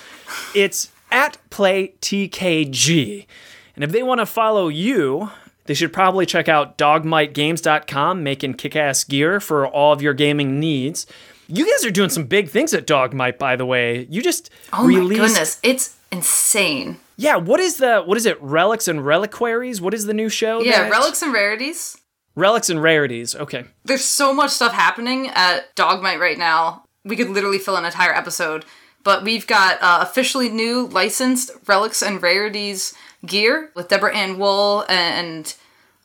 It's 0.56 0.92
at 1.12 1.38
PlayTKG. 1.52 3.28
And 3.76 3.84
if 3.84 3.92
they 3.92 4.02
want 4.04 4.20
to 4.20 4.26
follow 4.26 4.68
you, 4.70 5.30
they 5.66 5.74
should 5.74 5.92
probably 5.94 6.26
check 6.26 6.48
out 6.48 6.78
dogmightgames.com, 6.78 8.24
making 8.24 8.54
kick 8.56 8.76
ass 8.76 9.04
gear 9.04 9.40
for 9.40 9.68
all 9.68 9.94
of 9.94 10.02
your 10.02 10.14
gaming 10.14 10.60
needs. 10.60 11.06
You 11.48 11.66
guys 11.70 11.86
are 11.86 11.92
doing 11.92 12.10
some 12.10 12.24
big 12.26 12.50
things 12.50 12.74
at 12.74 12.88
Dogmight, 12.88 13.38
by 13.38 13.56
the 13.56 13.66
way. 13.66 14.08
You 14.10 14.22
just 14.22 14.50
Oh 14.74 14.86
released. 14.86 15.22
my 15.22 15.28
goodness, 15.28 15.60
it's 15.62 15.96
insane. 16.12 16.98
Yeah, 17.18 17.36
what 17.36 17.60
is 17.60 17.78
the 17.78 18.02
what 18.02 18.18
is 18.18 18.26
it? 18.26 18.42
Relics 18.42 18.88
and 18.88 19.06
Reliquaries? 19.06 19.80
What 19.80 19.94
is 19.94 20.06
the 20.06 20.14
new 20.14 20.30
show? 20.30 20.62
Yeah, 20.62 20.84
that- 20.84 20.92
relics 20.92 21.22
and 21.22 21.32
rarities. 21.34 21.98
Relics 22.38 22.70
and 22.70 22.84
Rarities. 22.84 23.34
Okay. 23.34 23.64
There's 23.86 24.04
so 24.04 24.34
much 24.34 24.52
stuff 24.52 24.74
happening 24.74 25.30
at 25.30 25.74
Dogmight 25.76 26.20
right 26.20 26.38
now. 26.38 26.84
We 27.06 27.16
could 27.16 27.30
literally 27.30 27.60
fill 27.60 27.78
an 27.78 27.86
entire 27.86 28.14
episode. 28.14 28.66
But 29.06 29.24
we've 29.24 29.48
got 29.48 29.78
uh, 29.82 30.00
officially 30.02 30.50
new 30.50 30.88
licensed 30.88 31.52
relics 31.66 32.02
and 32.02 32.22
rarities 32.22 32.94
gear 33.26 33.72
with 33.76 33.88
Deborah 33.90 34.16
Ann 34.16 34.38
Wool 34.38 34.86
and 34.90 35.54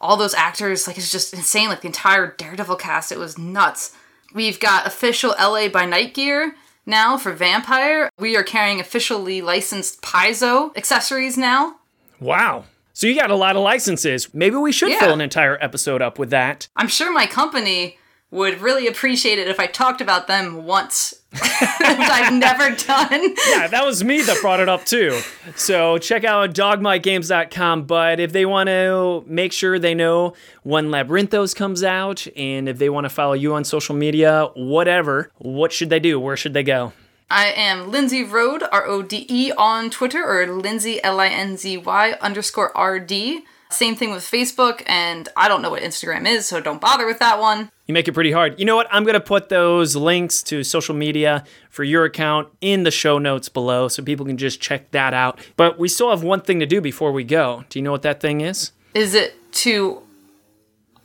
all 0.01 0.17
those 0.17 0.35
actors. 0.35 0.87
Like 0.87 0.97
it's 0.99 1.11
just 1.13 1.33
insane. 1.35 1.69
Like 1.69 1.81
the 1.83 1.87
entire 1.89 2.29
Daredevil 2.37 2.77
cast, 2.77 3.13
it 3.13 3.19
was 3.19 3.39
nuts. 3.39 3.93
We've 4.33 4.61
got 4.61 4.87
official 4.87 5.35
LA 5.39 5.69
by 5.69 5.85
Night 5.87 6.15
gear 6.15 6.55
now 6.87 7.17
for 7.17 7.33
Vampire. 7.33 8.11
We 8.19 8.37
are 8.37 8.43
carrying 8.43 8.81
officially 8.81 9.43
licensed 9.43 10.03
Paizo 10.03 10.77
accessories 10.77 11.37
now. 11.37 11.77
Wow. 12.21 12.65
So 12.93 13.07
you 13.07 13.15
got 13.15 13.31
a 13.31 13.37
lot 13.37 13.57
of 13.57 13.63
licenses. 13.63 14.33
Maybe 14.35 14.57
we 14.57 14.73
should 14.73 14.91
Yeah. 14.91 15.01
fill 15.01 15.13
an 15.15 15.21
entire 15.21 15.57
episode 15.63 16.03
up 16.03 16.19
with 16.19 16.31
that. 16.31 16.69
I'm 16.77 16.89
sure 16.89 17.13
my 17.13 17.27
company 17.27 17.99
would 18.31 18.61
really 18.61 18.87
appreciate 18.87 19.39
it 19.39 19.49
if 19.49 19.59
I 19.59 19.67
talked 19.67 20.01
about 20.01 20.29
them 20.29 20.65
once, 20.65 21.15
which 21.33 21.43
I've 21.43 22.33
never 22.33 22.71
done. 22.71 23.35
Yeah, 23.49 23.67
that 23.67 23.83
was 23.85 24.05
me 24.05 24.23
that 24.23 24.41
brought 24.41 24.61
it 24.61 24.69
up 24.69 24.85
too. 24.85 25.21
So 25.57 25.99
check 25.99 26.25
out 26.25 26.55
dogmightgames.com. 26.55 27.85
But 27.85 28.21
if 28.21 28.33
they 28.33 28.47
want 28.47 28.69
to 28.69 29.25
make 29.27 29.53
sure 29.53 29.79
they 29.79 29.95
know 29.95 30.35
when 30.63 30.91
Labyrinthos 30.91 31.55
comes 31.55 31.83
out, 31.83 32.27
and 32.37 32.69
if 32.69 32.79
they 32.79 32.89
want 32.89 33.05
to 33.05 33.11
follow 33.11 33.33
you 33.33 33.55
on 33.55 33.65
social 33.65 33.97
media, 33.97 34.49
whatever, 34.55 35.31
what 35.39 35.73
should 35.73 35.91
they 35.91 36.01
do? 36.01 36.21
Where 36.21 36.37
should 36.37 36.55
they 36.55 36.63
go? 36.63 36.93
I 37.33 37.53
am 37.53 37.91
Lindsay 37.91 38.25
Rode, 38.25 38.65
R 38.73 38.87
O 38.87 39.03
D 39.03 39.25
E, 39.29 39.53
on 39.53 39.89
Twitter, 39.89 40.25
or 40.25 40.47
Lindsay, 40.49 41.03
L 41.03 41.21
I 41.21 41.29
N 41.29 41.57
Z 41.57 41.79
Y 41.79 42.17
underscore 42.21 42.77
R 42.77 42.99
D 42.99 43.45
Same 43.71 43.95
thing 43.95 44.11
with 44.11 44.23
Facebook, 44.25 44.83
and 44.87 45.29
I 45.37 45.47
don't 45.49 45.63
know 45.63 45.71
what 45.71 45.83
Instagram 45.83 46.27
is, 46.27 46.45
so 46.47 46.61
don't 46.61 46.81
bother 46.81 47.07
with 47.07 47.21
that 47.21 47.39
one. 47.39 47.71
You 47.87 47.95
make 47.95 48.09
it 48.09 48.13
pretty 48.13 48.33
hard. 48.33 48.59
You 48.59 48.65
know 48.67 48.75
what? 48.77 48.89
I'm 48.91 49.05
going 49.05 49.15
to 49.15 49.21
put 49.21 49.49
those 49.49 49.95
links 49.95 50.43
to 50.45 50.65
social 50.65 50.95
media 50.95 51.45
for 51.71 51.85
your 51.85 52.05
account 52.05 52.49
in 52.61 52.83
the 52.83 52.91
show 52.91 53.19
notes 53.19 53.49
below 53.49 53.89
so 53.89 54.03
people 54.03 54.27
can 54.27 54.37
just 54.37 54.61
check 54.61 54.91
that 54.91 55.15
out. 55.15 55.39
But 55.57 55.79
we 55.79 55.89
still 55.89 56.11
have 56.11 56.23
one 56.25 56.41
thing 56.41 56.59
to 56.61 56.67
do 56.67 56.81
before 56.81 57.13
we 57.13 57.23
go. 57.25 57.65
Do 57.69 57.79
you 57.79 57.83
know 57.85 57.93
what 57.93 58.03
that 58.03 58.21
thing 58.21 58.41
is? 58.41 58.73
Is 58.95 59.15
it 59.15 59.35
to 59.53 60.03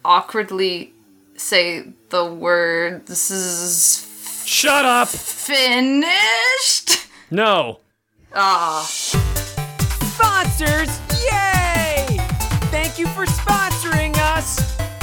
awkwardly 0.03 0.93
say 1.37 1.85
the 2.09 2.25
word 2.25 3.05
this 3.07 3.29
is 3.29 4.43
Shut 4.45 4.85
up! 4.85 5.07
finished? 5.07 6.07
No. 7.31 7.79
Ah. 8.33 8.83
Sponsors! 10.01 10.99
Yay! 11.31 11.54
Thank 12.95 13.09
you 13.09 13.13
for 13.13 13.25
sponsoring 13.29 14.15
us. 14.15 14.55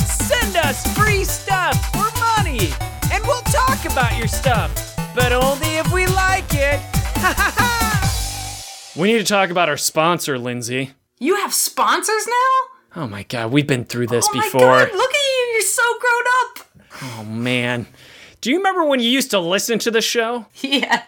Send 0.07 0.57
us 0.57 0.91
free 0.97 1.25
stuff 1.25 1.77
or 1.95 2.09
money, 2.39 2.71
and 3.13 3.23
we'll 3.27 3.43
talk 3.43 3.85
about 3.85 4.17
your 4.17 4.29
stuff, 4.29 4.97
but 5.15 5.31
only 5.31 5.77
if 5.77 5.93
we 5.93 6.07
like 6.07 6.47
it. 6.53 6.81
we 8.97 9.13
need 9.13 9.19
to 9.19 9.25
talk 9.25 9.51
about 9.51 9.69
our 9.69 9.77
sponsor, 9.77 10.39
Lindsay. 10.39 10.93
You 11.19 11.37
have 11.37 11.53
sponsors 11.53 12.27
now? 12.27 13.03
Oh 13.03 13.07
my 13.07 13.25
god, 13.25 13.53
we've 13.53 13.67
been 13.67 13.85
through 13.85 14.07
this 14.07 14.27
oh 14.27 14.33
before. 14.41 14.61
my 14.63 14.85
god, 14.87 14.95
look 14.95 15.11
at 15.11 15.21
you, 15.21 15.51
you're 15.53 15.61
so 15.61 15.83
grown 16.01 16.25
up. 16.41 16.67
Oh 17.03 17.25
man. 17.25 17.87
Do 18.41 18.49
you 18.49 18.57
remember 18.57 18.87
when 18.87 19.01
you 19.01 19.11
used 19.11 19.33
to 19.33 19.39
listen 19.39 19.79
to 19.81 19.91
the 19.91 20.01
show? 20.01 20.47
Yeah, 20.63 21.03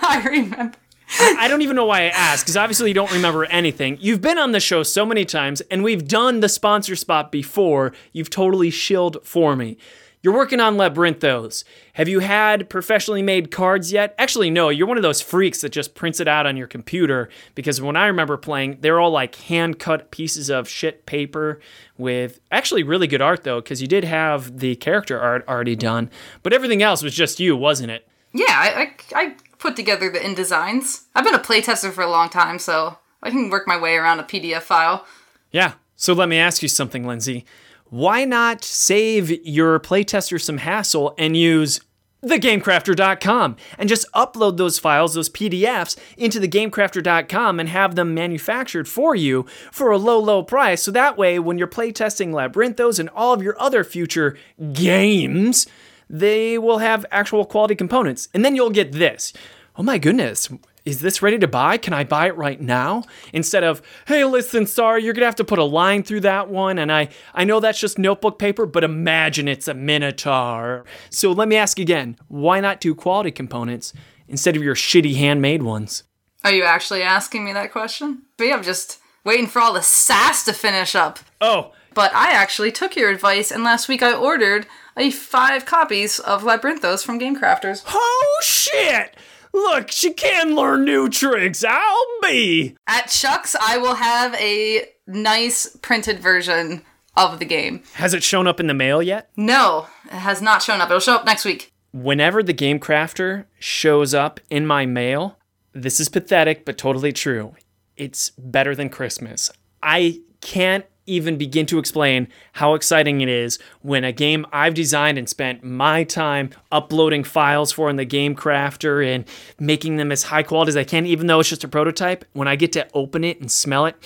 I 0.00 0.22
remember. 0.24 0.72
I 1.18 1.48
don't 1.48 1.62
even 1.62 1.76
know 1.76 1.86
why 1.86 2.02
I 2.02 2.08
asked, 2.08 2.44
because 2.44 2.56
obviously 2.56 2.90
you 2.90 2.94
don't 2.94 3.12
remember 3.12 3.44
anything. 3.46 3.98
You've 4.00 4.20
been 4.20 4.38
on 4.38 4.52
the 4.52 4.60
show 4.60 4.82
so 4.82 5.04
many 5.04 5.24
times, 5.24 5.60
and 5.62 5.82
we've 5.82 6.06
done 6.06 6.40
the 6.40 6.48
sponsor 6.48 6.94
spot 6.94 7.32
before. 7.32 7.92
You've 8.12 8.30
totally 8.30 8.70
shilled 8.70 9.18
for 9.24 9.56
me. 9.56 9.76
You're 10.22 10.34
working 10.34 10.60
on 10.60 10.76
Labyrinthos. 10.76 11.64
Have 11.94 12.06
you 12.06 12.18
had 12.18 12.68
professionally 12.68 13.22
made 13.22 13.50
cards 13.50 13.90
yet? 13.90 14.14
Actually, 14.18 14.50
no, 14.50 14.68
you're 14.68 14.86
one 14.86 14.98
of 14.98 15.02
those 15.02 15.22
freaks 15.22 15.62
that 15.62 15.70
just 15.70 15.94
prints 15.94 16.20
it 16.20 16.28
out 16.28 16.44
on 16.46 16.58
your 16.58 16.66
computer 16.66 17.30
because 17.54 17.80
when 17.80 17.96
I 17.96 18.06
remember 18.06 18.36
playing, 18.36 18.78
they're 18.82 19.00
all 19.00 19.10
like 19.10 19.34
hand 19.36 19.78
cut 19.78 20.10
pieces 20.10 20.50
of 20.50 20.68
shit 20.68 21.06
paper 21.06 21.58
with 21.96 22.38
actually 22.52 22.82
really 22.82 23.06
good 23.06 23.22
art 23.22 23.44
though, 23.44 23.62
because 23.62 23.80
you 23.80 23.88
did 23.88 24.04
have 24.04 24.58
the 24.58 24.76
character 24.76 25.18
art 25.18 25.42
already 25.48 25.74
done, 25.74 26.10
but 26.42 26.52
everything 26.52 26.82
else 26.82 27.02
was 27.02 27.14
just 27.14 27.40
you, 27.40 27.56
wasn't 27.56 27.90
it? 27.90 28.06
Yeah, 28.34 28.44
I, 28.50 28.92
I, 29.14 29.24
I 29.24 29.34
put 29.60 29.76
together 29.76 30.10
the 30.10 30.18
InDesigns. 30.18 31.04
I've 31.14 31.24
been 31.24 31.34
a 31.34 31.38
playtester 31.38 31.92
for 31.92 32.02
a 32.02 32.10
long 32.10 32.28
time, 32.30 32.58
so 32.58 32.98
I 33.22 33.30
can 33.30 33.50
work 33.50 33.68
my 33.68 33.78
way 33.78 33.94
around 33.94 34.18
a 34.18 34.24
PDF 34.24 34.62
file. 34.62 35.06
Yeah. 35.52 35.74
So 35.94 36.14
let 36.14 36.28
me 36.28 36.38
ask 36.38 36.62
you 36.62 36.68
something, 36.68 37.06
Lindsay. 37.06 37.44
Why 37.90 38.24
not 38.24 38.64
save 38.64 39.30
your 39.44 39.78
playtester 39.78 40.40
some 40.40 40.58
hassle 40.58 41.14
and 41.18 41.36
use 41.36 41.80
thegamecrafter.com 42.24 43.56
and 43.78 43.88
just 43.88 44.10
upload 44.12 44.56
those 44.56 44.78
files, 44.78 45.14
those 45.14 45.28
PDFs, 45.28 45.98
into 46.16 46.40
thegamecrafter.com 46.40 47.60
and 47.60 47.68
have 47.68 47.94
them 47.94 48.14
manufactured 48.14 48.88
for 48.88 49.14
you 49.14 49.44
for 49.70 49.90
a 49.90 49.98
low, 49.98 50.18
low 50.18 50.42
price. 50.42 50.82
So 50.82 50.90
that 50.92 51.18
way, 51.18 51.38
when 51.38 51.58
you're 51.58 51.68
playtesting 51.68 52.32
Labyrinthos 52.32 52.98
and 52.98 53.08
all 53.10 53.32
of 53.32 53.42
your 53.42 53.60
other 53.60 53.84
future 53.84 54.38
games, 54.72 55.66
they 56.10 56.58
will 56.58 56.78
have 56.78 57.06
actual 57.12 57.44
quality 57.46 57.76
components. 57.76 58.28
And 58.34 58.44
then 58.44 58.56
you'll 58.56 58.70
get 58.70 58.92
this. 58.92 59.32
Oh 59.76 59.82
my 59.84 59.96
goodness, 59.96 60.48
is 60.84 61.00
this 61.00 61.22
ready 61.22 61.38
to 61.38 61.46
buy? 61.46 61.76
Can 61.76 61.92
I 61.92 62.02
buy 62.02 62.26
it 62.26 62.36
right 62.36 62.60
now? 62.60 63.04
Instead 63.32 63.62
of, 63.62 63.80
hey, 64.08 64.24
listen, 64.24 64.66
sorry, 64.66 65.04
you're 65.04 65.14
gonna 65.14 65.26
have 65.26 65.36
to 65.36 65.44
put 65.44 65.60
a 65.60 65.64
line 65.64 66.02
through 66.02 66.20
that 66.20 66.48
one, 66.48 66.78
and 66.78 66.90
I, 66.90 67.08
I 67.32 67.44
know 67.44 67.60
that's 67.60 67.78
just 67.78 67.98
notebook 67.98 68.38
paper, 68.38 68.66
but 68.66 68.82
imagine 68.82 69.46
it's 69.46 69.68
a 69.68 69.74
Minotaur. 69.74 70.84
So 71.10 71.30
let 71.30 71.48
me 71.48 71.56
ask 71.56 71.78
again, 71.78 72.16
why 72.28 72.60
not 72.60 72.80
do 72.80 72.94
quality 72.94 73.30
components 73.30 73.92
instead 74.26 74.56
of 74.56 74.62
your 74.62 74.74
shitty 74.74 75.16
handmade 75.16 75.62
ones? 75.62 76.02
Are 76.42 76.52
you 76.52 76.64
actually 76.64 77.02
asking 77.02 77.44
me 77.44 77.52
that 77.52 77.70
question? 77.70 78.22
Me, 78.38 78.52
I'm 78.52 78.62
just 78.62 78.98
waiting 79.24 79.46
for 79.46 79.60
all 79.60 79.74
the 79.74 79.82
sass 79.82 80.44
to 80.44 80.52
finish 80.52 80.94
up. 80.94 81.20
Oh, 81.40 81.72
But 81.94 82.14
I 82.14 82.30
actually 82.32 82.72
took 82.72 82.96
your 82.96 83.10
advice, 83.10 83.50
and 83.50 83.64
last 83.64 83.88
week 83.88 84.02
I 84.02 84.14
ordered 84.14 84.66
a 84.96 85.10
five 85.10 85.66
copies 85.66 86.18
of 86.18 86.42
Labyrinthos 86.42 87.04
from 87.04 87.18
Game 87.18 87.36
Crafters. 87.38 87.82
oh 87.88 88.40
shit! 88.42 89.16
Look, 89.52 89.90
she 89.90 90.12
can 90.12 90.54
learn 90.54 90.84
new 90.84 91.08
tricks. 91.08 91.64
I'll 91.66 92.06
be. 92.22 92.76
At 92.86 93.06
SHUX, 93.10 93.56
I 93.60 93.78
will 93.78 93.96
have 93.96 94.32
a 94.36 94.88
nice 95.08 95.76
printed 95.82 96.20
version 96.20 96.82
of 97.16 97.40
the 97.40 97.44
game. 97.44 97.82
Has 97.94 98.14
it 98.14 98.22
shown 98.22 98.46
up 98.46 98.60
in 98.60 98.68
the 98.68 98.74
mail 98.74 99.02
yet? 99.02 99.28
No, 99.36 99.88
it 100.04 100.12
has 100.12 100.40
not 100.40 100.62
shown 100.62 100.80
up. 100.80 100.88
It'll 100.88 101.00
show 101.00 101.16
up 101.16 101.24
next 101.26 101.44
week. 101.44 101.72
whenever 101.90 102.40
the 102.44 102.52
game 102.52 102.78
crafter 102.78 103.46
shows 103.58 104.14
up 104.14 104.38
in 104.50 104.64
my 104.64 104.86
mail, 104.86 105.36
this 105.72 105.98
is 105.98 106.08
pathetic 106.08 106.64
but 106.64 106.78
totally 106.78 107.12
true. 107.12 107.56
It's 107.96 108.30
better 108.38 108.76
than 108.76 108.88
Christmas. 108.88 109.50
I 109.82 110.20
can't 110.40 110.86
even 111.10 111.36
begin 111.36 111.66
to 111.66 111.78
explain 111.78 112.28
how 112.54 112.74
exciting 112.74 113.20
it 113.20 113.28
is 113.28 113.58
when 113.82 114.04
a 114.04 114.12
game 114.12 114.46
I've 114.52 114.74
designed 114.74 115.18
and 115.18 115.28
spent 115.28 115.64
my 115.64 116.04
time 116.04 116.50
uploading 116.70 117.24
files 117.24 117.72
for 117.72 117.90
in 117.90 117.96
the 117.96 118.04
game 118.04 118.34
crafter 118.36 119.04
and 119.04 119.24
making 119.58 119.96
them 119.96 120.12
as 120.12 120.24
high 120.24 120.42
quality 120.42 120.70
as 120.70 120.76
I 120.76 120.84
can, 120.84 121.06
even 121.06 121.26
though 121.26 121.40
it's 121.40 121.48
just 121.48 121.64
a 121.64 121.68
prototype, 121.68 122.24
when 122.32 122.48
I 122.48 122.56
get 122.56 122.72
to 122.72 122.86
open 122.94 123.24
it 123.24 123.40
and 123.40 123.50
smell 123.50 123.86
it, 123.86 123.96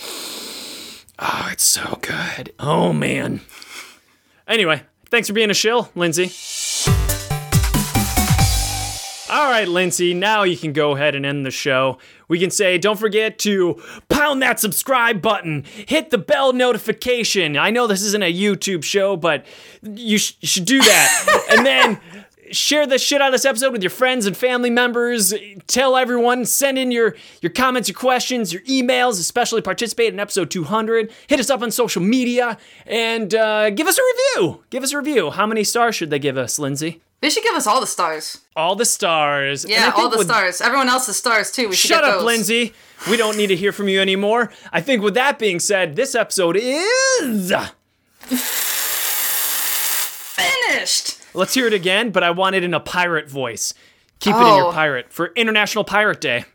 oh, 1.19 1.49
it's 1.51 1.63
so 1.63 1.99
good. 2.01 2.53
Oh 2.59 2.91
man. 2.91 3.41
Anyway, 4.47 4.81
thanks 5.09 5.27
for 5.27 5.33
being 5.33 5.49
a 5.49 5.55
shill, 5.55 5.89
Lindsay. 5.95 6.31
All 9.35 9.49
right, 9.49 9.67
Lindsay, 9.67 10.13
now 10.13 10.43
you 10.43 10.55
can 10.55 10.71
go 10.71 10.95
ahead 10.95 11.13
and 11.13 11.25
end 11.25 11.45
the 11.45 11.51
show. 11.51 11.97
We 12.29 12.39
can 12.39 12.49
say, 12.51 12.77
don't 12.77 12.97
forget 12.97 13.37
to 13.39 13.83
pound 14.07 14.41
that 14.41 14.61
subscribe 14.61 15.21
button, 15.21 15.65
hit 15.65 16.09
the 16.09 16.17
bell 16.17 16.53
notification. 16.53 17.57
I 17.57 17.69
know 17.69 17.85
this 17.85 18.01
isn't 18.01 18.23
a 18.23 18.33
YouTube 18.33 18.85
show, 18.85 19.17
but 19.17 19.45
you, 19.83 20.19
sh- 20.19 20.37
you 20.39 20.47
should 20.47 20.63
do 20.63 20.79
that. 20.79 21.47
and 21.51 21.65
then 21.65 21.99
share 22.51 22.87
the 22.87 22.97
shit 22.97 23.21
out 23.21 23.27
of 23.27 23.31
this 23.33 23.43
episode 23.43 23.73
with 23.73 23.83
your 23.83 23.89
friends 23.89 24.25
and 24.25 24.37
family 24.37 24.69
members. 24.69 25.33
Tell 25.67 25.97
everyone, 25.97 26.45
send 26.45 26.79
in 26.79 26.91
your, 26.91 27.17
your 27.41 27.51
comments, 27.51 27.89
your 27.89 27.97
questions, 27.97 28.53
your 28.53 28.61
emails, 28.61 29.19
especially 29.19 29.61
participate 29.61 30.13
in 30.13 30.19
episode 30.21 30.49
200. 30.49 31.11
Hit 31.27 31.41
us 31.41 31.49
up 31.49 31.61
on 31.61 31.71
social 31.71 32.01
media 32.01 32.57
and 32.85 33.35
uh, 33.35 33.69
give 33.71 33.87
us 33.87 33.97
a 33.97 34.01
review. 34.01 34.63
Give 34.69 34.81
us 34.81 34.93
a 34.93 34.97
review. 34.97 35.31
How 35.31 35.45
many 35.45 35.65
stars 35.65 35.93
should 35.93 36.09
they 36.09 36.19
give 36.19 36.37
us, 36.37 36.57
Lindsay? 36.57 37.01
They 37.21 37.29
should 37.29 37.43
give 37.43 37.55
us 37.55 37.65
all 37.65 37.79
the 37.81 37.87
stars. 37.87 38.39
All 38.55 38.75
the 38.75 38.85
stars. 38.85 39.65
Yeah, 39.67 39.91
all 39.95 40.09
the 40.09 40.17
with- 40.17 40.27
stars. 40.27 40.61
Everyone 40.61 40.89
else's 40.89 41.15
stars 41.17 41.51
too. 41.51 41.69
We 41.69 41.75
should 41.75 41.89
Shut 41.89 42.03
up, 42.03 42.15
those. 42.15 42.23
Lindsay. 42.23 42.73
We 43.09 43.17
don't 43.17 43.35
need 43.37 43.47
to 43.47 43.55
hear 43.55 43.71
from 43.71 43.87
you 43.87 43.99
anymore. 43.99 44.51
I 44.71 44.81
think 44.81 45.01
with 45.01 45.13
that 45.15 45.39
being 45.39 45.59
said, 45.59 45.95
this 45.95 46.13
episode 46.15 46.55
is. 46.57 47.51
Finished. 50.35 51.17
Let's 51.33 51.53
hear 51.53 51.67
it 51.67 51.73
again, 51.73 52.11
but 52.11 52.23
I 52.23 52.31
want 52.31 52.55
it 52.55 52.63
in 52.63 52.73
a 52.73 52.79
pirate 52.79 53.29
voice. 53.29 53.73
Keep 54.19 54.35
it 54.35 54.39
in 54.39 54.45
your 54.55 54.65
Oh. 54.67 54.71
pirate 54.71 55.11
for 55.11 55.31
International 55.35 55.83
Pirate 55.83 56.21
Day. 56.21 56.45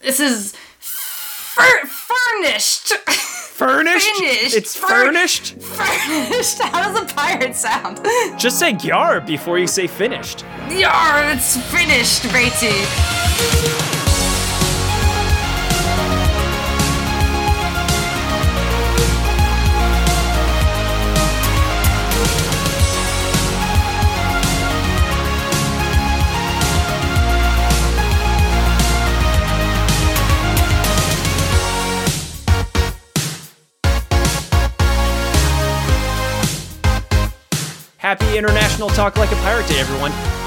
This 0.00 0.18
is 0.20 0.54
fur- 0.80 1.86
furnished. 1.86 2.92
Furnished? 3.52 4.08
Finished. 4.16 4.56
It's 4.56 4.74
Fur- 4.74 4.86
furnished? 4.88 5.54
furnished. 5.60 6.58
How 6.62 6.90
does 6.90 7.02
a 7.02 7.14
pirate 7.14 7.54
sound? 7.54 8.00
Just 8.38 8.58
say 8.58 8.76
yar 8.82 9.20
before 9.20 9.58
you 9.58 9.66
say 9.66 9.86
finished. 9.86 10.44
Yar, 10.70 11.22
it's 11.32 11.58
finished, 11.70 12.24
matey. 12.32 13.91
Happy 38.12 38.36
International 38.36 38.90
Talk 38.90 39.16
Like 39.16 39.32
a 39.32 39.36
Pirate 39.36 39.66
Day, 39.66 39.80
everyone. 39.80 40.41